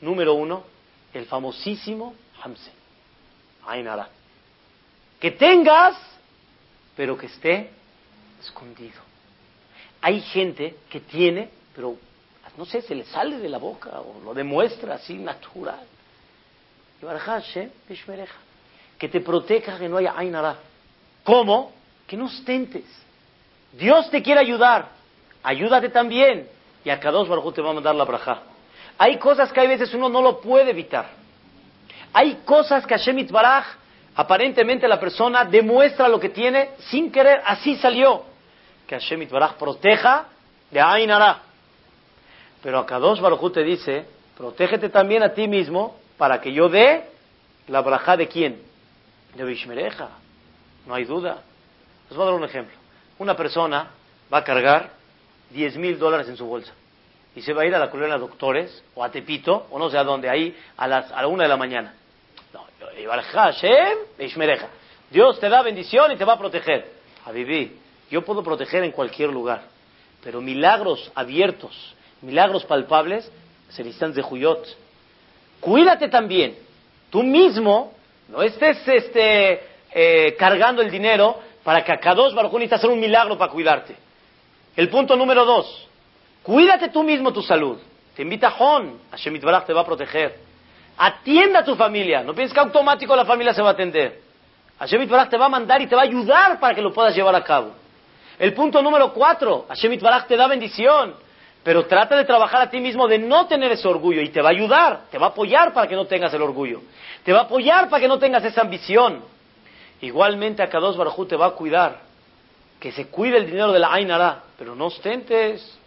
Número 0.00 0.34
uno, 0.34 0.64
el 1.12 1.26
famosísimo 1.26 2.14
Hamse. 2.42 2.72
Ainara. 3.66 4.08
Que 5.20 5.32
tengas, 5.32 5.96
pero 6.96 7.16
que 7.16 7.26
esté 7.26 7.70
escondido. 8.40 9.00
Hay 10.00 10.20
gente 10.20 10.76
que 10.88 11.00
tiene, 11.00 11.50
pero 11.74 11.96
no 12.56 12.64
sé, 12.64 12.82
se 12.82 12.94
le 12.94 13.04
sale 13.04 13.38
de 13.38 13.48
la 13.48 13.58
boca 13.58 14.00
o 14.00 14.20
lo 14.24 14.34
demuestra 14.34 14.94
así 14.94 15.14
natural. 15.14 15.86
Que 18.98 19.08
te 19.08 19.20
proteja 19.20 19.78
que 19.78 19.88
no 19.88 19.96
haya 19.98 20.14
Ainara. 20.16 20.56
¿Cómo? 21.22 21.72
Que 22.06 22.16
no 22.16 22.26
ostentes. 22.26 22.84
Dios 23.72 24.10
te 24.10 24.22
quiere 24.22 24.40
ayudar. 24.40 24.88
Ayúdate 25.42 25.88
también. 25.88 26.48
Y 26.84 26.90
a 26.90 26.98
cada 26.98 27.18
dos 27.18 27.54
te 27.54 27.62
va 27.62 27.70
a 27.70 27.74
mandar 27.74 27.94
la 27.94 28.04
braja. 28.04 28.42
Hay 28.98 29.18
cosas 29.18 29.52
que 29.52 29.60
hay 29.60 29.68
veces 29.68 29.94
uno 29.94 30.08
no 30.08 30.20
lo 30.20 30.40
puede 30.40 30.70
evitar. 30.70 31.10
Hay 32.12 32.40
cosas 32.44 32.84
que 32.86 32.94
Hashem 32.94 33.18
Itbaraj, 33.20 33.66
aparentemente 34.18 34.88
la 34.88 34.98
persona 34.98 35.44
demuestra 35.44 36.08
lo 36.08 36.18
que 36.18 36.30
tiene 36.30 36.70
sin 36.90 37.12
querer, 37.12 37.40
así 37.46 37.76
salió. 37.76 38.24
Que 38.84 38.96
Hashem 38.96 39.22
Itbaraj 39.22 39.54
proteja 39.54 40.26
de 40.72 40.80
Ainara. 40.80 41.42
Pero 42.60 42.80
a 42.80 42.86
Kadosh 42.86 43.20
Baruj 43.20 43.52
te 43.52 43.62
dice, 43.62 44.06
protégete 44.36 44.88
también 44.88 45.22
a 45.22 45.34
ti 45.34 45.46
mismo 45.46 45.96
para 46.16 46.40
que 46.40 46.52
yo 46.52 46.68
dé 46.68 47.04
la 47.68 47.80
braja 47.80 48.16
de 48.16 48.26
quién? 48.26 48.60
De 49.36 49.44
Bishmereja. 49.44 50.08
No 50.84 50.94
hay 50.94 51.04
duda. 51.04 51.42
Les 52.08 52.16
voy 52.16 52.26
a 52.26 52.30
dar 52.30 52.34
un 52.34 52.44
ejemplo. 52.44 52.74
Una 53.20 53.36
persona 53.36 53.90
va 54.32 54.38
a 54.38 54.44
cargar 54.44 54.90
10 55.50 55.76
mil 55.76 55.96
dólares 55.96 56.28
en 56.28 56.36
su 56.36 56.44
bolsa 56.44 56.72
y 57.36 57.42
se 57.42 57.52
va 57.52 57.62
a 57.62 57.66
ir 57.66 57.74
a 57.76 57.78
la 57.78 57.88
colonia 57.88 58.14
de 58.14 58.20
doctores 58.20 58.82
o 58.96 59.04
a 59.04 59.12
Tepito 59.12 59.68
o 59.70 59.78
no 59.78 59.88
sé 59.90 59.96
a 59.96 60.02
dónde, 60.02 60.28
ahí 60.28 60.58
a, 60.76 60.88
las, 60.88 61.12
a 61.12 61.22
la 61.22 61.28
una 61.28 61.44
de 61.44 61.48
la 61.48 61.56
mañana. 61.56 61.94
Dios 65.10 65.38
te 65.40 65.48
da 65.48 65.62
bendición 65.62 66.12
y 66.12 66.16
te 66.16 66.24
va 66.24 66.34
a 66.34 66.38
proteger. 66.38 66.90
A 67.24 67.32
vivir. 67.32 67.76
Yo 68.10 68.22
puedo 68.22 68.42
proteger 68.42 68.84
en 68.84 68.92
cualquier 68.92 69.30
lugar, 69.30 69.62
pero 70.22 70.40
milagros 70.40 71.12
abiertos, 71.14 71.94
milagros 72.22 72.64
palpables, 72.64 73.30
se 73.68 73.84
necesitan 73.84 74.14
de 74.14 74.22
Juyot. 74.22 74.66
Cuídate 75.60 76.08
también. 76.08 76.56
Tú 77.10 77.22
mismo 77.22 77.92
no 78.28 78.42
estés 78.42 78.86
este, 78.86 79.62
eh, 79.92 80.36
cargando 80.38 80.80
el 80.80 80.90
dinero 80.90 81.38
para 81.62 81.84
que 81.84 81.92
a 81.92 82.14
dos 82.14 82.34
te 82.34 82.74
hacer 82.74 82.90
un 82.90 83.00
milagro 83.00 83.36
para 83.36 83.52
cuidarte. 83.52 83.94
El 84.76 84.88
punto 84.88 85.16
número 85.16 85.44
dos. 85.44 85.86
Cuídate 86.42 86.88
tú 86.88 87.02
mismo 87.02 87.32
tu 87.32 87.42
salud. 87.42 87.78
Te 88.14 88.22
invita 88.22 88.48
a 88.48 88.52
Jon. 88.52 88.98
Hashem 89.10 89.38
te 89.38 89.72
va 89.72 89.80
a 89.80 89.84
proteger. 89.84 90.47
Atienda 90.98 91.60
a 91.60 91.64
tu 91.64 91.76
familia. 91.76 92.22
No 92.22 92.34
pienses 92.34 92.52
que 92.52 92.60
automático 92.60 93.14
la 93.14 93.24
familia 93.24 93.54
se 93.54 93.62
va 93.62 93.70
a 93.70 93.72
atender. 93.72 94.20
Hashem 94.78 95.08
te 95.08 95.36
va 95.36 95.46
a 95.46 95.48
mandar 95.48 95.80
y 95.80 95.86
te 95.86 95.94
va 95.94 96.02
a 96.02 96.04
ayudar 96.04 96.60
para 96.60 96.74
que 96.74 96.82
lo 96.82 96.92
puedas 96.92 97.14
llevar 97.14 97.34
a 97.34 97.42
cabo. 97.42 97.72
El 98.38 98.52
punto 98.52 98.82
número 98.82 99.12
cuatro. 99.12 99.66
Hashem 99.68 99.98
te 100.28 100.36
da 100.36 100.46
bendición. 100.46 101.14
Pero 101.62 101.86
trata 101.86 102.16
de 102.16 102.24
trabajar 102.24 102.62
a 102.62 102.70
ti 102.70 102.80
mismo 102.80 103.06
de 103.06 103.18
no 103.18 103.46
tener 103.46 103.72
ese 103.72 103.86
orgullo 103.86 104.22
y 104.22 104.30
te 104.30 104.40
va 104.40 104.48
a 104.48 104.52
ayudar, 104.52 105.00
te 105.10 105.18
va 105.18 105.26
a 105.26 105.28
apoyar 105.30 105.72
para 105.74 105.86
que 105.86 105.96
no 105.96 106.06
tengas 106.06 106.32
el 106.32 106.40
orgullo, 106.40 106.80
te 107.24 107.32
va 107.32 107.40
a 107.40 107.42
apoyar 107.42 107.90
para 107.90 108.00
que 108.00 108.08
no 108.08 108.18
tengas 108.18 108.44
esa 108.44 108.62
ambición. 108.62 109.22
Igualmente 110.00 110.62
a 110.62 110.68
Kadosh 110.68 110.96
Baruj 110.96 111.26
te 111.28 111.36
va 111.36 111.46
a 111.46 111.50
cuidar, 111.50 112.00
que 112.80 112.92
se 112.92 113.08
cuide 113.08 113.36
el 113.36 113.46
dinero 113.46 113.72
de 113.72 113.80
la 113.80 113.92
Ainara, 113.92 114.44
pero 114.56 114.74
no 114.74 114.86
ostentes. 114.86 115.78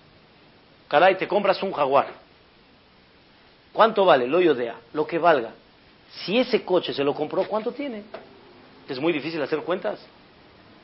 Caray, 0.88 1.16
te 1.16 1.28
compras 1.28 1.64
un 1.64 1.72
jaguar. 1.72 2.21
¿Cuánto 3.74 4.06
vale? 4.06 4.28
Lo 4.28 4.42
yodea, 4.42 4.76
lo 4.94 5.08
que 5.08 5.18
valga. 5.18 5.52
Si 6.26 6.38
ese 6.38 6.64
coche 6.64 6.94
se 6.94 7.04
lo 7.04 7.14
compró, 7.14 7.44
¿cuánto 7.46 7.72
tiene? 7.72 8.04
Es 8.88 9.00
muy 9.00 9.14
difícil 9.14 9.42
hacer 9.42 9.60
cuentas. 9.60 10.00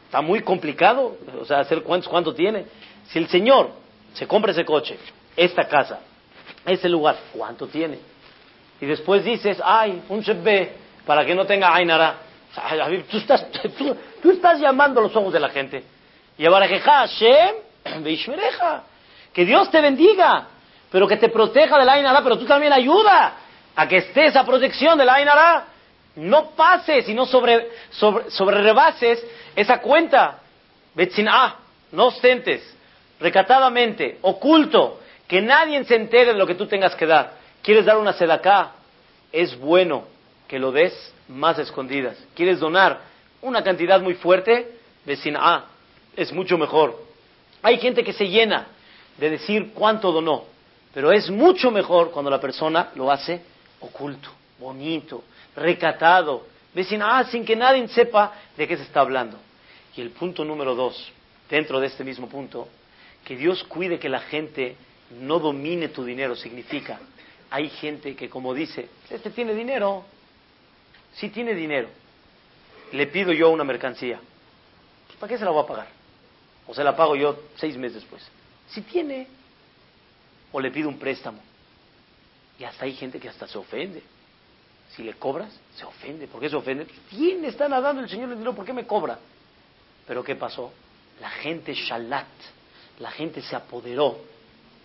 Está 0.05 0.21
muy 0.21 0.41
complicado, 0.41 1.17
o 1.39 1.45
sea, 1.45 1.59
hacer 1.59 1.83
cuentas, 1.83 2.09
¿cuánto 2.09 2.33
tiene? 2.33 2.65
Si 3.09 3.19
el 3.19 3.27
señor 3.27 3.71
se 4.13 4.25
compra 4.25 4.51
ese 4.51 4.63
coche, 4.63 4.97
esta 5.35 5.67
casa, 5.67 5.99
ese 6.65 6.87
lugar, 6.87 7.17
¿cuánto 7.33 7.67
tiene? 7.67 7.99
Y 8.79 8.85
después 8.85 9.25
dices, 9.25 9.61
ay, 9.63 10.01
un 10.07 10.23
B 10.43 10.71
para 11.05 11.25
que 11.25 11.35
no 11.35 11.45
tenga 11.45 11.73
Ainara. 11.75 12.17
Tú 13.09 13.17
estás, 13.17 13.45
tú, 14.21 14.31
estás 14.31 14.59
llamando 14.59 15.01
los 15.01 15.15
ojos 15.15 15.33
de 15.33 15.39
la 15.39 15.49
gente. 15.49 15.83
Y 16.37 16.45
Hashem, 16.45 17.55
que 19.33 19.45
Dios 19.45 19.69
te 19.71 19.81
bendiga, 19.81 20.47
pero 20.91 21.07
que 21.07 21.17
te 21.17 21.29
proteja 21.29 21.77
de 21.77 21.85
la 21.85 21.93
Ainara, 21.93 22.23
pero 22.23 22.37
tú 22.37 22.45
también 22.45 22.73
ayuda 22.73 23.33
a 23.75 23.87
que 23.87 23.97
esté 23.97 24.27
esa 24.27 24.45
protección 24.45 24.97
de 24.97 25.05
la 25.05 25.15
Ainara. 25.15 25.65
No 26.15 26.51
pases 26.51 27.07
y 27.07 27.13
no 27.13 27.25
sobre, 27.25 27.69
sobre, 27.91 28.31
sobre 28.31 28.61
rebases 28.61 29.23
esa 29.55 29.79
cuenta. 29.79 30.39
ah, 31.29 31.55
no 31.91 32.07
ostentes 32.07 32.77
recatadamente, 33.19 34.19
oculto, 34.21 34.99
que 35.27 35.41
nadie 35.41 35.83
se 35.85 35.95
entere 35.95 36.33
de 36.33 36.39
lo 36.39 36.47
que 36.47 36.55
tú 36.55 36.67
tengas 36.67 36.95
que 36.95 37.05
dar. 37.05 37.33
¿Quieres 37.61 37.85
dar 37.85 37.97
una 37.97 38.13
sedacá? 38.13 38.71
Es 39.31 39.57
bueno 39.57 40.05
que 40.47 40.59
lo 40.59 40.71
des 40.71 40.93
más 41.27 41.59
escondidas. 41.59 42.17
¿Quieres 42.35 42.59
donar 42.59 43.01
una 43.41 43.63
cantidad 43.63 43.99
muy 44.01 44.13
fuerte? 44.13 44.71
Vecina 45.05 45.39
ah, 45.41 45.65
es 46.15 46.31
mucho 46.31 46.57
mejor. 46.57 46.97
Hay 47.61 47.77
gente 47.79 48.03
que 48.03 48.13
se 48.13 48.29
llena 48.29 48.67
de 49.17 49.31
decir 49.31 49.71
cuánto 49.73 50.11
donó, 50.11 50.45
pero 50.97 51.11
es 51.11 51.29
mucho 51.29 51.69
mejor 51.69 52.09
cuando 52.09 52.31
la 52.31 52.41
persona 52.41 52.89
lo 52.95 53.11
hace 53.11 53.39
oculto, 53.81 54.31
bonito, 54.57 55.25
recatado, 55.55 56.47
vecina 56.73 57.19
ah, 57.19 57.23
sin 57.25 57.45
que 57.45 57.55
nadie 57.55 57.87
sepa 57.87 58.33
de 58.57 58.67
qué 58.67 58.75
se 58.75 58.81
está 58.81 59.01
hablando. 59.01 59.37
Y 59.95 60.01
el 60.01 60.09
punto 60.09 60.43
número 60.43 60.73
dos, 60.73 61.11
dentro 61.51 61.79
de 61.79 61.85
este 61.85 62.03
mismo 62.03 62.27
punto, 62.27 62.67
que 63.23 63.35
Dios 63.35 63.63
cuide 63.65 63.99
que 63.99 64.09
la 64.09 64.21
gente 64.21 64.75
no 65.19 65.37
domine 65.37 65.89
tu 65.89 66.03
dinero 66.03 66.35
significa, 66.35 66.99
hay 67.51 67.69
gente 67.69 68.15
que 68.15 68.27
como 68.27 68.55
dice, 68.55 68.89
este 69.11 69.29
tiene 69.29 69.53
dinero, 69.53 70.03
sí 71.13 71.29
tiene 71.29 71.53
dinero, 71.53 71.89
le 72.91 73.05
pido 73.05 73.31
yo 73.33 73.51
una 73.51 73.63
mercancía, 73.63 74.19
pues, 75.05 75.19
¿para 75.19 75.29
qué 75.29 75.37
se 75.37 75.45
la 75.45 75.51
voy 75.51 75.63
a 75.63 75.67
pagar? 75.67 75.89
O 76.65 76.73
se 76.73 76.83
la 76.83 76.95
pago 76.95 77.15
yo 77.15 77.37
seis 77.55 77.77
meses 77.77 78.01
después. 78.01 78.27
Si 78.69 78.81
tiene, 78.81 79.36
o 80.51 80.59
le 80.59 80.71
pido 80.71 80.89
un 80.89 80.97
préstamo. 80.97 81.39
Y 82.59 82.63
hasta 82.63 82.85
hay 82.85 82.93
gente 82.93 83.19
que 83.19 83.29
hasta 83.29 83.47
se 83.47 83.57
ofende. 83.57 84.01
Si 84.89 85.03
le 85.03 85.13
cobras, 85.13 85.53
se 85.75 85.85
ofende. 85.85 86.27
¿Por 86.27 86.41
qué 86.41 86.49
se 86.49 86.55
ofende? 86.55 86.85
Pues, 86.85 86.99
tiene, 87.09 87.49
está 87.49 87.67
nadando 87.67 88.01
el 88.01 88.09
Señor 88.09 88.29
le 88.29 88.35
dinero, 88.35 88.55
¿por 88.55 88.65
qué 88.65 88.73
me 88.73 88.85
cobra? 88.85 89.19
Pero 90.07 90.23
¿qué 90.23 90.35
pasó? 90.35 90.71
La 91.19 91.29
gente 91.29 91.73
shalat, 91.73 92.27
la 92.99 93.11
gente 93.11 93.41
se 93.41 93.55
apoderó 93.55 94.17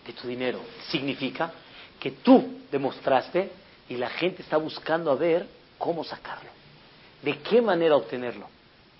de 0.05 0.13
tu 0.13 0.27
dinero. 0.27 0.59
Significa 0.89 1.51
que 1.99 2.11
tú 2.11 2.59
demostraste 2.71 3.51
y 3.87 3.95
la 3.95 4.09
gente 4.09 4.41
está 4.41 4.57
buscando 4.57 5.11
a 5.11 5.15
ver 5.15 5.47
cómo 5.77 6.03
sacarlo. 6.03 6.49
¿De 7.21 7.39
qué 7.39 7.61
manera 7.61 7.95
obtenerlo? 7.95 8.47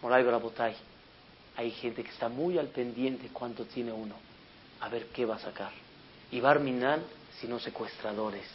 Moray 0.02 0.24
Brabotay, 0.24 0.76
hay 1.58 1.72
gente 1.72 2.04
que 2.04 2.10
está 2.10 2.30
muy 2.30 2.58
al 2.58 2.68
pendiente 2.68 3.30
cuánto 3.32 3.66
tiene 3.66 3.92
uno, 3.92 4.16
a 4.80 4.90
ver 4.90 5.08
qué 5.08 5.26
va 5.26 5.36
a 5.36 5.40
sacar. 5.40 5.72
Y 6.34 6.42
Barminan, 6.42 7.02
sino 7.40 7.60
secuestradores. 7.60 8.46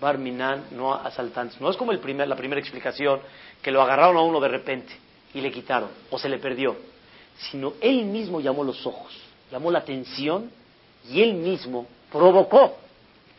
Barminan, 0.00 0.64
no 0.72 0.92
asaltantes. 0.92 1.60
No 1.60 1.70
es 1.70 1.76
como 1.76 1.92
el 1.92 2.00
primer, 2.00 2.26
la 2.26 2.36
primera 2.36 2.60
explicación, 2.60 3.20
que 3.62 3.70
lo 3.70 3.80
agarraron 3.80 4.16
a 4.16 4.22
uno 4.22 4.40
de 4.40 4.48
repente 4.48 4.92
y 5.32 5.40
le 5.40 5.52
quitaron, 5.52 5.90
o 6.10 6.18
se 6.18 6.28
le 6.28 6.38
perdió, 6.38 6.76
sino 7.50 7.74
él 7.80 8.04
mismo 8.04 8.40
llamó 8.40 8.64
los 8.64 8.84
ojos 8.86 9.24
llamó 9.54 9.70
la 9.70 9.80
atención 9.80 10.50
y 11.08 11.22
él 11.22 11.34
mismo 11.34 11.86
provocó 12.10 12.76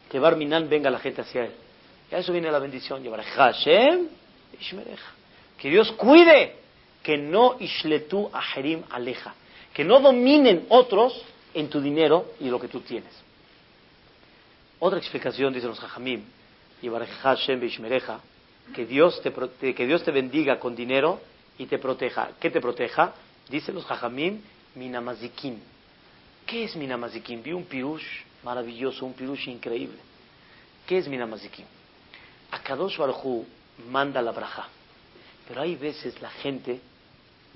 que 0.10 0.18
Barminan 0.18 0.70
venga 0.70 0.90
la 0.90 1.00
gente 1.00 1.22
hacia 1.22 1.46
él. 1.46 1.52
Y 2.10 2.16
a 2.16 2.20
eso 2.20 2.32
viene 2.32 2.50
la 2.52 2.60
bendición. 2.60 3.04
Que 5.58 5.70
Dios 5.70 5.92
cuide 5.94 6.56
que 7.04 7.18
no 7.18 7.58
ishletu 7.60 8.30
aherim 8.32 8.84
aleja, 8.92 9.34
que 9.74 9.84
no 9.84 10.00
dominen 10.00 10.68
otros 10.70 11.22
en 11.54 11.70
tu 11.70 11.82
dinero 11.82 12.34
y 12.40 12.50
lo 12.50 12.60
que 12.60 12.68
tú 12.70 12.80
tienes. 12.80 13.25
Otra 14.80 15.00
explicación, 15.00 15.54
dicen 15.54 15.70
los 15.70 15.80
Jajamim, 15.80 16.24
y 16.82 16.90
que 18.74 18.86
Dios 18.86 19.22
te, 19.22 19.32
que 19.74 19.86
Dios 19.86 20.04
te 20.04 20.12
bendiga 20.12 20.60
con 20.60 20.76
dinero 20.76 21.22
y 21.58 21.66
te 21.68 21.78
proteja. 21.78 22.32
¿Qué 22.40 22.50
te 22.50 22.60
proteja? 22.60 23.14
Dicen 23.50 23.76
los 23.76 23.86
Jajamim, 23.86 24.42
minamazikim. 24.76 25.60
¿Qué 26.46 26.66
es 26.66 26.76
minamazikim? 26.76 27.42
Vi 27.42 27.54
un 27.54 27.66
pirush 27.66 28.06
maravilloso, 28.44 29.06
un 29.06 29.14
pirush 29.14 29.48
increíble. 29.48 29.98
¿Qué 30.86 30.98
es 30.98 31.08
minamazikim? 31.08 31.66
Akadosh 32.52 32.98
Baruj 32.98 33.46
manda 33.90 34.22
la 34.22 34.32
braja, 34.32 34.68
pero 35.48 35.62
hay 35.62 35.76
veces 35.76 36.22
la 36.22 36.30
gente 36.30 36.80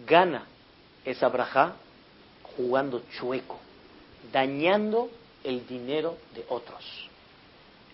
gana 0.06 0.46
esa 1.06 1.30
braja 1.30 1.76
jugando 2.56 3.04
chueco, 3.18 3.60
dañando 4.32 5.10
el 5.44 5.66
dinero 5.68 6.18
de 6.34 6.46
otros. 6.50 7.09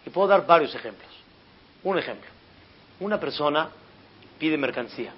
Y 0.06 0.10
puedo 0.10 0.28
dar 0.28 0.46
varios 0.46 0.74
ejemplos. 0.76 1.10
Un 1.84 1.98
ejemplo. 1.98 2.30
Una 3.00 3.20
persona 3.20 3.70
pide 4.38 4.58
mercancía. 4.58 5.12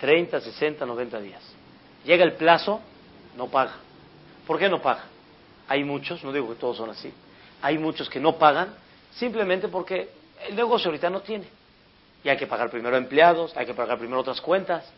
30, 0.00 0.40
60, 0.40 0.86
90 0.86 1.20
días. 1.20 1.42
Llega 2.04 2.24
el 2.24 2.34
plazo, 2.34 2.80
no 3.36 3.48
paga. 3.48 3.74
¿Por 4.46 4.58
qué 4.58 4.68
no 4.68 4.80
paga? 4.80 5.04
Hay 5.68 5.84
muchos, 5.84 6.22
no 6.24 6.32
digo 6.32 6.48
que 6.48 6.54
todos 6.54 6.76
son 6.76 6.90
así, 6.90 7.12
hay 7.60 7.76
muchos 7.76 8.08
que 8.08 8.20
no 8.20 8.38
pagan 8.38 8.74
simplemente 9.12 9.68
porque 9.68 10.08
el 10.48 10.56
negocio 10.56 10.88
ahorita 10.88 11.10
no 11.10 11.20
tiene. 11.20 11.46
Y 12.24 12.28
hay 12.28 12.36
que 12.36 12.46
pagar 12.46 12.70
primero 12.70 12.96
empleados, 12.96 13.56
hay 13.56 13.66
que 13.66 13.74
pagar 13.74 13.98
primero 13.98 14.20
otras 14.20 14.40
cuentas. 14.40 14.90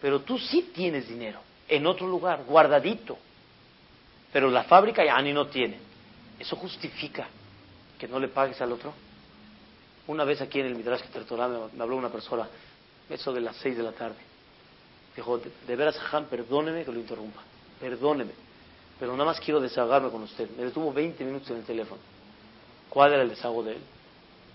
Pero 0.00 0.20
tú 0.20 0.38
sí 0.38 0.70
tienes 0.74 1.08
dinero 1.08 1.40
en 1.68 1.86
otro 1.86 2.06
lugar, 2.06 2.42
guardadito. 2.44 3.18
Pero 4.32 4.50
la 4.50 4.64
fábrica 4.64 5.04
ya 5.04 5.20
ni 5.20 5.32
no 5.32 5.46
tiene. 5.46 5.78
¿Eso 6.38 6.56
justifica 6.56 7.28
que 8.00 8.08
no 8.08 8.18
le 8.18 8.28
pagues 8.28 8.60
al 8.62 8.72
otro? 8.72 8.94
Una 10.06 10.24
vez 10.24 10.40
aquí 10.40 10.58
en 10.58 10.66
el 10.66 10.74
Midrash 10.74 11.02
Torah 11.28 11.48
me 11.72 11.82
habló 11.82 11.96
una 11.96 12.08
persona, 12.08 12.48
eso 13.08 13.32
de 13.32 13.42
las 13.42 13.56
seis 13.56 13.76
de 13.76 13.82
la 13.82 13.92
tarde. 13.92 14.16
Dijo, 15.14 15.38
de, 15.38 15.76
veras, 15.76 16.00
Han, 16.12 16.24
perdóneme 16.24 16.84
que 16.84 16.92
lo 16.92 16.98
interrumpa. 16.98 17.42
Perdóneme. 17.78 18.32
Pero 18.98 19.12
nada 19.12 19.26
más 19.26 19.40
quiero 19.40 19.60
desahogarme 19.60 20.08
con 20.10 20.22
usted. 20.22 20.48
Me 20.56 20.64
detuvo 20.64 20.92
20 20.92 21.22
minutos 21.24 21.50
en 21.50 21.58
el 21.58 21.64
teléfono. 21.64 22.00
¿Cuál 22.88 23.12
era 23.12 23.22
el 23.22 23.28
desahogo 23.28 23.62
de 23.64 23.72
él? 23.72 23.82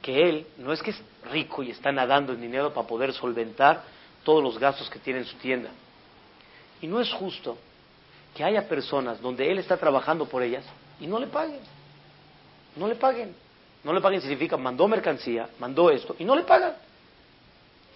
Que 0.02 0.30
él 0.30 0.48
no 0.58 0.74
es 0.74 0.82
que 0.82 0.92
es 0.92 1.02
rico 1.32 1.62
y 1.62 1.72
está 1.72 1.92
nadando 1.92 2.34
en 2.34 2.42
dinero 2.42 2.74
para 2.74 2.88
poder 2.88 3.14
solventar 3.14 3.84
todos 4.24 4.42
los 4.42 4.58
gastos 4.58 4.90
que 4.90 5.00
tiene 5.00 5.20
en 5.20 5.26
su 5.26 5.38
tienda. 5.38 5.70
Y 6.82 6.88
no 6.88 7.00
es 7.00 7.12
justo 7.14 7.58
que 8.36 8.44
haya 8.44 8.68
personas 8.68 9.22
donde 9.22 9.50
él 9.50 9.60
está 9.60 9.78
trabajando 9.78 10.26
por 10.26 10.42
ellas 10.42 10.66
y 11.00 11.08
no 11.08 11.20
le 11.20 11.28
paguen. 11.28 11.60
No 12.76 12.88
le 12.88 12.96
paguen. 12.96 13.34
No 13.84 13.94
le 13.94 14.02
paguen 14.02 14.22
significa 14.22 14.58
mandó 14.58 14.88
mercancía, 14.88 15.50
mandó 15.60 15.92
esto 15.92 16.16
y 16.18 16.26
no 16.26 16.36
le 16.36 16.44
pagan. 16.44 16.74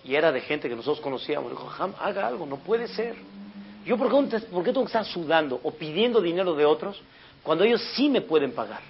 Y 0.03 0.15
era 0.15 0.31
de 0.31 0.41
gente 0.41 0.69
que 0.69 0.75
nosotros 0.75 1.01
conocíamos. 1.01 1.51
Haga 1.99 2.27
algo, 2.27 2.45
no 2.45 2.57
puede 2.57 2.87
ser. 2.87 3.15
Yo, 3.85 3.97
¿por 3.97 4.09
¿por 4.09 4.63
qué 4.63 4.71
tengo 4.71 4.81
que 4.81 4.87
estar 4.87 5.05
sudando 5.05 5.59
o 5.63 5.71
pidiendo 5.71 6.21
dinero 6.21 6.53
de 6.53 6.65
otros 6.65 7.01
cuando 7.43 7.63
ellos 7.63 7.81
sí 7.95 8.09
me 8.09 8.21
pueden 8.21 8.51
pagar? 8.51 8.81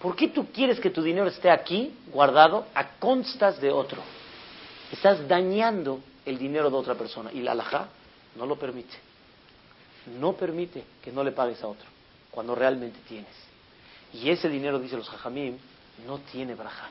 ¿Por 0.00 0.16
qué 0.16 0.28
tú 0.28 0.46
quieres 0.52 0.80
que 0.80 0.90
tu 0.90 1.02
dinero 1.02 1.28
esté 1.28 1.50
aquí, 1.50 1.94
guardado, 2.12 2.66
a 2.74 2.98
constas 2.98 3.60
de 3.60 3.70
otro? 3.70 4.00
Estás 4.90 5.26
dañando 5.28 6.00
el 6.24 6.38
dinero 6.38 6.70
de 6.70 6.76
otra 6.76 6.94
persona. 6.94 7.30
Y 7.32 7.40
la 7.40 7.52
alajá 7.52 7.88
no 8.36 8.46
lo 8.46 8.56
permite. 8.56 8.94
No 10.18 10.32
permite 10.34 10.84
que 11.02 11.12
no 11.12 11.22
le 11.22 11.32
pagues 11.32 11.62
a 11.62 11.68
otro 11.68 11.86
cuando 12.30 12.54
realmente 12.54 12.98
tienes. 13.08 13.51
Y 14.14 14.30
ese 14.30 14.48
dinero, 14.48 14.78
dice 14.78 14.96
los 14.96 15.08
jajamim, 15.08 15.56
no 16.06 16.18
tiene 16.18 16.54
braja. 16.54 16.88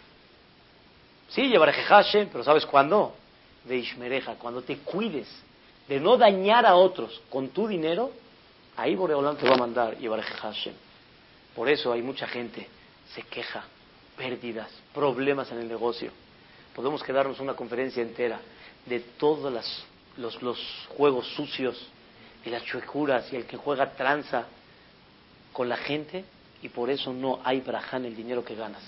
Sí, 1.29 1.43
llevaré 1.47 1.73
Hashem, 1.73 2.29
pero 2.31 2.43
¿sabes 2.43 2.65
cuándo? 2.65 3.15
De 3.63 3.77
Ishmereja, 3.77 4.35
cuando 4.35 4.61
te 4.63 4.77
cuides 4.79 5.27
de 5.87 5.99
no 5.99 6.17
dañar 6.17 6.65
a 6.65 6.75
otros 6.75 7.21
con 7.29 7.49
tu 7.49 7.67
dinero, 7.67 8.11
ahí 8.75 8.95
Boreolán 8.95 9.37
te 9.37 9.47
va 9.47 9.55
a 9.55 9.59
mandar 9.59 9.97
llevar 9.97 10.21
Hashem. 10.21 10.73
Por 11.55 11.69
eso 11.69 11.91
hay 11.91 12.01
mucha 12.01 12.27
gente 12.27 12.67
se 13.13 13.23
queja, 13.23 13.63
pérdidas, 14.17 14.69
problemas 14.93 15.51
en 15.51 15.59
el 15.59 15.67
negocio. 15.67 16.11
Podemos 16.75 17.03
quedarnos 17.03 17.39
una 17.39 17.53
conferencia 17.53 18.01
entera 18.01 18.39
de 18.85 18.99
todos 18.99 19.51
los, 20.17 20.41
los, 20.41 20.87
juegos 20.95 21.27
sucios 21.35 21.87
y 22.45 22.49
las 22.49 22.63
chuecuras 22.63 23.31
y 23.33 23.35
el 23.35 23.45
que 23.45 23.57
juega 23.57 23.91
tranza 23.91 24.45
con 25.51 25.67
la 25.67 25.77
gente 25.77 26.23
y 26.61 26.69
por 26.69 26.89
eso 26.89 27.13
no 27.13 27.39
hay 27.43 27.63
en 27.93 28.05
el 28.05 28.15
dinero 28.15 28.43
que 28.43 28.55
ganas. 28.55 28.83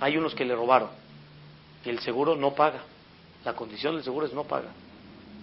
Hay 0.00 0.16
unos 0.16 0.34
que 0.34 0.44
le 0.44 0.54
robaron 0.54 0.90
y 1.84 1.88
el 1.88 2.00
seguro 2.00 2.34
no 2.36 2.54
paga. 2.54 2.82
La 3.44 3.54
condición 3.54 3.94
del 3.94 4.04
seguro 4.04 4.26
es 4.26 4.32
no 4.32 4.44
paga. 4.44 4.70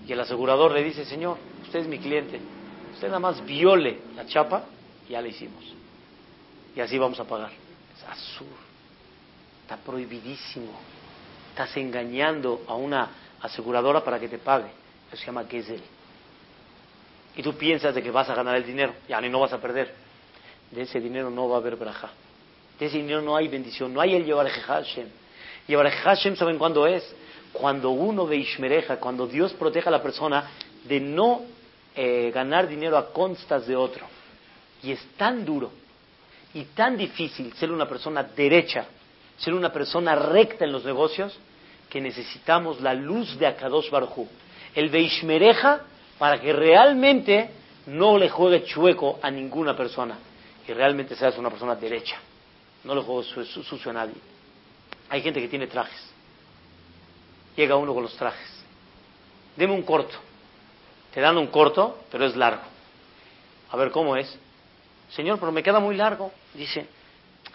Y 0.07 0.11
el 0.11 0.19
asegurador 0.19 0.71
le 0.71 0.83
dice, 0.83 1.05
señor, 1.05 1.37
usted 1.63 1.79
es 1.79 1.87
mi 1.87 1.99
cliente, 1.99 2.39
usted 2.93 3.07
nada 3.07 3.19
más 3.19 3.45
viole 3.45 3.99
la 4.15 4.25
chapa 4.25 4.63
ya 5.09 5.21
le 5.21 5.29
hicimos. 5.29 5.63
Y 6.75 6.79
así 6.79 6.97
vamos 6.97 7.19
a 7.19 7.25
pagar. 7.25 7.51
Es 7.97 8.03
azul. 8.07 8.47
Está 9.61 9.77
prohibidísimo. 9.77 10.71
Estás 11.49 11.75
engañando 11.77 12.61
a 12.67 12.75
una 12.75 13.09
aseguradora 13.41 14.03
para 14.03 14.19
que 14.19 14.29
te 14.29 14.37
pague. 14.37 14.69
Eso 15.11 15.17
se 15.17 15.25
llama 15.25 15.45
Gesell. 15.45 15.81
Y 17.35 17.43
tú 17.43 17.53
piensas 17.55 17.95
de 17.95 18.03
que 18.03 18.11
vas 18.11 18.29
a 18.29 18.35
ganar 18.35 18.55
el 18.55 18.65
dinero, 18.65 18.93
ya 19.07 19.19
ni 19.19 19.29
no 19.29 19.39
vas 19.39 19.53
a 19.53 19.59
perder. 19.59 19.93
De 20.71 20.83
ese 20.83 20.99
dinero 20.99 21.29
no 21.29 21.49
va 21.49 21.57
a 21.57 21.59
haber 21.59 21.75
braja. 21.75 22.09
De 22.79 22.85
ese 22.85 22.97
dinero 22.97 23.21
no 23.21 23.35
hay 23.35 23.47
bendición, 23.47 23.93
no 23.93 24.01
hay 24.01 24.15
el 24.15 24.25
llevar 24.25 24.47
Hashem. 24.47 25.07
Llevar 25.67 25.89
Hashem, 25.89 26.35
¿saben 26.35 26.57
cuándo 26.57 26.87
es? 26.87 27.03
Cuando 27.51 27.89
uno 27.91 28.27
ve 28.27 28.37
Ishmereja, 28.37 28.97
cuando 28.97 29.27
Dios 29.27 29.53
protege 29.53 29.89
a 29.89 29.91
la 29.91 30.01
persona 30.01 30.49
de 30.85 30.99
no 30.99 31.41
eh, 31.95 32.31
ganar 32.33 32.67
dinero 32.67 32.97
a 32.97 33.11
constas 33.11 33.67
de 33.67 33.75
otro. 33.75 34.05
Y 34.83 34.91
es 34.91 35.03
tan 35.17 35.43
duro 35.43 35.71
y 36.53 36.63
tan 36.65 36.97
difícil 36.97 37.53
ser 37.53 37.71
una 37.71 37.87
persona 37.87 38.23
derecha, 38.23 38.85
ser 39.37 39.53
una 39.53 39.71
persona 39.71 40.15
recta 40.15 40.65
en 40.65 40.71
los 40.71 40.85
negocios, 40.85 41.37
que 41.89 42.01
necesitamos 42.01 42.81
la 42.81 42.93
luz 42.93 43.37
de 43.37 43.47
Akadosh 43.47 43.89
Barhu, 43.89 44.27
el 44.75 44.89
Beishmereja, 44.89 45.81
para 46.17 46.39
que 46.39 46.53
realmente 46.53 47.49
no 47.87 48.17
le 48.17 48.29
juegue 48.29 48.63
chueco 48.63 49.19
a 49.21 49.31
ninguna 49.31 49.75
persona, 49.75 50.17
que 50.69 50.75
realmente 50.75 51.15
seas 51.15 51.35
una 51.39 51.49
persona 51.49 51.73
derecha, 51.73 52.15
no 52.83 52.93
le 52.93 53.01
juegue 53.01 53.43
sucio 53.43 53.89
a 53.89 53.93
nadie. 53.95 54.13
Hay 55.09 55.19
gente 55.23 55.41
que 55.41 55.47
tiene 55.47 55.65
trajes, 55.65 55.99
llega 57.55 57.75
uno 57.75 57.91
con 57.91 58.03
los 58.03 58.15
trajes, 58.15 58.51
deme 59.55 59.73
un 59.73 59.81
corto, 59.81 60.15
te 61.11 61.21
dan 61.21 61.39
un 61.39 61.47
corto, 61.47 62.03
pero 62.11 62.23
es 62.27 62.35
largo. 62.35 62.61
A 63.71 63.77
ver 63.77 63.89
cómo 63.89 64.15
es. 64.15 64.37
Señor, 65.09 65.39
pero 65.39 65.51
me 65.51 65.63
queda 65.63 65.79
muy 65.79 65.95
largo. 65.95 66.31
Dice, 66.53 66.85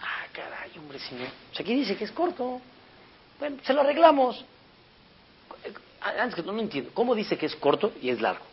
ah, 0.01 0.25
caray, 0.33 0.77
hombre, 0.77 0.99
señor. 0.99 1.29
Pues 1.51 1.61
aquí 1.61 1.73
dice 1.73 1.95
que 1.95 2.03
es 2.03 2.11
corto. 2.11 2.59
Bueno, 3.39 3.59
se 3.63 3.73
lo 3.73 3.79
arreglamos. 3.79 4.43
Antes 6.01 6.35
que 6.35 6.41
no, 6.43 6.59
entiendo. 6.59 6.91
¿Cómo 6.93 7.15
dice 7.15 7.37
que 7.37 7.45
es 7.45 7.55
corto 7.55 7.93
y 8.01 8.09
es 8.09 8.19
largo? 8.19 8.43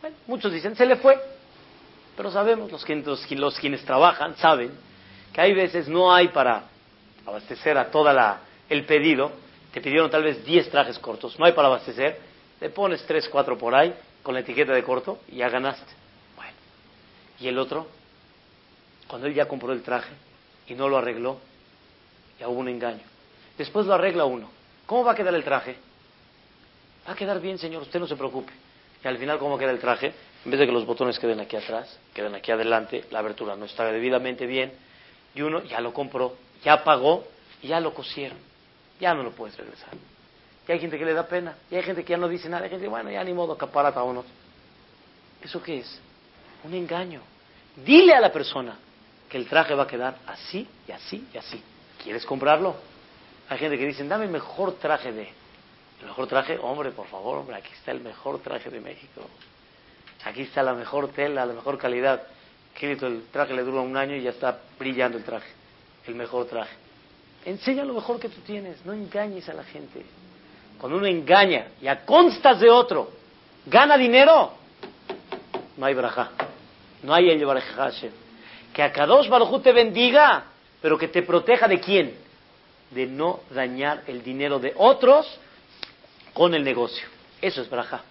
Bueno, 0.00 0.16
muchos 0.26 0.52
dicen, 0.52 0.74
se 0.74 0.84
le 0.84 0.96
fue. 0.96 1.37
Pero 2.18 2.32
sabemos, 2.32 2.72
los, 2.72 2.86
los, 2.88 3.30
los 3.30 3.60
quienes 3.60 3.84
trabajan 3.84 4.36
saben 4.38 4.72
que 5.32 5.40
hay 5.40 5.54
veces 5.54 5.86
no 5.86 6.12
hay 6.12 6.26
para 6.26 6.64
abastecer 7.24 7.78
a 7.78 7.92
toda 7.92 8.12
la 8.12 8.40
el 8.68 8.84
pedido. 8.86 9.30
Te 9.72 9.80
pidieron 9.80 10.10
tal 10.10 10.24
vez 10.24 10.44
10 10.44 10.68
trajes 10.68 10.98
cortos. 10.98 11.38
No 11.38 11.44
hay 11.44 11.52
para 11.52 11.68
abastecer. 11.68 12.18
Le 12.60 12.70
pones 12.70 13.06
3, 13.06 13.28
4 13.28 13.56
por 13.56 13.72
ahí 13.72 13.94
con 14.24 14.34
la 14.34 14.40
etiqueta 14.40 14.72
de 14.72 14.82
corto 14.82 15.20
y 15.28 15.36
ya 15.36 15.48
ganaste. 15.48 15.92
Bueno. 16.34 16.50
Y 17.38 17.46
el 17.46 17.56
otro, 17.56 17.86
cuando 19.06 19.28
él 19.28 19.34
ya 19.34 19.46
compró 19.46 19.72
el 19.72 19.84
traje 19.84 20.12
y 20.66 20.74
no 20.74 20.88
lo 20.88 20.98
arregló, 20.98 21.38
ya 22.40 22.48
hubo 22.48 22.58
un 22.58 22.68
engaño. 22.68 23.04
Después 23.56 23.86
lo 23.86 23.94
arregla 23.94 24.24
uno. 24.24 24.50
¿Cómo 24.86 25.04
va 25.04 25.12
a 25.12 25.14
quedar 25.14 25.34
el 25.34 25.44
traje? 25.44 25.76
Va 27.06 27.12
a 27.12 27.14
quedar 27.14 27.40
bien, 27.40 27.58
señor, 27.58 27.82
usted 27.82 28.00
no 28.00 28.08
se 28.08 28.16
preocupe. 28.16 28.52
Y 29.04 29.06
al 29.06 29.18
final, 29.18 29.38
¿cómo 29.38 29.56
queda 29.56 29.70
el 29.70 29.78
traje? 29.78 30.12
En 30.48 30.52
vez 30.52 30.60
de 30.60 30.66
que 30.66 30.72
los 30.72 30.86
botones 30.86 31.18
queden 31.18 31.40
aquí 31.40 31.56
atrás, 31.56 31.98
queden 32.14 32.34
aquí 32.34 32.50
adelante, 32.50 33.04
la 33.10 33.18
abertura 33.18 33.54
no 33.54 33.66
está 33.66 33.84
debidamente 33.92 34.46
bien, 34.46 34.72
y 35.34 35.42
uno 35.42 35.62
ya 35.64 35.78
lo 35.78 35.92
compró, 35.92 36.36
ya 36.64 36.82
pagó, 36.84 37.26
ya 37.62 37.80
lo 37.80 37.92
cosieron. 37.92 38.38
Ya 38.98 39.12
no 39.12 39.22
lo 39.22 39.32
puedes 39.32 39.58
regresar. 39.58 39.90
Y 40.66 40.72
hay 40.72 40.80
gente 40.80 40.98
que 40.98 41.04
le 41.04 41.12
da 41.12 41.26
pena, 41.28 41.54
y 41.70 41.74
hay 41.74 41.82
gente 41.82 42.02
que 42.02 42.12
ya 42.12 42.16
no 42.16 42.28
dice 42.28 42.48
nada, 42.48 42.64
hay 42.64 42.70
gente 42.70 42.84
que, 42.84 42.88
bueno, 42.88 43.10
ya 43.10 43.22
ni 43.24 43.34
modo, 43.34 43.58
caparata 43.58 44.02
uno. 44.02 44.24
¿Eso 45.42 45.62
qué 45.62 45.80
es? 45.80 46.00
Un 46.64 46.72
engaño. 46.72 47.20
Dile 47.84 48.14
a 48.14 48.20
la 48.20 48.32
persona 48.32 48.78
que 49.28 49.36
el 49.36 49.46
traje 49.46 49.74
va 49.74 49.82
a 49.82 49.86
quedar 49.86 50.16
así 50.26 50.66
y 50.88 50.92
así 50.92 51.28
y 51.30 51.36
así. 51.36 51.62
¿Quieres 52.02 52.24
comprarlo? 52.24 52.74
Hay 53.50 53.58
gente 53.58 53.76
que 53.76 53.84
dice, 53.84 54.02
dame 54.08 54.24
el 54.24 54.30
mejor 54.30 54.78
traje 54.78 55.12
de. 55.12 55.28
¿El 56.00 56.06
mejor 56.06 56.26
traje? 56.26 56.56
Hombre, 56.56 56.90
por 56.92 57.06
favor, 57.08 57.36
hombre, 57.36 57.56
aquí 57.56 57.70
está 57.74 57.90
el 57.90 58.00
mejor 58.00 58.38
traje 58.38 58.70
de 58.70 58.80
México. 58.80 59.28
Aquí 60.24 60.42
está 60.42 60.62
la 60.62 60.74
mejor 60.74 61.08
tela, 61.08 61.46
la 61.46 61.52
mejor 61.52 61.78
calidad. 61.78 62.22
El 62.80 63.24
traje 63.32 63.54
le 63.54 63.64
dura 63.64 63.80
un 63.80 63.96
año 63.96 64.14
y 64.14 64.22
ya 64.22 64.30
está 64.30 64.60
brillando 64.78 65.18
el 65.18 65.24
traje. 65.24 65.50
El 66.06 66.14
mejor 66.14 66.46
traje. 66.46 66.76
Enseña 67.44 67.84
lo 67.84 67.94
mejor 67.94 68.20
que 68.20 68.28
tú 68.28 68.40
tienes. 68.42 68.84
No 68.84 68.92
engañes 68.92 69.48
a 69.48 69.54
la 69.54 69.64
gente. 69.64 70.04
Cuando 70.78 70.98
uno 70.98 71.06
engaña 71.06 71.68
y 71.80 71.88
a 71.88 72.04
constas 72.04 72.60
de 72.60 72.70
otro, 72.70 73.10
gana 73.66 73.96
dinero, 73.96 74.52
no 75.76 75.86
hay 75.86 75.94
braja. 75.94 76.30
No 77.02 77.14
hay 77.14 77.30
el 77.30 77.44
Hashem. 77.44 78.12
Que 78.72 78.82
a 78.82 78.92
Kadosh 78.92 79.28
Baruj 79.28 79.62
te 79.62 79.72
bendiga, 79.72 80.44
pero 80.80 80.96
que 80.96 81.08
te 81.08 81.22
proteja 81.22 81.66
de 81.66 81.80
quién? 81.80 82.14
De 82.90 83.06
no 83.06 83.40
dañar 83.50 84.04
el 84.06 84.22
dinero 84.22 84.58
de 84.58 84.72
otros 84.76 85.26
con 86.32 86.54
el 86.54 86.62
negocio. 86.62 87.06
Eso 87.40 87.62
es 87.62 87.70
braja. 87.70 88.02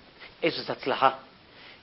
Eso 0.41 0.61
es 0.61 0.69
atzlaha. 0.69 1.26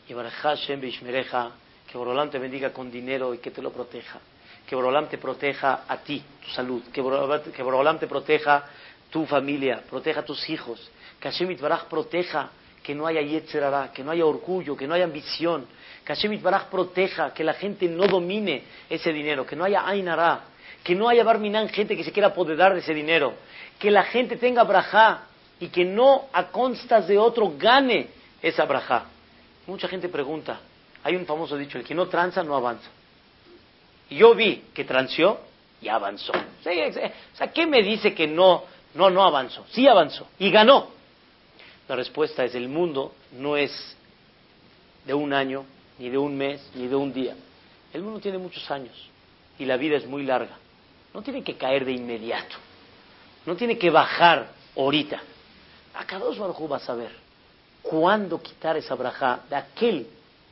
Y 0.08 0.12
Hashem 0.12 0.80
bishmereja, 0.80 1.50
que 1.90 1.96
Borolam 1.96 2.28
te 2.28 2.38
bendiga 2.38 2.72
con 2.72 2.90
dinero 2.90 3.32
y 3.32 3.38
que 3.38 3.50
te 3.50 3.62
lo 3.62 3.72
proteja. 3.72 4.20
Que 4.66 4.74
Borolam 4.74 5.08
te 5.08 5.18
proteja 5.18 5.84
a 5.88 5.96
ti, 5.98 6.22
tu 6.44 6.50
salud. 6.50 6.82
Que 6.92 7.00
Borolam 7.00 7.98
te 7.98 8.06
proteja 8.06 8.64
tu 9.10 9.24
familia, 9.26 9.82
proteja 9.88 10.20
a 10.20 10.24
tus 10.24 10.48
hijos. 10.50 10.90
Que 11.20 11.30
Hashem 11.30 11.50
Itbaraj 11.52 11.86
proteja 11.86 12.50
que 12.82 12.94
no 12.94 13.06
haya 13.06 13.22
yetzerara, 13.22 13.92
que 13.92 14.04
no 14.04 14.10
haya 14.10 14.26
orgullo, 14.26 14.76
que 14.76 14.86
no 14.86 14.94
haya 14.94 15.04
ambición. 15.04 15.66
Que 16.04 16.14
Hashem 16.14 16.34
Itbaraj 16.34 16.66
proteja 16.66 17.32
que 17.32 17.44
la 17.44 17.54
gente 17.54 17.88
no 17.88 18.06
domine 18.06 18.64
ese 18.90 19.12
dinero, 19.12 19.46
que 19.46 19.56
no 19.56 19.64
haya 19.64 19.86
ainara, 19.86 20.44
que 20.82 20.94
no 20.94 21.08
haya 21.08 21.24
barminan 21.24 21.68
gente 21.70 21.96
que 21.96 22.04
se 22.04 22.12
quiera 22.12 22.28
apoderar 22.28 22.74
de 22.74 22.80
ese 22.80 22.92
dinero. 22.92 23.34
Que 23.78 23.90
la 23.90 24.02
gente 24.02 24.36
tenga 24.36 24.64
brajá 24.64 25.22
y 25.60 25.68
que 25.68 25.84
no 25.84 26.26
a 26.32 26.48
constas 26.48 27.08
de 27.08 27.16
otro 27.16 27.54
gane 27.56 28.08
esa 28.42 28.66
brajá. 28.66 29.06
Mucha 29.66 29.88
gente 29.88 30.08
pregunta, 30.08 30.60
hay 31.02 31.16
un 31.16 31.26
famoso 31.26 31.56
dicho, 31.56 31.78
el 31.78 31.84
que 31.84 31.94
no 31.94 32.06
tranza 32.06 32.42
no 32.42 32.54
avanza. 32.56 32.88
Y 34.10 34.16
yo 34.16 34.34
vi 34.34 34.64
que 34.74 34.84
transió 34.84 35.40
y 35.80 35.88
avanzó. 35.88 36.32
O 36.32 36.62
sea, 37.36 37.52
¿qué 37.52 37.66
me 37.66 37.82
dice 37.82 38.14
que 38.14 38.26
no 38.26 38.64
no, 38.94 39.10
no 39.10 39.24
avanzó. 39.24 39.64
Sí 39.70 39.86
avanzó. 39.86 40.28
Y 40.38 40.50
ganó. 40.50 40.88
La 41.88 41.96
respuesta 41.96 42.44
es, 42.44 42.54
el 42.54 42.68
mundo 42.68 43.14
no 43.32 43.56
es 43.56 43.96
de 45.04 45.12
un 45.12 45.32
año, 45.32 45.66
ni 45.98 46.08
de 46.08 46.16
un 46.16 46.36
mes, 46.36 46.70
ni 46.74 46.86
de 46.86 46.96
un 46.96 47.12
día. 47.12 47.36
El 47.92 48.02
mundo 48.02 48.20
tiene 48.20 48.38
muchos 48.38 48.68
años 48.70 48.94
y 49.58 49.64
la 49.66 49.76
vida 49.76 49.96
es 49.96 50.06
muy 50.06 50.24
larga. 50.24 50.56
No 51.12 51.22
tiene 51.22 51.42
que 51.42 51.56
caer 51.56 51.84
de 51.84 51.92
inmediato. 51.92 52.56
No 53.44 53.54
tiene 53.54 53.76
que 53.76 53.90
bajar 53.90 54.48
ahorita. 54.76 55.20
Acá 55.94 56.18
dos 56.18 56.38
Baruj 56.38 56.70
va 56.70 56.78
a 56.78 56.80
saber 56.80 57.23
cuándo 57.84 58.42
quitar 58.42 58.76
esa 58.76 58.94
braja 58.94 59.40
de 59.48 59.56
aquel 59.56 60.06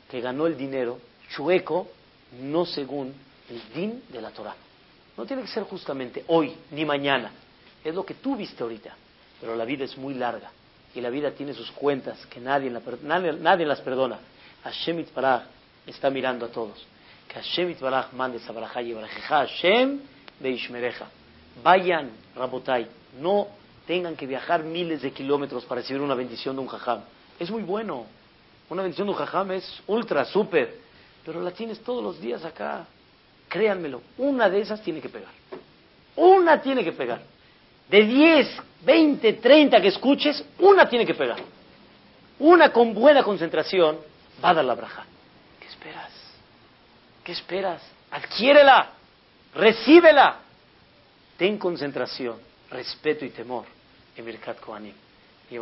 que 0.08 0.20
ganó 0.20 0.46
el 0.46 0.56
dinero, 0.56 0.98
chueco, 1.30 1.88
no 2.40 2.64
según 2.66 3.12
el 3.50 3.62
din 3.74 4.02
de 4.08 4.20
la 4.20 4.30
Torah. 4.30 4.54
No 5.16 5.24
tiene 5.26 5.42
que 5.42 5.48
ser 5.48 5.64
justamente 5.64 6.24
hoy 6.28 6.54
ni 6.70 6.84
mañana. 6.84 7.30
Es 7.82 7.94
lo 7.94 8.04
que 8.04 8.14
tú 8.14 8.36
viste 8.36 8.62
ahorita. 8.62 8.94
Pero 9.40 9.56
la 9.56 9.64
vida 9.64 9.84
es 9.84 9.96
muy 9.96 10.14
larga. 10.14 10.50
Y 10.94 11.00
la 11.00 11.10
vida 11.10 11.30
tiene 11.32 11.54
sus 11.54 11.70
cuentas 11.72 12.24
que 12.26 12.40
nadie, 12.40 12.70
las 12.70 13.80
perdona. 13.80 14.18
Hashem 14.64 15.00
Itbaraj 15.00 15.42
está 15.86 16.10
mirando 16.10 16.46
a 16.46 16.48
todos. 16.48 16.86
Que 17.26 17.34
Hashem 17.34 17.70
Itbaraj 17.70 18.12
mande 18.12 18.36
esa 18.36 18.52
barajá 18.52 18.82
y 18.82 18.94
Hashem 18.94 20.00
beishmereja. 20.38 21.06
Vayan, 21.62 22.10
Rabotai. 22.36 22.86
No 23.20 23.48
tengan 23.86 24.16
que 24.16 24.26
viajar 24.26 24.62
miles 24.62 25.02
de 25.02 25.10
kilómetros 25.10 25.64
para 25.64 25.80
recibir 25.80 26.02
una 26.02 26.14
bendición 26.14 26.56
de 26.56 26.62
un 26.62 26.68
jajam. 26.68 27.00
Es 27.42 27.50
muy 27.50 27.64
bueno. 27.64 28.06
Una 28.70 28.82
bendición 28.82 29.08
de 29.08 29.14
un 29.14 29.50
es 29.50 29.82
ultra, 29.88 30.24
súper. 30.24 30.78
Pero 31.24 31.40
la 31.40 31.50
tienes 31.50 31.80
todos 31.80 32.00
los 32.00 32.20
días 32.20 32.44
acá. 32.44 32.86
Créanmelo, 33.48 34.00
una 34.18 34.48
de 34.48 34.60
esas 34.60 34.80
tiene 34.80 35.00
que 35.00 35.08
pegar. 35.08 35.32
Una 36.14 36.62
tiene 36.62 36.84
que 36.84 36.92
pegar. 36.92 37.20
De 37.90 38.04
10, 38.04 38.48
20, 38.84 39.32
30 39.32 39.80
que 39.80 39.88
escuches, 39.88 40.44
una 40.60 40.88
tiene 40.88 41.04
que 41.04 41.14
pegar. 41.14 41.40
Una 42.38 42.72
con 42.72 42.94
buena 42.94 43.24
concentración 43.24 43.98
va 44.42 44.50
a 44.50 44.54
dar 44.54 44.64
la 44.64 44.76
braja. 44.76 45.04
¿Qué 45.58 45.66
esperas? 45.66 46.12
¿Qué 47.24 47.32
esperas? 47.32 47.82
Adquiérela, 48.12 48.88
recíbela. 49.52 50.36
Ten 51.36 51.58
concentración, 51.58 52.36
respeto 52.70 53.24
y 53.24 53.30
temor 53.30 53.64
en 54.16 54.24
Birkat. 54.24 54.58
Y 55.52 55.58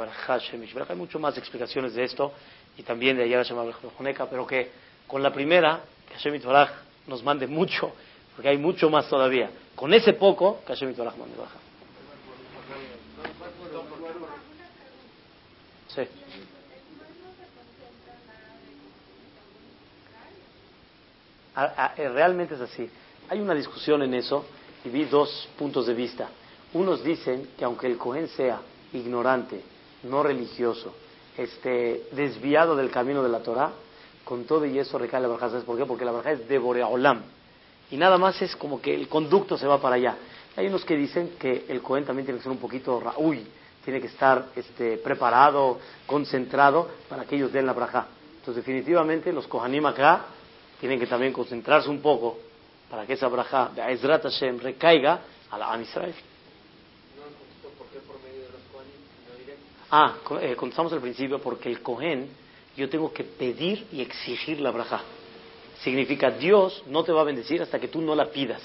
Hay 0.88 0.96
mucho 0.96 1.18
más 1.18 1.36
explicaciones 1.36 1.94
de 1.94 2.04
esto 2.04 2.32
y 2.78 2.84
también 2.84 3.16
de 3.16 3.24
Ayala 3.24 3.42
Shemabrejoneka, 3.42 4.30
pero 4.30 4.46
que 4.46 4.70
con 5.08 5.20
la 5.20 5.32
primera, 5.32 5.80
que 6.08 6.14
Hashem 6.14 6.40
nos 7.08 7.24
mande 7.24 7.48
mucho, 7.48 7.92
porque 8.36 8.50
hay 8.50 8.56
mucho 8.56 8.88
más 8.88 9.08
todavía. 9.08 9.50
Con 9.74 9.92
ese 9.92 10.12
poco, 10.12 10.60
que 10.64 10.74
Hashem 10.74 10.94
mande 10.96 11.36
baja. 11.36 11.58
Sí. 15.88 16.02
Eh, 21.96 22.08
realmente 22.10 22.54
es 22.54 22.60
así. 22.60 22.88
Hay 23.28 23.40
una 23.40 23.54
discusión 23.54 24.02
en 24.02 24.14
eso 24.14 24.44
y 24.84 24.88
vi 24.88 25.04
dos 25.06 25.48
puntos 25.58 25.88
de 25.88 25.94
vista. 25.94 26.28
Unos 26.74 27.02
dicen 27.02 27.50
que 27.58 27.64
aunque 27.64 27.88
el 27.88 27.98
Cohen 27.98 28.28
sea 28.28 28.60
ignorante, 28.92 29.60
no 30.02 30.22
religioso, 30.22 30.94
este, 31.36 32.08
desviado 32.12 32.76
del 32.76 32.90
camino 32.90 33.22
de 33.22 33.28
la 33.28 33.40
Torah, 33.40 33.72
con 34.24 34.44
todo 34.44 34.64
y 34.64 34.78
eso 34.78 34.98
recae 34.98 35.20
la 35.20 35.28
braja. 35.28 35.50
¿Sabes 35.50 35.64
por 35.64 35.76
qué? 35.76 35.84
Porque 35.84 36.04
la 36.04 36.12
braja 36.12 36.32
es 36.32 36.48
de 36.48 36.58
Boreolam. 36.58 37.22
Y 37.90 37.96
nada 37.96 38.18
más 38.18 38.40
es 38.42 38.54
como 38.54 38.80
que 38.80 38.94
el 38.94 39.08
conducto 39.08 39.58
se 39.58 39.66
va 39.66 39.80
para 39.80 39.96
allá. 39.96 40.16
Hay 40.56 40.66
unos 40.66 40.84
que 40.84 40.96
dicen 40.96 41.32
que 41.38 41.64
el 41.68 41.82
Cohen 41.82 42.04
también 42.04 42.26
tiene 42.26 42.38
que 42.38 42.44
ser 42.44 42.52
un 42.52 42.58
poquito 42.58 43.00
raúl, 43.00 43.38
tiene 43.84 44.00
que 44.00 44.08
estar 44.08 44.46
este, 44.54 44.98
preparado, 44.98 45.78
concentrado 46.06 46.88
para 47.08 47.24
que 47.24 47.36
ellos 47.36 47.52
den 47.52 47.66
la 47.66 47.72
braja. 47.72 48.06
Entonces, 48.38 48.64
definitivamente, 48.64 49.32
los 49.32 49.46
Kohanim 49.46 49.86
acá 49.86 50.26
tienen 50.78 50.98
que 50.98 51.06
también 51.06 51.32
concentrarse 51.32 51.88
un 51.88 52.00
poco 52.00 52.38
para 52.88 53.06
que 53.06 53.14
esa 53.14 53.28
braja 53.28 53.70
de 53.74 53.92
Ezrat 53.92 54.22
Hashem 54.22 54.58
recaiga 54.58 55.20
a 55.50 55.58
la 55.58 55.72
Am 55.72 55.82
Israel. 55.82 56.14
Ah, 59.90 60.16
eh, 60.40 60.54
contestamos 60.54 60.92
al 60.92 61.00
principio 61.00 61.40
porque 61.40 61.68
el 61.68 61.82
Kohen, 61.82 62.28
yo 62.76 62.88
tengo 62.88 63.12
que 63.12 63.24
pedir 63.24 63.86
y 63.92 64.00
exigir 64.00 64.60
la 64.60 64.70
braja. 64.70 65.02
Significa 65.82 66.30
Dios 66.30 66.84
no 66.86 67.02
te 67.02 67.10
va 67.10 67.22
a 67.22 67.24
bendecir 67.24 67.60
hasta 67.62 67.80
que 67.80 67.88
tú 67.88 68.00
no 68.00 68.14
la 68.14 68.26
pidas. 68.26 68.62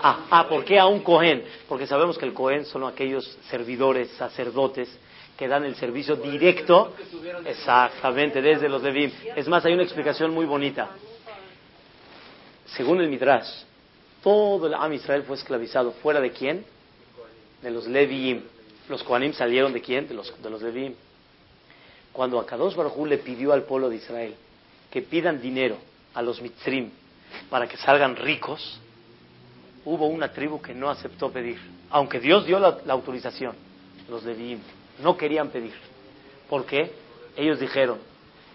Ah, 0.00 0.26
ah, 0.30 0.48
¿por 0.48 0.64
qué 0.64 0.78
a 0.78 0.86
un 0.86 1.00
Cohen? 1.00 1.44
Porque 1.68 1.86
sabemos 1.86 2.16
que 2.16 2.24
el 2.24 2.32
Cohen 2.32 2.64
son 2.64 2.84
aquellos 2.84 3.38
servidores, 3.50 4.10
sacerdotes, 4.12 4.88
que 5.36 5.46
dan 5.46 5.64
el 5.64 5.74
servicio 5.76 6.16
directo, 6.16 6.94
exactamente, 7.44 8.40
desde 8.40 8.68
los 8.68 8.82
Levim. 8.82 9.12
Es 9.34 9.46
más, 9.48 9.64
hay 9.66 9.74
una 9.74 9.82
explicación 9.82 10.32
muy 10.32 10.46
bonita. 10.46 10.88
Según 12.64 13.00
el 13.00 13.10
Midrash, 13.10 13.64
todo 14.22 14.66
el 14.66 14.74
Am 14.74 14.92
Israel 14.94 15.24
fue 15.24 15.36
esclavizado. 15.36 15.92
¿Fuera 15.92 16.20
de 16.20 16.30
quién? 16.30 16.64
De 17.62 17.70
los 17.70 17.86
Levim. 17.86 18.55
Los 18.88 19.02
Kohanim 19.02 19.32
salieron 19.32 19.72
de 19.72 19.80
quién? 19.80 20.06
De 20.06 20.14
los, 20.14 20.32
de 20.42 20.50
los 20.50 20.62
Levim. 20.62 20.94
Cuando 22.12 22.40
Akadosh 22.40 22.74
Baruj 22.74 23.06
le 23.06 23.18
pidió 23.18 23.52
al 23.52 23.62
pueblo 23.62 23.88
de 23.88 23.96
Israel 23.96 24.34
que 24.90 25.02
pidan 25.02 25.40
dinero 25.40 25.76
a 26.14 26.22
los 26.22 26.40
Mitzrim 26.40 26.90
para 27.50 27.66
que 27.66 27.76
salgan 27.76 28.16
ricos, 28.16 28.80
hubo 29.84 30.06
una 30.06 30.32
tribu 30.32 30.60
que 30.60 30.74
no 30.74 30.88
aceptó 30.88 31.30
pedir, 31.30 31.58
aunque 31.90 32.20
Dios 32.20 32.46
dio 32.46 32.58
la, 32.58 32.78
autorización, 32.88 33.54
los 34.08 34.24
Leviim, 34.24 34.60
no 35.00 35.16
querían 35.16 35.50
pedir. 35.50 35.74
¿Por 36.48 36.64
qué? 36.64 36.92
Ellos 37.36 37.60
dijeron, 37.60 37.98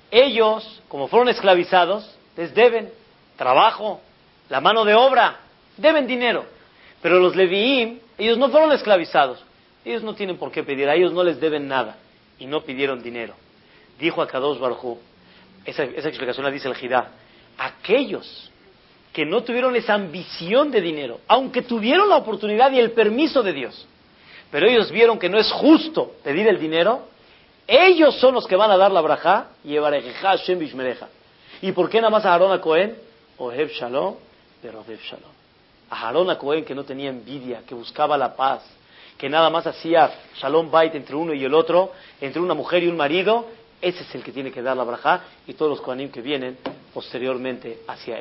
ellos, 0.09 0.82
como 0.88 1.07
fueron 1.07 1.29
esclavizados, 1.29 2.09
les 2.36 2.53
deben 2.53 2.91
trabajo, 3.38 4.01
la 4.49 4.59
mano 4.59 4.84
de 4.84 4.93
obra, 4.93 5.39
deben 5.77 6.07
dinero. 6.07 6.45
Pero 7.01 7.19
los 7.19 7.36
Leviim, 7.36 7.99
ellos 8.17 8.38
no 8.38 8.49
fueron 8.49 8.71
esclavizados, 8.71 9.43
ellos 9.86 10.03
no 10.03 10.13
tienen 10.13 10.38
por 10.38 10.51
qué 10.51 10.63
pedir, 10.63 10.88
a 10.89 10.95
ellos 10.95 11.13
no 11.13 11.23
les 11.23 11.39
deben 11.39 11.67
nada, 11.67 11.97
y 12.39 12.45
no 12.45 12.61
pidieron 12.61 13.01
dinero. 13.01 13.34
Dijo 13.99 14.21
a 14.21 14.27
Kadosh 14.27 14.59
Barjú, 14.59 14.97
esa, 15.65 15.84
esa 15.84 16.07
explicación 16.07 16.45
la 16.45 16.51
dice 16.51 16.67
el 16.67 16.75
Jidá, 16.75 17.11
aquellos 17.57 18.51
que 19.13 19.25
no 19.25 19.43
tuvieron 19.43 19.75
esa 19.75 19.93
ambición 19.93 20.71
de 20.71 20.82
dinero, 20.82 21.19
aunque 21.27 21.61
tuvieron 21.61 22.09
la 22.09 22.17
oportunidad 22.17 22.71
y 22.71 22.79
el 22.79 22.91
permiso 22.91 23.43
de 23.43 23.53
Dios, 23.53 23.88
pero 24.49 24.67
ellos 24.67 24.91
vieron 24.91 25.17
que 25.17 25.29
no 25.29 25.38
es 25.38 25.51
justo 25.51 26.13
pedir 26.23 26.47
el 26.47 26.59
dinero, 26.59 27.07
ellos 27.67 28.19
son 28.19 28.34
los 28.34 28.45
que 28.47 28.55
van 28.55 28.71
a 28.71 28.77
dar 28.77 28.91
la 28.91 29.01
braja 29.01 29.49
y 29.63 29.75
Shem 29.75 30.59
Bishmereja. 30.59 31.07
¿Y 31.61 31.71
por 31.71 31.89
qué 31.89 32.01
nada 32.01 32.09
más 32.09 32.25
a 32.25 32.34
Aarón 32.34 32.51
a 32.51 32.59
Cohen? 32.59 32.97
Oheb 33.38 33.69
Shalom, 33.69 34.15
pero 34.61 34.84
Shalom. 34.84 35.32
A 35.89 36.07
Aarón 36.07 36.29
a 36.29 36.38
Cohen 36.38 36.65
que 36.65 36.75
no 36.75 36.84
tenía 36.84 37.09
envidia, 37.09 37.61
que 37.65 37.73
buscaba 37.73 38.17
la 38.17 38.36
paz, 38.36 38.61
que 39.18 39.30
nada 39.30 39.49
más 39.49 39.68
hacía 39.68 40.12
shalom 40.36 40.72
bait 40.72 40.95
entre 40.95 41.16
uno 41.16 41.34
y 41.34 41.43
el 41.43 41.53
otro, 41.53 41.91
entre 42.20 42.41
una 42.41 42.53
mujer 42.53 42.84
y 42.84 42.88
un 42.88 42.97
marido, 42.97 43.47
ese 43.82 44.03
es 44.03 44.16
el 44.16 44.24
que 44.24 44.32
tiene 44.32 44.51
que 44.51 44.62
dar 44.62 44.78
la 44.78 44.84
braja 44.84 45.22
y 45.47 45.53
todos 45.53 45.72
los 45.72 45.82
kohanim 45.82 46.12
que 46.12 46.22
vienen 46.22 46.57
posteriormente 46.93 47.80
hacia 47.88 48.18
él. 48.18 48.20